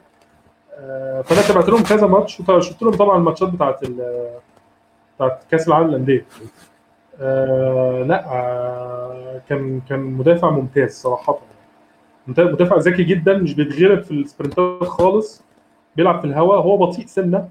آه، 0.80 1.22
فأنا 1.22 1.42
تابعت 1.42 1.70
لهم 1.70 1.84
كذا 1.84 2.08
ماتش. 2.08 2.40
وشفت 2.50 2.82
لهم 2.84 2.94
طبعا 2.94 3.18
الماتشات 3.18 3.50
بتاعت 3.50 3.84
ال- 3.84 4.30
بتاعت 5.16 5.44
كأس 5.52 5.68
العالم 5.68 5.88
للأندية. 5.88 6.26
آه 7.20 8.04
لا 8.04 8.26
آه 8.32 9.42
كان 9.50 9.82
كان 9.90 10.00
مدافع 10.00 10.50
ممتاز 10.50 10.92
صراحة. 10.92 11.38
مدافع 12.28 12.76
ذكي 12.78 13.04
جدا 13.04 13.38
مش 13.38 13.54
بيتغلب 13.54 14.02
في 14.02 14.12
السبرنتات 14.12 14.84
خالص. 14.84 15.44
بيلعب 15.98 16.20
في 16.20 16.26
الهواء 16.28 16.60
هو 16.62 16.78
بطيء 16.78 17.06
سنة 17.06 17.50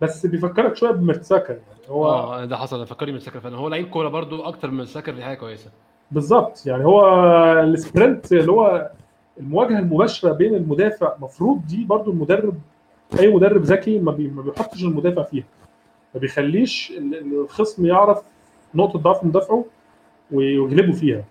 بس 0.00 0.26
بيفكرك 0.26 0.76
شوية 0.76 0.90
بمرتساكا 0.90 1.52
يعني. 1.52 1.62
هو 1.88 2.06
آه 2.08 2.44
ده 2.44 2.56
حصل 2.56 2.86
فكرني 2.86 3.20
سكر 3.20 3.40
فعلا. 3.40 3.56
هو 3.56 3.68
لعيب 3.68 3.88
كورة 3.90 4.08
برضو 4.08 4.42
أكتر 4.42 4.70
من 4.70 4.84
سكر 4.86 5.14
دي 5.14 5.22
حاجة 5.22 5.36
كويسة. 5.36 5.70
بالظبط 6.10 6.66
يعني 6.66 6.84
هو 6.84 7.02
ال 7.62 7.72
sprint 7.72 8.32
اللي 8.32 8.52
هو 8.52 8.90
المواجهة 9.40 9.78
المباشرة 9.78 10.32
بين 10.32 10.54
المدافع 10.54 11.12
مفروض 11.20 11.66
دي 11.66 11.84
برضو 11.84 12.10
المدرب 12.10 12.54
أي 13.20 13.34
مدرب 13.34 13.62
ذكي 13.62 13.98
ما, 13.98 14.12
بي... 14.12 14.28
ما 14.28 14.42
بيحطش 14.42 14.82
المدافع 14.84 15.22
فيها. 15.22 15.44
ما 16.14 16.20
بيخليش 16.20 16.92
ال- 16.98 17.14
ال- 17.14 17.40
الخصم 17.40 17.86
يعرف 17.86 18.22
نقطة 18.74 18.98
ضعف 18.98 19.24
مدافعه 19.24 19.64
ويغلبه 20.32 20.92
فيها. 20.92 21.24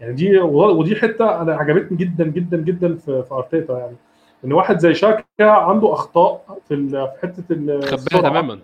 يعني 0.00 0.12
دي 0.12 0.38
ودي 0.40 0.96
حتة 0.96 1.42
أنا 1.42 1.54
عجبتني 1.56 1.98
جدا 1.98 2.24
جدا 2.24 2.56
جدا 2.56 2.94
في 2.96 3.24
أرتيتا 3.32 3.78
يعني. 3.78 3.96
إن 4.44 4.52
واحد 4.52 4.78
زي 4.78 4.94
شاكا 4.94 5.24
عنده 5.40 5.92
أخطاء 5.92 6.58
في 6.68 7.08
حتة 7.22 7.44
ال- 7.50 7.82
خباها 7.82 7.94
السرعة. 7.94 8.22
تماما. 8.22 8.58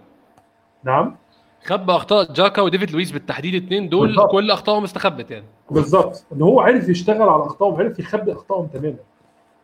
نعم. 0.85 1.17
خبى 1.65 1.93
أخطاء 1.93 2.33
جاكا 2.33 2.63
وديفيد 2.63 2.91
لويس 2.91 3.11
بالتحديد 3.11 3.55
الاثنين 3.55 3.89
دول 3.89 4.07
بالظبط. 4.07 4.31
كل 4.31 4.51
أخطائهم 4.51 4.85
استخبت 4.85 5.31
يعني. 5.31 5.45
بالظبط. 5.71 6.25
إن 6.33 6.43
هو 6.43 6.61
عرف 6.61 6.89
يشتغل 6.89 7.29
على 7.29 7.43
أخطائهم 7.43 7.77
عرف 7.77 7.99
يخبي 7.99 8.33
أخطائهم 8.33 8.67
تماما. 8.67 8.97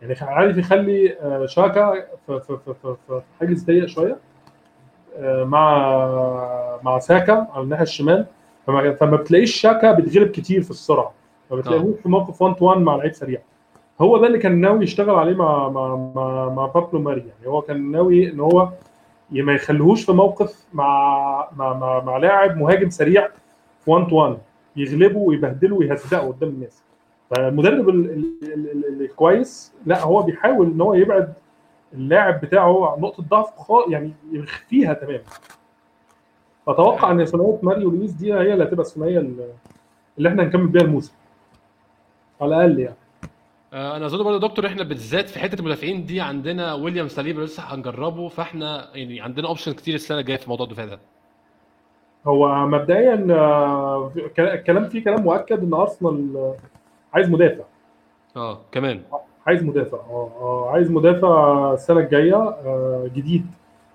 يعني 0.03 0.15
عارف 0.21 0.57
يخلي 0.57 1.17
آه، 1.21 1.47
شاكا 1.47 1.93
في 2.27 2.41
في 2.41 2.59
في 2.65 2.75
في, 2.83 2.97
في 3.09 3.21
حاجز 3.41 3.65
ضيق 3.65 3.87
شوية 3.87 4.19
آه، 5.19 5.45
مع 5.45 6.79
مع 6.83 6.99
ساكا 6.99 7.47
على 7.53 7.63
الناحية 7.65 7.83
الشمال. 7.83 8.27
فما, 8.67 8.95
فما 8.95 9.17
بتلاقيش 9.17 9.55
شاكا 9.61 9.93
بيتغلب 9.93 10.29
كتير 10.31 10.63
في 10.63 10.71
السرعة. 10.71 11.13
ما 11.51 11.57
بتلاقيهوش 11.57 12.01
في 12.03 12.09
موقف 12.09 12.43
1 12.43 12.55
تو 12.57 12.65
1 12.67 12.81
مع 12.81 12.97
لعيب 12.97 13.13
سريع. 13.13 13.41
هو 14.01 14.17
ده 14.19 14.27
اللي 14.27 14.39
كان 14.39 14.61
ناوي 14.61 14.83
يشتغل 14.85 15.15
عليه 15.15 15.35
مع 15.35 15.69
مع 15.69 15.97
مع, 16.15 16.49
مع 16.49 16.67
بابلو 16.67 17.01
ماري. 17.01 17.21
يعني 17.21 17.47
هو 17.47 17.63
كان 17.63 17.91
ناوي 17.91 18.31
إن 18.31 18.41
هو 18.41 18.69
ما 19.31 19.53
يخليهوش 19.53 20.05
في 20.05 20.13
موقف 20.13 20.65
مع 20.73 21.49
مع 21.57 21.73
مع, 21.79 22.01
مع 22.05 22.17
لاعب 22.17 22.57
مهاجم 22.57 22.91
سريع 22.91 23.29
في 23.85 23.91
1 23.91 24.07
to 24.09 24.17
1 24.17 24.39
يغلبه 24.77 25.19
ويبهدله 25.19 25.77
ويهزقه 25.77 26.29
قدام 26.29 26.49
الناس. 26.49 26.83
فالمدرب 27.31 27.89
ال- 27.89 28.11
ال- 28.11 28.35
ال- 28.53 28.71
ال- 28.87 29.03
الكويس 29.03 29.73
لا 29.87 30.03
هو 30.05 30.23
بيحاول 30.23 30.67
إن 30.67 30.81
هو 30.81 30.95
يبعد 30.95 31.33
اللاعب 31.95 32.41
بتاعه 32.41 32.93
عن 32.93 33.01
نقطة 33.01 33.23
ضعف 33.23 33.49
يعني 33.89 34.13
يخفيها 34.33 34.93
تماما. 34.95 35.21
أتوقع 36.69 37.11
إن 37.11 37.25
ثنائية 37.25 37.59
ماري 37.63 37.91
ولويس 37.91 38.13
دي 38.13 38.35
هي 38.35 38.53
اللي 38.53 38.65
هتبقى 38.65 38.87
الثنائية 38.87 39.19
اللي 40.19 40.29
إحنا 40.29 40.43
هنكمل 40.43 40.67
بيها 40.67 40.83
الموسم. 40.83 41.13
على 42.41 42.55
الأقل 42.57 42.79
يعني. 42.79 42.95
آه، 43.73 43.97
أنا 43.97 44.07
أظن 44.07 44.19
برضه 44.25 44.33
يا 44.35 44.49
دكتور 44.49 44.67
إحنا 44.67 44.83
بالذات 44.83 45.29
في 45.29 45.39
حتة 45.39 45.61
المدافعين 45.61 46.05
دي 46.07 46.21
عندنا 46.21 46.75
ويليام 46.75 47.09
سليبا 47.09 47.41
لسه 47.43 47.63
هنجربه 47.63 48.29
فإحنا 48.29 48.89
يعني 48.97 49.21
عندنا 49.21 49.49
option 49.49 49.73
كتير 49.73 49.95
السنة 49.95 50.19
الجاية 50.19 50.37
في 50.37 50.49
موضوع 50.51 50.67
الدفاع 50.67 50.85
ده 50.87 51.01
هو 52.27 52.67
مبدئيا 52.67 53.27
آه، 53.31 54.13
الكلام 54.39 54.89
فيه 54.89 55.05
كلام 55.05 55.23
مؤكد 55.23 55.63
إن 55.63 55.75
أرسنال 55.75 56.55
عايز 57.15 57.31
مدافع. 57.31 57.65
آه 58.37 58.61
كمان. 58.73 59.03
عايز 59.47 59.65
مدافع 59.65 59.99
آه 59.99 60.31
آه 60.41 60.71
عايز 60.71 60.91
مدافع 60.91 61.73
السنة 61.73 62.01
الجاية 62.01 62.35
آه، 62.37 63.11
جديد. 63.15 63.47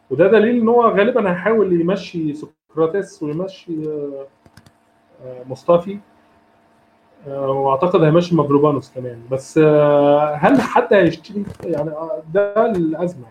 وده 0.10 0.28
دليل 0.28 0.60
إن 0.62 0.70
هو 0.70 0.82
غالبا 0.88 1.32
هيحاول 1.32 1.82
يمشي 1.82 2.34
سقراطس 2.34 3.24
ويمشي 3.24 3.74
آه، 3.90 5.44
مصطفي. 5.50 6.00
واعتقد 7.28 8.04
هيمشي 8.04 8.36
مافروبانوس 8.36 8.92
كمان. 8.96 9.22
بس 9.32 9.58
آه، 9.64 10.36
هل 10.36 10.62
حد 10.62 10.94
هيشتري؟ 10.94 11.44
يعني 11.64 11.90
آه، 11.90 12.24
ده 12.34 12.66
الأزمة. 12.66 13.26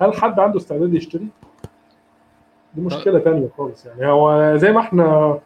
هل 0.00 0.14
حد 0.14 0.40
عنده 0.40 0.56
استعداد 0.56 0.94
يشتري؟ 0.94 1.26
دي 2.74 2.80
مشكلة 2.80 3.18
تانية 3.18 3.48
خالص 3.58 3.86
يعني. 3.86 4.06
هو 4.06 4.56
زي 4.56 4.72
ما 4.72 4.80
إحنا 4.80 5.38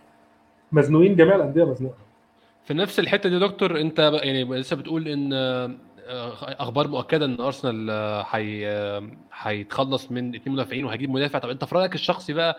مزنوقين 0.73 1.17
جميع 1.17 1.37
الأندية 1.37 1.65
مزنوقة. 1.65 1.95
في 2.65 2.75
نفس 2.75 2.99
الحتة 3.01 3.29
دي 3.29 3.35
يا 3.35 3.41
دكتور 3.41 3.81
انت 3.81 3.99
يعني 3.99 4.45
لسه 4.45 4.77
بتقول 4.77 5.09
إن 5.09 5.31
آه، 5.33 5.71
آه، 6.09 6.33
أخبار 6.41 6.89
مؤكدة 6.89 7.25
إن 7.27 7.41
أرسنال 7.41 7.91
آه، 7.91 8.25
آه، 8.35 9.03
هيتخلص 9.41 10.13
من 10.13 10.35
اثنين 10.35 10.55
مدافعين 10.55 10.85
وهيجيب 10.85 11.11
مدافع. 11.11 11.39
طب 11.39 11.51
أنت 11.51 11.65
في 11.65 11.75
رأيك 11.75 11.95
الشخصي 11.95 12.33
بقى 12.33 12.57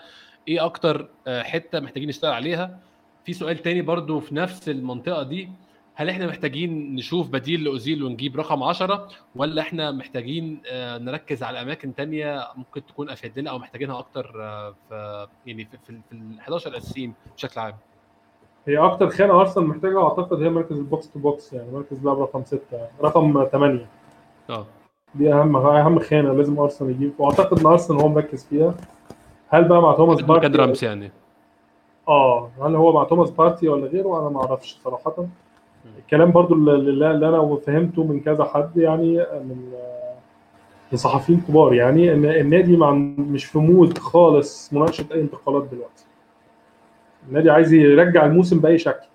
إيه 0.48 0.66
أكتر 0.66 1.10
آه، 1.28 1.44
حتة 1.44 1.80
محتاجين 1.80 2.10
نشتغل 2.10 2.34
عليها؟ 2.34 2.78
في 3.26 3.34
سؤال 3.34 3.58
تاني 3.58 3.82
برضو 3.82 4.20
في 4.20 4.36
نفس 4.36 4.70
المنطقة 4.70 5.24
دي. 5.24 5.50
هل 5.96 6.10
إحنا 6.10 6.28
محتاجين 6.28 6.96
نشوف 6.96 7.30
بديل 7.30 7.64
لأوزيل 7.64 8.04
ونجيب 8.04 8.38
رقم 8.38 8.64
10 8.64 9.08
ولا 9.36 9.62
إحنا 9.62 9.92
محتاجين 9.92 10.62
آه، 10.72 10.98
نركز 10.98 11.44
على 11.44 11.62
أماكن 11.62 11.96
تانية 11.96 12.48
ممكن 12.56 12.86
تكون 12.86 13.10
أفيد 13.10 13.40
لنا 13.40 13.50
أو 13.50 13.60
محتاجينها 13.60 14.00
أكتر 14.00 14.34
آه، 14.42 14.76
في 14.90 15.28
يعني 15.46 15.66
في 15.66 15.78
في 16.10 16.16
ال 16.16 16.40
11 16.40 16.70
الاساسيين 16.70 17.14
بشكل 17.36 17.60
عام؟ 17.60 17.74
هي 18.68 18.78
أكتر 18.78 19.10
خانه 19.10 19.42
أرسنال 19.42 19.68
محتاجها 19.68 20.04
أعتقد 20.04 20.42
هي 20.42 20.50
مركز 20.50 20.78
ال 20.78 20.86
box 20.86 21.12
to 21.12 21.20
box 21.20 21.54
يعني 21.54 21.72
مركز 21.72 22.06
لاعب 22.06 22.20
رقم 22.22 22.44
6 22.46 22.60
رقم 23.02 23.48
8 23.52 23.86
آه. 24.50 24.66
دي 25.16 25.34
أهم 25.34 25.56
أهم 25.56 26.00
خانه 26.00 26.34
لازم 26.34 26.60
أرسنال 26.60 26.92
يجيب 26.92 27.14
وأعتقد 27.18 27.60
إن 27.60 27.66
أرسنال 27.66 28.02
هو 28.02 28.08
مركز 28.08 28.46
فيها. 28.46 28.76
هل 29.48 29.64
بقى 29.64 29.82
مع 29.82 29.94
توماس 29.94 30.22
بارتي 30.22 30.86
يعني. 30.86 31.12
آه 32.08 32.50
هل 32.62 32.76
هو 32.76 32.94
مع 32.94 33.04
توماس 33.04 33.30
بارتي 33.30 33.70
ولا 33.70 33.88
غيره؟ 33.88 34.20
أنا 34.20 34.30
ما 34.30 34.40
أعرفش 34.46 34.80
صراحة. 34.84 35.16
الكلام 35.98 36.32
برضو 36.32 36.54
اللي, 36.54 36.74
اللي 37.12 37.30
أنا 37.30 37.56
فهمته 37.56 38.04
من 38.04 38.20
كذا 38.20 38.44
حد 38.44 38.78
يعني 38.78 39.18
من 39.18 39.72
من 40.92 40.98
صحفيين 40.98 41.42
كبار 41.48 41.74
يعني 41.74 42.14
إن 42.14 42.26
النادي 42.26 42.78
مع 42.78 42.92
مش 43.18 43.46
في 43.46 43.60
مود 43.60 43.98
خالص 43.98 44.74
مناقشة 44.74 45.06
أي 45.12 45.22
انتقالات 45.22 45.64
دلوقتي. 45.72 46.06
النادي 47.30 47.50
عايز 47.50 47.74
يرجع 47.74 48.26
الموسم 48.26 48.60
بأي 48.60 48.78
شكل. 48.78 49.06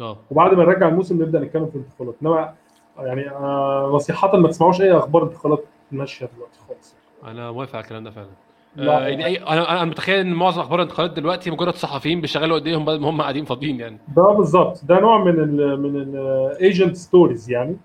آه. 0.00 0.16
وبعد 0.30 0.54
ما 0.54 0.64
نرجع 0.64 0.88
الموسم 0.88 1.22
نبدأ 1.22 1.40
نتكلم 1.40 1.66
في 1.66 1.76
الانتقالات 1.76 2.14
إنما 2.22 2.54
يعني 2.98 3.30
آه 3.30 3.90
نصيحة 3.94 4.36
ما 4.36 4.48
تسمعوش 4.48 4.80
أي 4.80 4.92
أخبار 4.92 5.22
انتقالات 5.22 5.64
ماشية 5.92 6.28
دلوقتي 6.36 6.58
خالص. 6.68 6.94
أنا 7.24 7.50
موافق 7.50 7.76
على 7.76 7.84
الكلام 7.84 8.04
ده 8.04 8.10
فعلا. 8.10 8.28
لا. 8.76 8.98
آه 9.04 9.08
يعني 9.08 9.26
أي 9.26 9.36
أنا 9.36 9.72
أنا 9.72 9.84
متخيل 9.84 10.18
إن 10.20 10.32
معظم 10.32 10.60
أخبار 10.60 10.78
الانتقالات 10.82 11.12
دلوقتي 11.16 11.50
مجرد 11.50 11.74
صحفيين 11.74 12.20
بيشغلوا 12.20 12.56
إيديهم 12.56 12.84
بدل 12.84 13.00
ما 13.00 13.10
هم 13.10 13.20
قاعدين 13.22 13.44
فاضيين 13.44 13.80
يعني. 13.80 13.98
ده 14.16 14.22
بالظبط. 14.22 14.84
ده 14.84 15.00
نوع 15.00 15.24
من 15.24 15.30
ال 15.40 15.80
من 15.82 15.96
ال 16.00 16.16
agent 16.16 16.96
stories 16.96 17.50
يعني. 17.50 17.76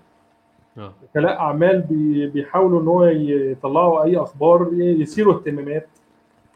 وكلاء 0.76 1.38
أعمال 1.38 1.80
بي- 1.80 2.26
بيحاولوا 2.26 2.80
إن 2.82 2.86
هو 2.88 3.04
يطلعوا 3.04 4.04
أي 4.04 4.16
أخبار 4.16 4.68
يثيروا 4.72 5.34
اهتمامات 5.34 5.88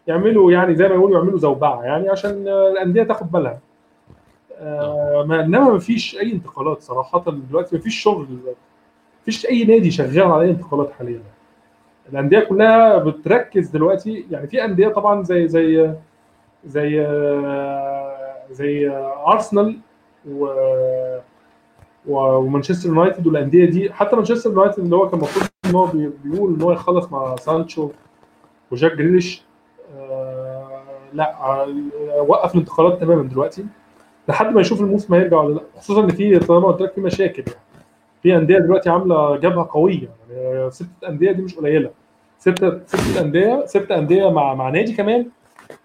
يعملوا 0.06 0.52
يعني 0.52 0.74
زي 0.74 0.88
ما 0.88 0.94
يقولوا 0.94 1.18
يعملوا 1.18 1.38
زوبعة 1.38 1.82
يعني 1.82 2.08
عشان 2.08 2.48
آه، 2.48 2.68
الأندية 2.72 3.02
تاخد 3.02 3.32
بالها. 3.32 3.58
آه، 4.60 5.24
ما 5.28 5.40
إنما 5.40 5.70
ما 5.72 5.78
فيش 5.78 6.16
أي 6.18 6.32
انتقالات 6.32 6.82
صراحة 6.82 7.24
دلوقتي 7.50 7.76
ما 7.76 7.82
فيش 7.82 7.94
شغل 8.02 8.26
دلوقتي 8.26 8.48
ما 9.18 9.24
فيش 9.24 9.46
أي 9.46 9.64
نادي 9.64 9.90
شغال 9.90 10.22
على 10.22 10.42
أي 10.44 10.50
انتقالات 10.50 10.92
حاليا. 10.98 11.22
الأندية 12.12 12.40
كلها 12.40 12.98
بتركز 12.98 13.68
دلوقتي 13.68 14.26
يعني 14.30 14.46
في 14.46 14.64
أندية 14.64 14.88
طبعا 14.88 15.22
زي 15.22 15.48
زي 15.48 15.92
زي 16.64 16.90
زي 18.50 18.88
أرسنال 19.28 19.78
و 20.28 20.46
ومانشستر 22.06 22.88
يونايتد 22.88 23.26
والأندية 23.26 23.64
دي. 23.64 23.92
حتى 23.92 24.16
مانشستر 24.16 24.50
يونايتد 24.50 24.78
اللي 24.78 24.96
هو 24.96 25.08
كان 25.08 25.18
المفروض 25.18 25.46
إن 25.66 25.74
هو 25.74 25.86
بي- 25.86 26.10
بيقول 26.24 26.54
إن 26.54 26.62
هو 26.62 26.72
يخلص 26.72 27.12
مع 27.12 27.36
سانشو 27.36 27.90
وجاك 28.70 28.92
جريليش 28.92 29.42
آه 29.98 30.80
لا 31.12 31.34
آه 31.44 31.68
وقف 32.28 32.54
الانتقالات 32.54 33.00
تماما 33.00 33.22
دلوقتي 33.22 33.64
لحد 34.28 34.54
ما 34.54 34.60
يشوف 34.60 34.80
الموسم 34.80 35.14
هيرجع 35.14 35.40
ولا 35.40 35.54
لا. 35.54 35.60
خصوصا 35.76 36.04
إن 36.04 36.08
في 36.08 36.40
زي 36.40 36.54
ما 36.54 36.66
قلت 36.68 36.80
لك 36.82 36.92
في 36.92 37.00
مشاكل 37.00 37.42
يعني. 37.46 37.58
في 38.22 38.36
أندية 38.36 38.58
دلوقتي 38.58 38.90
عاملة 38.90 39.36
جبهة 39.36 39.68
قوية. 39.70 40.08
يعني 40.30 40.70
ست 40.70 41.04
أندية 41.08 41.32
دي 41.32 41.42
مش 41.42 41.54
قليلة. 41.54 41.90
ستة 42.38 42.80
ستة 42.86 43.20
أندية 43.20 43.66
ست 43.66 43.90
أندية 43.90 44.30
مع 44.30 44.54
مع 44.54 44.70
نادي 44.70 44.92
كمان 44.92 45.26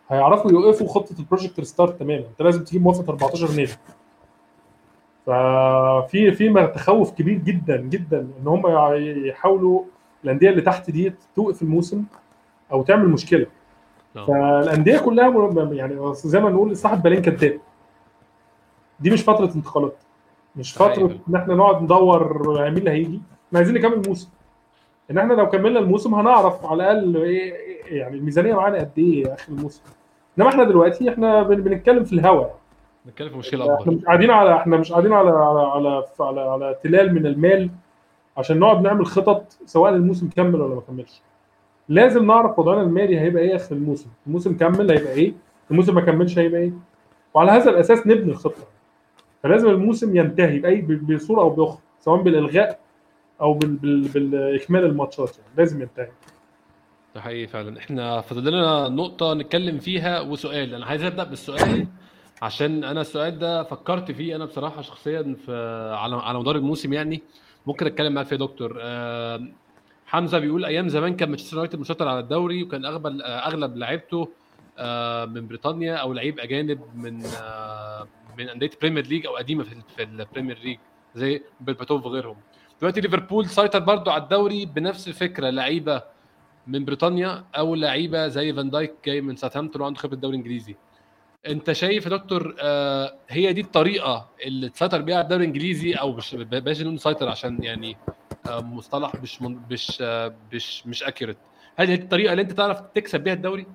هيعرفوا 0.10 0.52
يوقفوا 0.52 0.88
خطة 0.88 1.16
ال 1.20 1.25
Project 1.25 1.60
Restart 1.60 2.00
تماما. 2.00 2.26
أنت 2.28 2.42
لازم 2.42 2.64
تجيب 2.64 2.82
موافقة 2.84 3.10
14 3.10 3.48
نادي. 3.48 3.72
ففي 5.26 6.32
في 6.32 6.72
تخوف 6.76 7.12
كبير 7.12 7.38
جدا 7.38 7.78
جدا 7.78 8.20
إن 8.20 8.48
هم 8.48 8.64
يحاولوا 9.26 9.84
الأندية 10.24 10.50
اللي 10.50 10.62
تحت 10.62 10.90
دي 10.90 11.14
توقف 11.36 11.62
الموسم 11.62 12.04
أو 12.72 12.84
تعمل 12.84 13.10
مشكلة. 13.10 13.46
فالأندية 14.14 14.98
كلها 14.98 15.74
يعني 15.74 16.14
زي 16.14 16.40
ما 16.40 16.50
نقول 16.50 16.78
صاحب 16.78 17.04
بالين 17.04 17.22
كداب 17.22 17.60
دي 19.00 19.10
مش 19.10 19.22
فترة 19.24 19.52
انتقالات. 19.56 19.96
مش 20.56 20.74
فترة. 20.78 21.18
إن 21.30 21.36
إحنا 21.36 21.56
نقعد 21.56 21.84
ندور 21.84 22.50
مين 22.70 22.78
اللي 22.78 22.90
هيجي. 22.92 23.22
إحنا 23.48 23.60
عايزين 23.60 23.76
نكمل 23.76 23.94
الموسم. 23.94 24.30
إن 25.12 25.18
إحنا 25.18 25.34
لو 25.34 25.50
كملنا 25.50 25.80
الموسم 25.80 26.16
هنعرف 26.16 26.66
على 26.66 26.92
الأقل 26.92 27.18
إيه 27.18 27.54
إيه- 27.54 27.92
يعني 27.94 28.18
الميزانية 28.18 28.54
معانا 28.54 28.78
قد 28.80 28.92
إيه 28.98 29.34
آخر 29.34 29.52
الموسم. 29.54 29.82
إنما 30.40 30.50
إحنا 30.50 30.64
دلوقتي 30.64 31.10
إحنا 31.10 31.44
بن- 31.44 31.62
بنتكلم 31.62 32.04
في 32.04 32.14
الهوا. 32.14 32.46
نتكلم 33.08 33.30
في 33.30 33.38
مشكلة 33.38 33.64
إحنا 33.64 33.76
أكبر. 33.80 33.94
مش 33.94 34.06
قاعدين 34.06 34.32
على 34.32 34.56
إحنا 34.56 34.78
مش 34.78 34.92
قاعدين 34.92 35.14
على 35.14 35.30
على 35.30 35.60
على 35.62 36.04
على, 36.20 36.42
على 36.42 36.76
تلال 36.84 37.16
من 37.16 37.26
المال 37.26 37.70
عشان 38.38 38.60
نقعد 38.60 38.82
نعمل 38.82 39.06
خطط 39.06 39.58
سواء 39.66 39.94
الموسم 39.96 40.30
كمل 40.36 40.62
ولا 40.62 40.76
ما 40.76 40.82
كملش. 40.82 41.22
لازم 41.90 42.26
نعرف 42.28 42.60
وضعنا 42.60 42.82
المالي 42.82 43.20
هيبقى 43.20 43.44
إيه 43.44 43.56
آخر 43.56 43.76
الموسم. 43.76 44.10
الموسم 44.28 44.58
كمل 44.58 44.92
هيبقى 44.92 45.14
إيه؟ 45.14 45.34
الموسم 45.72 45.96
ما 45.96 46.02
كملش 46.02 46.40
هيبقى 46.40 46.62
إيه؟ 46.62 46.72
وعلى 47.34 47.52
هذا 47.52 47.70
الأساس 47.70 48.08
نبني 48.08 48.32
الخطة. 48.32 48.64
فلازم 49.44 49.70
الموسم 49.70 50.16
ينتهي 50.16 50.60
باي 50.60 50.82
بصورة 50.82 51.42
أو 51.42 51.50
بأخرى 51.50 51.82
سواء 52.00 52.22
بالإلغاء 52.22 52.80
أو 53.42 53.54
بال 53.54 53.76
بال 53.76 54.08
بالإكمال 54.08 54.86
الماتشات 54.86 55.38
يعني 55.38 55.50
لازم 55.58 55.82
ينتهي. 55.82 56.12
ده 57.16 57.22
حقيقي 57.22 57.48
فعلا. 57.48 57.80
إحنا 57.80 58.22
فاضل 58.22 58.52
لنا 58.52 58.90
نقطة 58.90 59.34
نتكلم 59.34 59.78
فيها 59.80 60.22
وسؤال. 60.22 60.76
أنا 60.76 60.86
عايز 60.86 61.04
أبدأ 61.04 61.24
بالسؤال 61.24 61.88
عشان 62.42 62.84
أنا 62.84 63.02
السؤال 63.02 63.40
ده 63.40 63.64
فكرت 63.64 64.12
فيه 64.12 64.36
أنا 64.36 64.46
بصراحة 64.46 64.82
شخصيا 64.82 65.36
في 65.46 65.52
على 65.98 66.16
على 66.16 66.40
مدار 66.40 66.56
الموسم 66.56 66.94
يعني. 66.94 67.22
ممكن 67.68 67.86
أتكلم 67.86 68.14
معاك 68.14 68.26
فيه 68.26 68.36
يا 68.36 68.42
دكتور؟ 68.42 68.78
آه، 68.82 69.48
حمزة 70.06 70.40
بيقول 70.40 70.66
أيام 70.66 70.88
زمان 70.88 71.16
كان 71.16 71.30
مانشستر 71.30 71.56
يونايتد 71.56 71.80
مسيطر 71.80 72.08
على 72.08 72.20
الدوري 72.20 72.64
وكان 72.64 72.86
اغلب 72.86 73.08
أغلب 73.22 73.78
لعيبته 73.78 74.30
آه، 74.78 75.26
من 75.26 75.48
بريطانيا 75.48 75.96
أو 75.96 76.14
لعيب 76.14 76.40
أجانب 76.40 76.80
من 76.96 77.24
آه، 77.26 78.08
من 78.38 78.50
أندية 78.50 78.70
ال 78.74 78.78
Premier 78.78 79.06
League 79.08 79.26
أو 79.26 79.36
قديمة 79.36 79.64
في 79.64 80.04
ال 80.04 80.11
Premier 80.11 80.60
League 80.64 80.78
زي 81.16 81.42
بيرباتوف 81.62 82.06
وغيرهم 82.06 82.36
دلوقتي 82.82 83.02
ليفربول 83.02 83.46
سيطر 83.46 83.80
برضو 83.80 84.12
على 84.12 84.24
الدوري 84.24 84.66
بنفس 84.66 85.08
الفكرة 85.08 85.50
لعيبة 85.50 86.02
من 86.68 86.86
بريطانيا 86.86 87.44
أو 87.58 87.76
لعيبة 87.76 88.28
زي 88.28 88.54
فان 88.54 88.70
دايك 88.70 88.94
جاي 89.06 89.22
من 89.22 89.36
ساوثهامبتون 89.36 89.82
وعنده 89.82 90.00
خبرة 90.00 90.14
الدوري 90.14 90.36
الإنجليزي 90.36 90.76
أنت 91.48 91.72
شايف 91.72 92.06
يا 92.06 92.10
دكتور 92.10 92.56
آه 92.62 93.14
هي 93.30 93.54
دي 93.54 93.62
الطريقة 93.62 94.30
اللي 94.46 94.70
تسيطر 94.70 95.02
بيها 95.02 95.16
على 95.16 95.24
الدوري 95.24 95.44
الإنجليزي 95.44 95.94
أو 95.94 96.12
مش 96.12 96.36
بلاش 96.36 96.82
نقول 96.82 96.94
نسيطر 96.94 97.30
عشان 97.30 97.64
يعني 97.64 97.98
آه 98.50 98.60
مصطلح 98.62 99.16
مش 99.22 99.42
من 99.42 99.60
مش 99.72 99.98
آه 100.02 100.34
مش 100.54 100.88
مش 100.88 101.04
accurate 101.04 101.38
هل 101.76 101.88
هي 101.88 101.94
الطريقة 101.96 102.32
اللي 102.32 102.42
أنت 102.42 102.52
تعرف 102.52 102.82
تكسب 102.82 103.20
بيها 103.22 103.34
الدوري؟ 103.34 103.66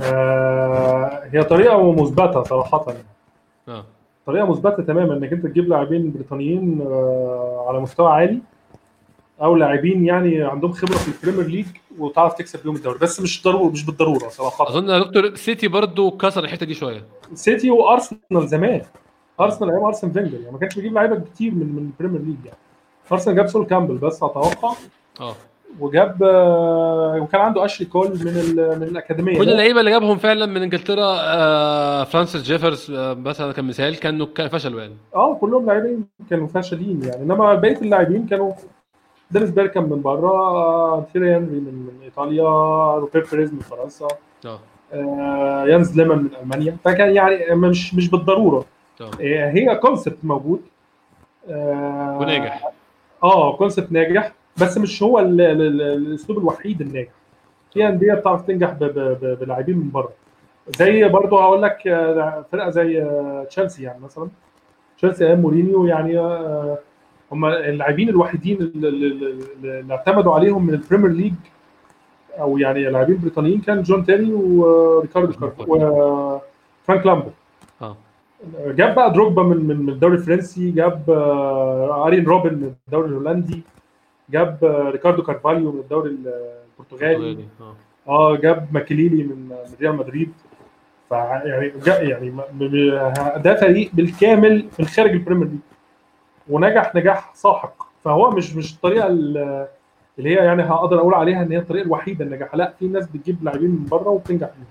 آه 0.00 1.28
هي 1.32 1.44
طريقة 1.44 1.92
مثبته 2.02 2.42
صراحة. 2.42 2.86
آه. 3.68 3.84
طريقة 4.26 4.46
مثبتة 4.46 4.82
تماما 4.82 5.14
إنك 5.14 5.32
أنت 5.32 5.46
تجيب 5.46 5.68
لاعبين 5.68 6.12
بريطانيين 6.12 6.80
آه 6.80 7.64
على 7.68 7.80
مستوى 7.80 8.08
عالي 8.12 8.38
أو 9.42 9.56
لاعبين 9.56 10.06
يعني 10.06 10.42
عندهم 10.42 10.72
خبرة 10.72 10.96
في 10.96 11.08
ال 11.26 11.29
Premier 11.29 11.50
League 11.50 11.66
وتعرف 11.98 12.34
تكسب 12.34 12.62
بيهم 12.62 12.76
الدوري. 12.76 12.98
بس 12.98 13.20
مش 13.20 13.44
ضروري 13.44 13.72
مش 13.72 13.86
بالضرورة 13.86 14.28
صراحة. 14.28 14.68
أظن 14.68 14.88
يا 14.88 14.98
دكتور 14.98 15.34
سيتي 15.34 15.68
برضو 15.68 16.10
كسر 16.10 16.44
الحتة 16.44 16.66
دي 16.66 16.74
شوية. 16.74 17.04
سيتي 17.34 17.70
وأرسنال 17.70 18.48
زمان. 18.48 18.82
أرسنال 19.40 19.70
أيام 19.70 19.84
أرسن 19.84 20.12
فينجر 20.12 20.40
يعني 20.40 20.52
ما 20.52 20.58
كانش 20.58 20.74
بيجيب 20.74 20.92
لعيبة 20.92 21.20
كتير 21.34 21.54
من 21.54 21.66
من 21.66 21.92
ال 22.00 22.03
Premier 22.03 22.20
League 22.20 22.44
يعني. 22.44 22.58
أرسنال 23.12 23.36
جاب 23.36 23.46
سول 23.46 23.66
كامبل 23.66 23.94
بس 23.98 24.16
أتوقع. 24.22 24.72
آه. 25.20 25.34
وجاب 25.80 26.22
آه، 26.22 27.18
وكان 27.22 27.40
عنده 27.40 27.64
أشلي 27.64 27.86
كول 27.86 28.08
من 28.08 28.34
من 28.78 28.82
الأكاديمية. 28.82 29.38
كل 29.38 29.48
اللعيبة 29.48 29.80
اللي 29.80 29.90
جابهم 29.90 30.16
فعلا 30.18 30.46
من 30.46 30.62
إنجلترا 30.62 31.16
آه 31.20 32.04
فرانسيس 32.04 32.42
جيفرز 32.42 32.90
آه 32.90 33.14
مثلا 33.14 33.52
كمثال 33.52 34.00
كانوا 34.00 34.26
كان 34.34 34.48
فشلوا 34.48 34.80
يعني. 34.80 34.94
آه 35.14 35.34
كلهم 35.34 35.66
لاعبين 35.66 36.04
كانوا 36.30 36.46
فاشلين 36.46 37.02
يعني. 37.04 37.22
إنما 37.22 37.54
بقية 37.54 37.76
اللاعبين 37.80 38.26
كانوا 38.26 38.52
دينيس 39.30 39.50
بيركامب 39.50 39.90
من 39.90 40.02
بره 40.02 41.06
تييري 41.12 41.36
هنري 41.36 41.60
من, 41.60 41.74
من 41.74 42.02
إيطاليا 42.04 42.44
روبير 42.94 43.26
بيريز 43.32 43.52
من 43.52 43.60
فرنسا 43.60 44.08
آه. 44.46 44.58
آه، 44.92 45.64
ينز 45.66 45.96
ليمان 46.00 46.18
من 46.18 46.30
ألمانيا. 46.42 46.76
فكان 46.84 47.14
يعني 47.14 47.54
مش 47.54 47.94
مش 47.94 48.10
بالضرورة. 48.10 48.64
هي 49.20 49.78
concept 49.82 50.18
موجود. 50.22 50.60
آه، 51.48 52.18
وناجح. 52.20 52.72
آه 53.22 53.56
concept 53.56 53.92
ناجح. 53.92 54.32
بس 54.60 54.78
مش 54.78 55.02
هو 55.02 55.18
ال- 55.18 55.40
ال- 55.40 55.62
ال- 55.62 55.82
الأسلوب 55.82 56.38
الوحيد 56.38 56.80
الناجح. 56.80 57.08
في 57.74 57.88
أندية 57.88 58.14
بتعرف 58.14 58.42
تنجح 58.46 58.72
بلاعبين 59.40 59.78
من 59.78 59.90
بره. 59.90 60.12
زي 60.78 61.08
برضه 61.08 61.42
هقول 61.42 61.62
لك 61.62 61.86
آه، 61.86 62.44
فرقة 62.52 62.70
زي 62.70 63.02
آه، 63.02 63.46
تشيلسي 63.50 63.82
يعني 63.82 64.00
مثلا. 64.04 64.28
تشيلسي 64.98 65.26
أيام 65.26 65.40
مورينيو 65.40 65.86
يعني 65.86 66.18
آه، 66.18 66.78
هم 67.32 67.44
اللاعبين 67.44 68.08
الوحيدين 68.08 68.58
اللي, 68.60 69.84
اعتمدوا 69.94 70.34
عليهم 70.34 70.66
من 70.66 70.74
ال 70.74 70.79
Premier 70.79 71.10
League 71.10 71.32
أو 72.40 72.58
يعني 72.58 72.84
لاعبين 72.90 73.18
بريطانيين 73.22 73.60
كان 73.60 73.82
جون 73.82 74.04
تيري 74.04 74.32
وريكاردو 74.32 75.32
كارف 75.32 75.60
وفرانك 75.68 77.06
لامبارد 77.06 77.32
آه 77.82 77.96
جاب 78.66 78.94
بقى 78.94 79.12
دروجبا 79.12 79.42
من 79.42 79.56
من 79.76 79.88
الدوري 79.88 80.14
الفرنسي 80.14 80.70
جاب 80.70 81.10
آريين 81.90 82.24
روبن 82.24 82.54
من 82.54 82.72
الدوري 82.86 83.08
الهولندي. 83.08 83.62
جاب 84.32 84.64
آه، 84.64 84.90
ريكاردو 84.90 85.22
كارفاليو 85.22 85.72
من 85.72 85.78
الدوري 85.80 86.10
البرتغالي. 86.10 87.34
برتغالي. 87.34 87.44
آه. 88.08 88.36
جاب 88.36 88.68
ماكليلي 88.72 89.24
من 89.24 89.52
ريال 89.80 89.96
مدريد. 89.96 90.32
ف 91.08 91.12
يعني 91.12 91.72
يعني 92.08 92.30
ده 93.42 93.54
فريق 93.54 93.90
بالكامل 93.92 94.66
من 94.78 94.84
خارج 94.86 95.10
ال 95.10 95.15
Premier 95.15 95.46
League. 95.46 95.58
ونجح 96.48 96.94
نجاح 96.94 97.34
ساحق. 97.34 97.82
فهو 98.04 98.30
مش 98.30 98.56
مش 98.56 98.74
الطريقة 98.74 99.06
ال- 99.06 99.66
اللي 100.18 100.30
هي 100.30 100.34
يعني 100.44 100.62
هقدر 100.62 100.98
أقول 100.98 101.14
عليها 101.14 101.42
إن 101.42 101.52
هي 101.52 101.58
الطريقة 101.58 101.84
الوحيدة 101.84 102.24
النجاح. 102.24 102.54
لا 102.54 102.72
في 102.78 102.88
ناس 102.88 103.06
بتجيب 103.06 103.44
لاعبين 103.44 103.70
من 103.70 103.86
بره 103.90 104.08
وبتنجح 104.08 104.46
بيهم 104.48 104.66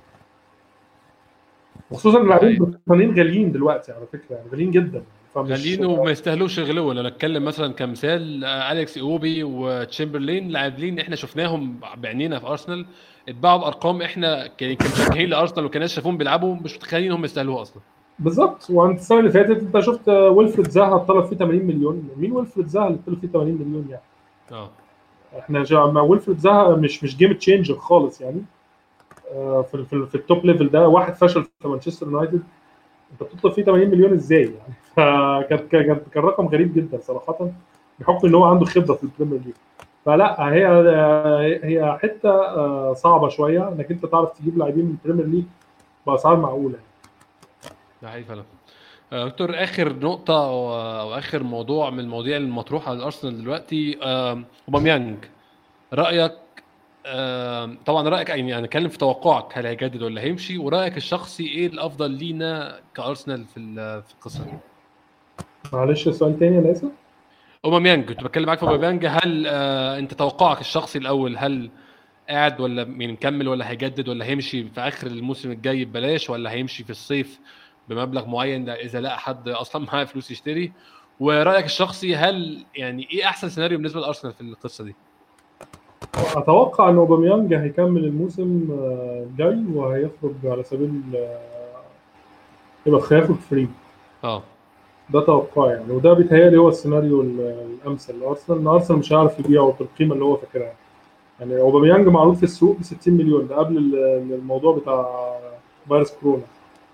وخصوصا 1.91 2.22
اللاعبين 2.22 2.49
أيوة. 2.49 2.66
البريطانيين 2.68 3.18
غاليين 3.18 3.51
دلوقتي 3.51 3.91
على 3.91 4.05
فكرة 4.05 4.36
يعني 4.36 4.49
غاليين 4.51 4.72
جدا. 4.72 5.03
غاليين 5.38 5.86
وما 5.86 6.11
يستاهلوش 6.11 6.57
يغلوا 6.57 6.93
لو 6.93 7.03
نتكلم 7.03 7.45
مثلا 7.45 7.73
كمثال 7.73 8.43
أليكس 8.45 8.97
أوكسليد 8.97 9.43
تشامبرلين 9.43 10.49
لاعبين 10.49 10.99
إحنا 10.99 11.15
شفناهم 11.15 11.79
بعينينا 11.97 12.39
في 12.39 12.47
أرسنال. 12.47 12.86
اتباعوا 13.29 13.59
بأرقام 13.59 14.01
إحنا 14.01 14.47
كمشجعين 14.47 15.29
لأرسنال 15.29 15.65
وكناس 15.65 15.93
شافوهم 15.93 16.17
بيلعبوا 16.17 16.55
مش 16.55 16.75
متخيلين 16.75 17.11
هم 17.11 17.25
يستاهلوها 17.25 17.61
أصلا. 17.61 17.82
بالظبط. 18.19 18.69
وأنت 18.69 18.99
السنة 18.99 19.19
اللي 19.19 19.32
فاتت 19.32 19.49
أنت 19.49 19.79
شفت 19.79 20.09
ويلفريد 20.09 20.67
زاها 20.69 20.97
طلب 20.97 21.25
فيه 21.25 21.36
80 21.36 21.65
مليون. 21.65 22.09
مين 22.17 22.32
ويلفريد 22.32 22.67
زاها 22.67 22.88
اللي 22.88 22.99
طلب 23.07 23.19
فيه 23.19 23.27
80 23.27 23.53
مليون 23.53 23.88
يعني؟ 23.89 24.01
آه. 24.51 24.69
إحنا 25.39 25.65
مع 25.91 26.01
ويلفريد 26.01 26.38
زاها 26.38 26.75
مش 26.75 27.03
مش 27.03 27.17
game 27.17 27.34
changer 27.34 27.75
خالص 27.75 28.21
يعني. 28.21 28.41
آه، 29.32 29.65
في 29.71 29.86
في, 29.86 30.05
في 30.05 30.15
ال 30.15 30.23
top 30.23 30.45
level 30.45 30.69
ده 30.69 30.88
واحد 30.88 31.15
فشل 31.15 31.43
في 31.43 31.67
مانشستر 31.67 32.07
يونايتد. 32.07 32.41
انت 33.12 33.24
بتطلب 33.24 33.53
فيه 33.53 33.64
80 33.64 33.89
مليون 33.89 34.14
إزاي 34.14 34.41
يعني؟ 34.41 34.74
فكان 34.95 35.68
كان 35.68 35.99
كان 36.14 36.24
رقم 36.24 36.47
غريب 36.47 36.74
جدا 36.74 36.99
صراحة 37.01 37.49
بحكم 37.99 38.28
إن 38.28 38.36
هو 38.36 38.43
عنده 38.43 38.66
خبرة 38.66 38.93
في 38.93 39.03
ال 39.03 39.08
Premier 39.08 39.41
League. 39.45 39.53
فلا 40.05 40.53
هي 40.53 40.68
هي 41.64 41.97
حتة 42.01 42.30
آه، 42.30 42.93
صعبة 42.93 43.30
شوية 43.30 43.68
إنك 43.68 43.91
أنت 43.91 44.05
تعرف 44.05 44.39
تجيب 44.39 44.57
لاعبين 44.57 44.86
من 44.86 44.95
ال 45.05 45.08
Premier 45.08 45.25
League 45.25 45.45
بأسعار 46.07 46.36
معقولة. 46.36 46.76
ده 48.01 48.09
حقيقي 48.09 48.24
فعلا. 48.24 48.43
آه، 49.14 49.28
دكتور 49.28 49.64
آخر 49.64 49.93
نقطة 49.93 50.45
أو 50.47 50.74
أو 50.74 51.14
آخر 51.14 51.43
موضوع 51.43 51.89
من 51.89 51.99
المواضيع 51.99 52.38
المطروحة 52.38 52.89
على 52.89 53.00
الارسنال 53.00 53.42
دلوقتي 53.42 53.97
أوباميانج. 54.67 55.17
رأيك 55.93 56.32
طبعا 57.86 58.09
رأيك 58.09 58.29
يعني 58.29 58.53
هنتكلم 58.53 58.89
في 58.89 58.97
توقعك 58.97 59.57
هل 59.57 59.65
هيجدد 59.65 60.01
ولا 60.01 60.21
هيمشي؟ 60.21 60.57
ورأيك 60.57 60.97
الشخصي 60.97 61.47
إيه 61.47 61.67
الأفضل 61.67 62.11
لينا 62.11 62.79
كأرسنال 62.95 63.45
في 63.45 63.75
في 64.01 64.13
القصة؟ 64.13 64.43
دي 64.43 64.51
معلش 65.73 66.09
سؤال 66.09 66.39
تاني 66.39 66.55
يا 66.55 66.61
ناصر 66.61 66.87
أوباميانج 67.65 68.05
كنت 68.05 68.23
بتكلم 68.23 68.45
معاك 68.45 68.57
في 68.59 68.63
أوباميانج. 68.63 69.05
هل 69.05 69.45
آه 69.47 69.99
أنت 69.99 70.13
توقعك 70.13 70.61
الشخصي 70.61 70.99
الأول 70.99 71.37
هل 71.37 71.71
قاعد 72.29 72.61
ولا 72.61 72.82
يعني 72.82 73.13
مكمل 73.13 73.47
ولا 73.47 73.69
هيجدد 73.69 74.09
ولا 74.09 74.25
هيمشي 74.25 74.63
في 74.63 74.82
آخر 74.82 75.07
الموسم 75.07 75.51
الجاي 75.51 75.86
ببلاش 75.86 76.29
ولا 76.29 76.51
هيمشي 76.51 76.83
في 76.83 76.89
الصيف 76.89 77.39
بمبلغ 77.89 78.28
معين 78.28 78.69
إذا 78.69 79.01
لقى 79.01 79.19
حد 79.19 79.49
أصلا 79.49 79.86
معاه 79.93 80.03
فلوس 80.03 80.32
يشتري؟ 80.32 80.71
ورأيك 81.19 81.65
الشخصي 81.65 82.15
هل 82.15 82.65
يعني 82.75 83.07
إيه 83.13 83.25
أحسن 83.25 83.49
سيناريو 83.49 83.78
بالنسبة 83.78 84.01
لأرسنال 84.01 84.33
في 84.33 84.41
القصة 84.41 84.83
دي؟ 84.83 84.95
أتوقع 86.16 86.89
إن 86.89 86.96
أوباميانج 86.97 87.54
هيكمل 87.54 88.05
الموسم 88.05 88.67
آه، 88.71 89.24
الجاي 89.32 89.63
وهيخرج 89.75 90.33
على 90.46 90.63
سبيل 90.63 91.01
آه، 91.16 91.39
يبقى 92.86 93.01
هيخرج 93.12 93.36
free. 93.36 93.67
آه. 94.24 94.43
ده 95.09 95.21
توقعي 95.21 95.70
يعني. 95.74 95.92
وده 95.93 96.13
بيتهيألي 96.13 96.58
هو 96.58 96.70
السيناريو 96.70 97.21
ال- 97.21 97.66
الأمثل. 97.82 98.20
لارسنال 98.20 98.59
إن 98.59 98.67
أرسنال 98.67 99.00
مش 99.00 99.13
هيعرف 99.13 99.39
يبيعه 99.39 99.75
بالقيمه 99.79 100.13
اللي 100.13 100.25
هو 100.25 100.36
فاكرها. 100.36 100.74
يعني 101.39 101.59
أوباميانج 101.62 102.08
معروض 102.08 102.36
في 102.36 102.43
السوق 102.43 102.78
ب 102.79 102.83
60 102.83 103.13
مليون. 103.13 103.47
ده 103.47 103.55
قبل 103.55 103.78
ال- 103.78 104.33
الموضوع 104.33 104.75
بتاع 104.78 105.29
فيروس 105.88 106.12
كورونا. 106.12 106.43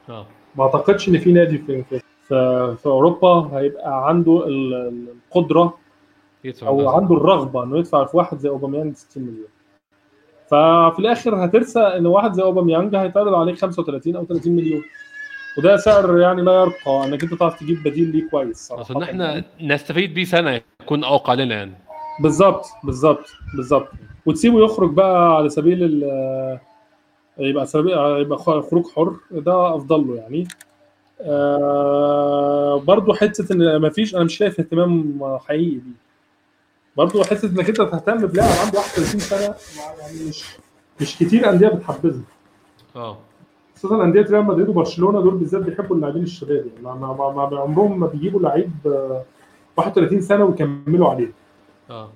آه. 0.10 0.26
ما 0.56 0.64
أعتقدش 0.64 1.10
إن 1.10 1.18
في 1.18 1.32
نادي 1.34 1.58
في 1.58 1.84
في, 1.84 2.00
في, 2.78 2.86
أوروبا 2.86 3.50
هيبقى 3.54 4.08
عنده 4.08 4.48
ال- 4.48 4.74
ال- 4.74 5.08
القدرة 5.36 5.74
يدفع 6.44 6.68
أو 6.68 6.80
المبلغ. 6.80 6.96
عنده 6.96 7.16
الرغبة 7.16 7.64
إنه 7.64 7.78
يدفع 7.78 8.06
في 8.06 8.18
واحد 8.18 8.38
زي 8.38 8.50
أوباميانج 8.50 8.96
60 8.96 9.24
مليون. 9.24 9.48
ففي 10.48 11.00
الآخر 11.00 11.46
هترسى 11.46 11.80
إن 11.80 12.06
واحد 12.06 12.34
زي 12.34 12.44
أوباميانج 12.44 12.96
هيتعرض 12.96 13.34
عليه 13.34 13.56
35 13.56 14.16
أو 14.16 14.26
30 14.26 14.56
مليون. 14.56 14.84
وده 15.58 15.78
سعر 15.78 16.20
يعني 16.20 16.42
لا 16.42 16.52
يرقى 16.62 17.06
إنك 17.06 17.24
أنت 17.24 17.34
تعرف 17.34 17.60
تجيب 17.60 17.84
بديل 17.84 18.12
ليه 18.12 18.30
كويس 18.30 18.58
صراحة 18.58 18.82
أصل 18.82 19.04
إحنا 19.04 19.30
يعني. 19.32 19.44
نستفيد 19.62 20.14
بيه 20.14 20.24
سنة 20.24 20.62
يكون 20.82 21.04
أوقع 21.04 21.34
لنا 21.34 21.56
يعني. 21.56 21.74
بالظبط 22.20 22.66
بالظبط 22.84 23.26
بالظبط. 23.56 23.88
وتسيبه 24.26 24.64
يخرج 24.66 24.94
بقى 24.94 25.36
على 25.36 25.50
سبيل 25.50 25.84
ال 25.84 26.60
يبقى 27.40 27.66
سبيل 27.66 27.92
يبقى 27.98 28.38
خروج 28.40 28.86
حر 28.96 29.16
ده 29.32 29.76
أفضل 29.76 30.08
له 30.08 30.16
يعني. 30.16 30.48
آه 31.22 32.80
برضو 32.80 33.14
حتة 33.14 33.54
إن 33.54 33.76
ما 33.76 33.90
فيش 33.90 34.16
أنا 34.16 34.24
مش 34.24 34.38
شايف 34.38 34.60
اهتمام 34.60 35.20
حقيقي 35.48 35.70
بيه. 35.76 36.07
برضه 36.98 37.24
حتة 37.24 37.46
إنك 37.46 37.70
أنت 37.70 37.82
تهتم 37.82 38.28
بلاعب 38.28 38.50
عنده 38.66 38.80
31 38.80 39.20
سنة 39.20 39.56
يعني 40.00 40.30
مش 40.30 40.44
مش 41.02 41.18
كتير 41.18 41.50
أندية 41.50 41.68
بتحبذها. 41.68 42.22
آه. 42.96 43.18
خصوصا 43.76 44.04
أندية 44.04 44.22
ريال 44.22 44.46
مدريد 44.46 44.70
وبرشلونة 44.70 45.22
دول 45.22 45.38
بالذات 45.38 45.62
بيحبوا 45.62 45.96
اللاعبين 45.96 46.24
الشباب 46.24 46.66
يعني 46.66 46.82
ما, 46.84 46.96
ما, 46.96 47.50
ما, 47.50 47.60
عمرهم 47.60 48.00
ما 48.00 48.08
بيجيبوا 48.08 48.40
لعيب 48.40 48.72
آه، 48.86 49.24
31 49.78 50.22
سنة 50.22 50.46
ويكملوا 50.46 51.10
عليه. 51.10 51.32
آه. 51.90 52.10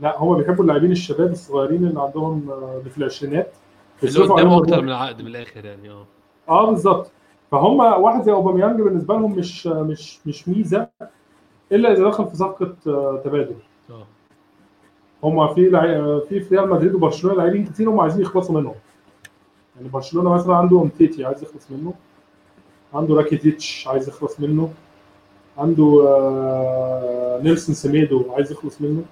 لا 0.00 0.18
هم 0.18 0.36
بيحبوا 0.36 0.62
اللاعبين 0.64 0.92
الشباب 0.92 1.30
الصغيرين 1.30 1.84
اللي 1.84 2.00
عندهم 2.00 2.50
آه، 2.50 2.76
اللي 2.78 2.90
في 2.90 2.98
العشرينات. 2.98 3.52
اللي 4.02 4.12
بيصرفوا 4.12 4.34
قدامه 4.34 4.50
عليهم 4.50 4.62
أكتر. 4.62 4.82
من 4.82 4.92
عقد 4.92 5.22
من 5.22 5.28
الآخر 5.28 5.64
يعني 5.64 5.90
آه. 5.90 6.06
آه 6.48 6.70
بالظبط. 6.70 7.10
فهم 7.50 7.78
واحد 7.78 8.22
زي 8.22 8.32
أوباميانج 8.32 8.80
بالنسبة 8.80 9.14
لهم 9.14 9.32
مش 9.32 9.66
مش 9.66 10.18
مش 10.26 10.48
ميزة 10.48 10.88
إلا 11.72 11.92
إذا 11.92 12.08
دخل 12.08 12.26
في 12.26 12.36
صفقة 12.36 12.76
آه، 12.86 13.20
تبادل. 13.24 13.56
آه. 13.90 14.06
هم 15.24 15.54
في 15.54 15.68
لعي... 15.68 16.20
في 16.28 16.40
في 16.40 16.56
ريال 16.56 16.70
مدريد 16.70 16.94
وبرشلونة 16.94 17.36
لاعبين 17.36 17.66
كتير 17.66 17.90
هم 17.90 18.00
عايزين 18.00 18.20
يخلصوا 18.22 18.60
منهم. 18.60 18.74
يعني 19.76 19.88
برشلونة 19.88 20.30
مثلا 20.30 20.54
عنده 20.54 20.82
امتيتي 20.82 21.24
عايز 21.24 21.42
يخلص 21.42 21.70
منه. 21.70 21.94
عنده 22.94 23.14
راكيتيتش 23.14 23.88
عايز 23.88 24.08
يخلص 24.08 24.40
منه. 24.40 24.72
عنده 25.58 26.04
آه، 26.08 27.40
نيلسون 27.42 27.74
سيميدو 27.74 28.32
عايز 28.32 28.52
يخلص 28.52 28.80
منه. 28.80 29.02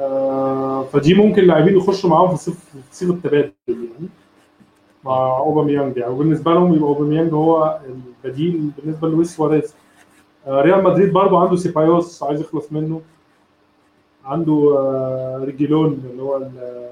آه، 0.00 0.82
فدي 0.82 1.14
ممكن 1.14 1.44
لاعبين 1.44 1.76
يخشوا 1.76 2.10
معاهم 2.10 2.36
في 2.36 2.52
صيغة 2.90 3.18
تبادل 3.24 3.52
يعني 3.68 4.08
مع 5.04 5.38
أوباميانج. 5.38 5.96
يعني 5.96 6.12
وبالنسبه 6.12 6.54
لهم 6.54 6.74
يبقى 6.74 6.88
أوباميانج 6.88 7.32
هو 7.32 7.80
البديل 8.24 8.70
بالنسبة 8.78 9.08
للويس 9.08 9.36
سواريز. 9.36 9.74
آه، 10.46 10.62
ريال 10.62 10.84
مدريد 10.84 11.12
برضو 11.12 11.36
عنده 11.36 11.56
سيبايوس 11.56 12.22
عايز 12.22 12.40
يخلص 12.40 12.72
منه. 12.72 13.00
عنده 14.24 14.74
آه، 14.78 15.40
ريجيلون 15.44 16.02
اللي 16.10 16.22
هو 16.22 16.36
ال- 16.36 16.88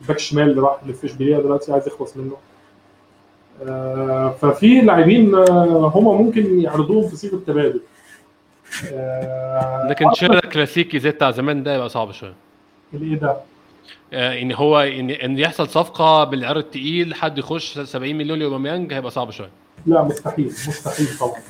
الباك 0.00 0.16
الشمال 0.16 0.50
اللي 0.50 0.60
راح 0.60 0.76
في 1.00 1.04
اشبيليه 1.06 1.36
دلوقتي 1.36 1.72
عايز 1.72 1.86
يخلص 1.86 2.16
منه. 2.16 2.36
آه، 3.68 4.30
ففي 4.40 4.80
لاعبين 4.80 5.34
آه، 5.34 5.92
هم 5.94 6.04
ممكن 6.24 6.60
يعرضوهم 6.60 7.08
في 7.08 7.16
صيغه 7.16 7.40
تبادل 7.46 7.80
لكن 9.90 10.12
شراء 10.14 10.46
كلاسيكي 10.46 10.98
زي 10.98 11.10
بتاع 11.10 11.30
زمان 11.30 11.62
ده 11.62 11.74
يبقى 11.74 11.88
صعب 11.88 12.12
شوية. 12.12 12.34
الإيه 12.94 13.14
ده؟ 13.18 13.36
إن 14.12 14.52
هو 14.52 14.80
إن 14.80 15.10
إن 15.10 15.38
يحصل 15.38 15.68
صفقة 15.68 16.24
بالعيار 16.24 16.56
التقيل 16.58 17.14
حد 17.14 17.38
يخش 17.38 17.78
70 17.78 18.16
مليون 18.16 18.38
لأوباميانج 18.38 18.92
هيبقى 18.92 19.10
صعب 19.10 19.30
شوية. 19.30 19.50
لا 19.86 20.02
مستحيل 20.02 20.46
مستحيل 20.46 21.06
طبعا. 21.20 21.40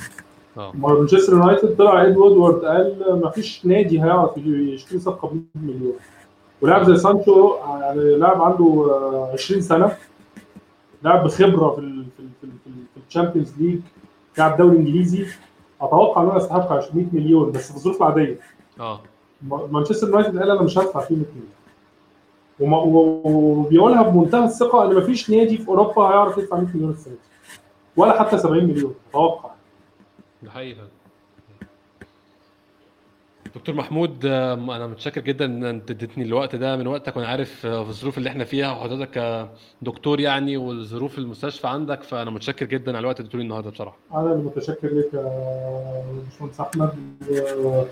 مانشستر 0.74 1.32
يونايتد 1.32 1.76
طلع 1.76 2.02
اد 2.06 2.16
وودورد 2.16 2.64
قال 2.64 3.20
ما 3.22 3.30
فيش 3.30 3.66
نادي 3.66 4.02
هيعرف 4.02 4.30
يشتري 4.38 4.98
صفقة 4.98 5.28
ب 5.28 5.32
100 5.34 5.42
مليون. 5.76 5.92
ولاعب 6.60 6.84
زي 6.84 6.96
سانشو 6.96 7.54
يعني 7.80 8.00
لاعب 8.16 8.42
عنده 8.42 8.64
آه، 8.90 9.30
20 9.32 9.60
سنة 9.60 9.96
لاعب 11.02 11.24
بخبرة 11.24 11.70
في 11.70 11.78
ال 11.78 12.04
في 12.16 12.20
ال 12.22 12.28
في, 12.40 12.44
ال 12.46 12.72
في 12.94 13.00
ال 13.08 13.12
Champions 13.12 13.52
League 13.60 13.80
لاعب 14.38 14.56
دوري 14.56 14.76
إنجليزي. 14.76 15.26
أتوقع 15.80 16.22
إن 16.22 16.26
هو 16.28 16.36
يستحق 16.36 16.94
100 16.94 17.06
مليون 17.12 17.52
بس 17.52 17.70
في 17.70 17.76
الظروف 17.76 17.96
العاديه 18.02 18.38
آه. 18.80 19.00
ما- 19.42 19.66
مانشستر 19.70 20.08
يونايتد 20.08 20.38
قال 20.38 20.50
أنا 20.50 20.62
مش 20.62 20.78
هدفع 20.78 21.00
فيه 21.00 21.14
100 21.14 21.24
مليون 22.60 22.82
وبيقولها 23.24 24.02
بمنتهى 24.02 24.44
الثقة 24.44 24.84
إن 24.90 24.94
مفيش 24.96 25.30
نادي 25.30 25.58
في 25.58 25.68
أوروبا 25.68 26.02
هيعرف 26.02 26.38
يدفع 26.38 26.56
100 26.56 26.66
مليون 26.74 26.90
السنة 26.90 27.12
دي. 27.14 27.18
ولا 27.96 28.22
حتى 28.22 28.38
70 28.38 28.64
مليون 28.64 28.94
أتوقع. 29.10 29.50
ده 30.46 30.52
حقيقي 30.52 30.74
فعلا. 30.74 30.88
دكتور 33.56 33.74
محمود 33.74 34.26
آه، 34.26 34.54
أنا 34.54 34.86
متشكر 34.86 35.20
جدا 35.20 35.44
إن 35.44 35.64
أنت 35.64 35.90
اديتني 35.90 36.24
الوقت 36.24 36.56
ده 36.56 36.76
من 36.76 36.86
وقتك 36.86 37.16
وأنا 37.16 37.28
عارف 37.28 37.66
آه، 37.66 37.82
في 37.84 37.88
الظروف 37.90 38.18
اللي 38.18 38.28
إحنا 38.30 38.44
فيها 38.44 38.72
وحضرتك 38.72 39.10
كدكتور 39.82 40.20
يعني 40.20 40.56
والظروف 40.56 41.18
المستشفى 41.18 41.66
عندك 41.68 42.02
فأنا 42.02 42.30
متشكر 42.30 42.66
جدا 42.66 42.90
على 42.92 42.98
الوقت 43.00 43.16
اللي 43.16 43.24
اديتولي 43.26 43.44
النهارده 43.44 43.70
بصراحة. 43.70 43.96
أنا 44.14 44.32
اللي 44.32 44.44
متشكر 44.44 44.88
لك 44.94 45.14
يا 45.14 46.02
باشمهندس 46.30 46.60
أحمد 46.60 46.90
و- 47.30 47.82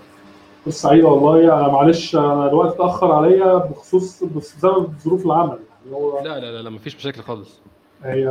فرصه 0.65 0.77
سعيده 0.89 1.07
والله. 1.07 1.53
أنا 1.59 1.67
معلش 1.67 2.15
أنا 2.15 2.49
الوقت 2.49 2.75
اتأخر 2.75 3.11
عليا 3.11 3.57
بخصوص 3.57 4.23
بسبب 4.23 4.93
ظروف 4.99 5.25
العمل. 5.25 5.49
يعني 5.85 5.95
هو 5.95 6.23
لا 6.23 6.39
لا 6.39 6.51
لا, 6.51 6.61
لا 6.61 6.69
مفيش 6.69 6.95
مشاكل 6.95 7.21
خالص. 7.21 7.59
هي 8.03 8.25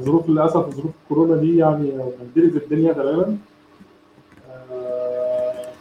ظروف 0.00 0.28
للأسف 0.30 0.68
ظروف 0.70 0.90
الكورونا 1.02 1.36
دي 1.40 1.56
يعني 1.56 1.90
بهدلت 1.90 2.62
الدنيا 2.62 2.92
تماما. 2.92 3.22
آه، 3.22 3.36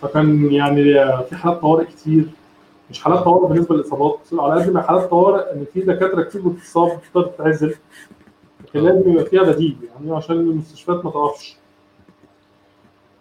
فكان 0.02 0.52
يعني 0.52 0.84
في 1.30 1.36
حالات 1.36 1.61
طوارئ 1.61 1.86
كتير. 1.86 2.26
مش 2.90 3.02
حالات 3.02 3.19
طوارئ 3.19 3.48
بالنسبة 3.53 3.76
للاصابات 3.76 4.19
على 4.34 4.64
قد 4.64 4.69
ما 4.72 4.82
حالات 4.82 5.10
طوارئ 5.10 5.53
إن 5.53 5.65
في 5.73 5.82
دكاترة 5.82 6.23
كتير 6.23 6.41
بتتصاب 6.41 6.99
بتضطر 6.99 7.28
تتعزل 7.28 7.76
لكن 8.65 8.80
لازم 8.80 9.11
يبقى 9.11 9.26
فيها 9.26 9.44
بديل 9.44 9.76
يعني 9.95 10.15
عشان 10.15 10.36
المستشفيات 10.36 11.06
ما 11.06 11.11
تقفش. 11.11 11.56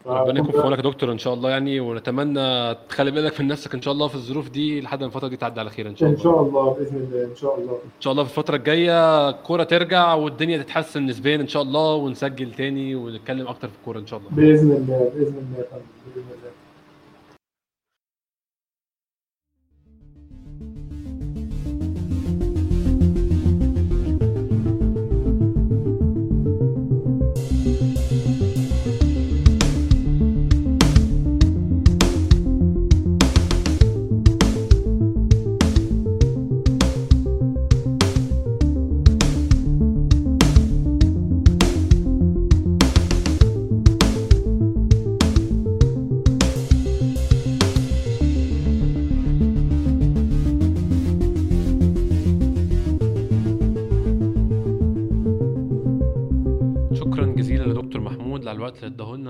ربنا 0.07 0.41
يكون 0.41 0.53
في 0.53 0.59
عونك 0.59 0.79
يا 0.79 0.83
دكتور 0.83 1.13
إن 1.13 1.19
شاء 1.19 1.35
الله 1.35 1.51
يعني 1.51 1.81
ونتمنى 1.81 2.75
تخلي 2.89 3.11
بالك 3.11 3.41
من 3.41 3.49
نفسك 3.49 3.75
إن 3.75 3.83
شاء 3.83 3.95
الله 3.95 4.09
في 4.09 4.15
الظروف 4.15 4.49
دي 4.51 4.81
لحد 4.81 5.01
ما 5.01 5.07
الفترة 5.07 5.29
دي 5.29 5.37
تعدي 5.37 5.61
على 5.61 5.71
خير 5.71 5.89
إن 5.89 5.97
شاء 5.97 6.09
إن 6.09 6.13
الله. 6.15 6.25
شاء 6.25 6.43
الله 6.43 6.75
بإذن 6.75 6.97
الله 6.97 7.25
إن 7.25 7.37
شاء 7.37 7.59
الله. 7.61 7.73
إن 7.73 8.01
شاء 8.01 8.13
الله 8.13 8.25
في 8.25 8.31
الفترة 8.39 8.57
الجاية 8.57 9.29
الكورة 9.29 9.63
ترجع 9.63 10.15
والدنيا 10.15 10.59
تتحسن 10.63 11.07
نسبيا 11.07 11.37
إن 11.37 11.49
شاء 11.49 11.63
الله 11.63 11.95
ونسجل 11.95 12.53
تاني 12.53 12.95
ونتكلم 12.95 13.47
أكتر 13.49 13.69
في 13.69 13.75
الكورة 13.81 13.99
إن 13.99 14.07
شاء 14.07 14.19
الله. 14.21 14.31
بإذن 14.31 14.73
الله 14.73 15.11
بإذن 15.15 15.27
الله 15.37 15.65
بإذن 16.15 16.29
الله. 16.31 16.51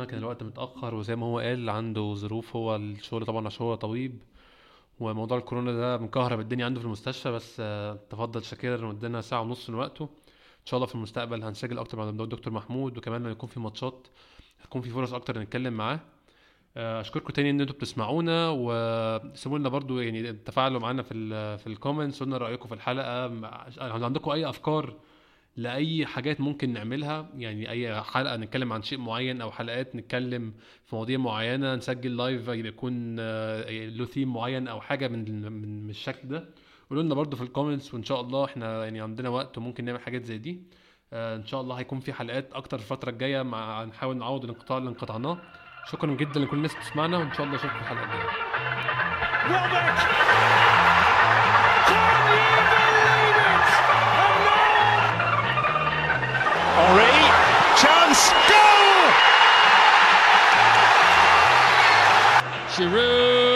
كان 0.04 0.18
الوقت 0.18 0.42
متأخر 0.42 0.94
وزي 0.94 1.16
ما 1.16 1.26
هو 1.26 1.38
قال 1.38 1.70
عنده 1.70 2.14
ظروف 2.14 2.56
هو 2.56 2.76
الشغل 2.76 3.26
طبعا 3.26 3.46
عشان 3.46 3.66
هو 3.66 3.74
طبيب 3.74 4.22
وموضوع 5.00 5.38
الكورونا 5.38 5.72
ده 5.72 5.98
مكهرب 5.98 6.40
الدنيا 6.40 6.64
عنده 6.64 6.80
في 6.80 6.86
المستشفى 6.86 7.30
بس 7.30 7.56
آه، 7.60 7.98
تفضل 8.10 8.44
شاكرا 8.44 8.86
وادانا 8.86 9.20
ساعة 9.20 9.40
ونص 9.40 9.70
من 9.70 9.76
وقته. 9.76 10.02
إن 10.60 10.66
شاء 10.66 10.78
الله 10.78 10.86
في 10.86 10.94
المستقبل 10.94 11.42
هنسجل 11.44 11.78
أكتر 11.78 11.98
مع 11.98 12.24
دكتور 12.24 12.52
محمود 12.52 12.98
وكمان 12.98 13.20
لما 13.20 13.30
يكون 13.30 13.48
في 13.48 13.60
ماتشات 13.60 14.06
هتكون 14.60 14.82
في 14.82 14.90
فرص 14.90 15.12
أكتر 15.12 15.38
نتكلم 15.38 15.72
معاه. 15.72 16.00
آه، 16.76 17.00
أشكركم 17.00 17.32
تاني 17.32 17.50
إن 17.50 17.60
أنتوا 17.60 17.74
بتسمعونا 17.74 18.48
وسيبوا 18.50 19.58
لنا 19.58 19.68
برضو 19.68 20.00
يعني 20.00 20.32
تفاعلوا 20.32 20.80
معانا 20.80 21.02
في 21.02 21.14
ال 21.14 21.58
في 21.58 21.66
الكومنتس 21.66 22.22
قلنا 22.22 22.36
رأيكم 22.38 22.68
في 22.68 22.74
الحلقة 22.74 23.24
عندكم 24.04 24.30
أي 24.30 24.48
أفكار 24.48 24.94
لأي 25.60 26.06
حاجات 26.06 26.40
ممكن 26.40 26.72
نعملها. 26.72 27.28
يعني 27.36 27.70
أي 27.70 28.02
حلقة 28.02 28.36
نتكلم 28.36 28.72
عن 28.72 28.82
شيء 28.82 28.98
معين 28.98 29.40
أو 29.40 29.50
حلقات 29.50 29.96
نتكلم 29.96 30.54
في 30.86 30.96
مواضيع 30.96 31.18
معينة 31.18 31.74
نسجل 31.74 32.16
live 32.16 32.48
يكون 32.48 33.16
آه، 33.20 33.70
له 33.88 34.04
ثيم 34.04 34.32
معين 34.32 34.68
أو 34.68 34.80
حاجة 34.80 35.08
من 35.08 35.52
من 35.62 35.90
الشكل 35.90 36.28
ده. 36.28 36.48
قولوا 36.90 37.02
لنا 37.02 37.14
برضو 37.14 37.36
في 37.36 37.42
ال 37.42 37.48
comments 37.48 37.94
وإن 37.94 38.04
شاء 38.04 38.20
الله 38.20 38.44
إحنا 38.44 38.84
يعني 38.84 39.00
عندنا 39.00 39.28
وقت 39.28 39.58
وممكن 39.58 39.84
نعمل 39.84 40.00
حاجات 40.00 40.24
زي 40.24 40.38
دي. 40.38 40.62
آه، 41.12 41.36
إن 41.36 41.46
شاء 41.46 41.60
الله 41.60 41.74
هيكون 41.74 42.00
في 42.00 42.12
حلقات 42.12 42.52
أكتر 42.52 42.76
الفترة 42.78 43.10
الجاية 43.10 43.42
مع 43.42 43.84
نحاول 43.84 44.16
نعوض 44.16 44.44
الانقطاع 44.44 44.78
اللي 44.78 44.88
انقطعناه. 44.88 45.38
شكرا 45.92 46.14
جدا 46.14 46.40
لكل 46.40 46.56
الناس 46.56 46.72
اللي 46.72 46.84
بتسمعنا 46.84 47.18
وإن 47.18 47.32
شاء 47.32 47.46
الله 47.46 47.56
اشوفكم 47.56 47.78
في 47.78 47.82
الحلقة 47.82 48.04
الجاية. 48.04 48.30
Henri, 56.80 57.12
chance, 57.76 58.30
goal! 58.48 59.00
Giroud 62.74 63.49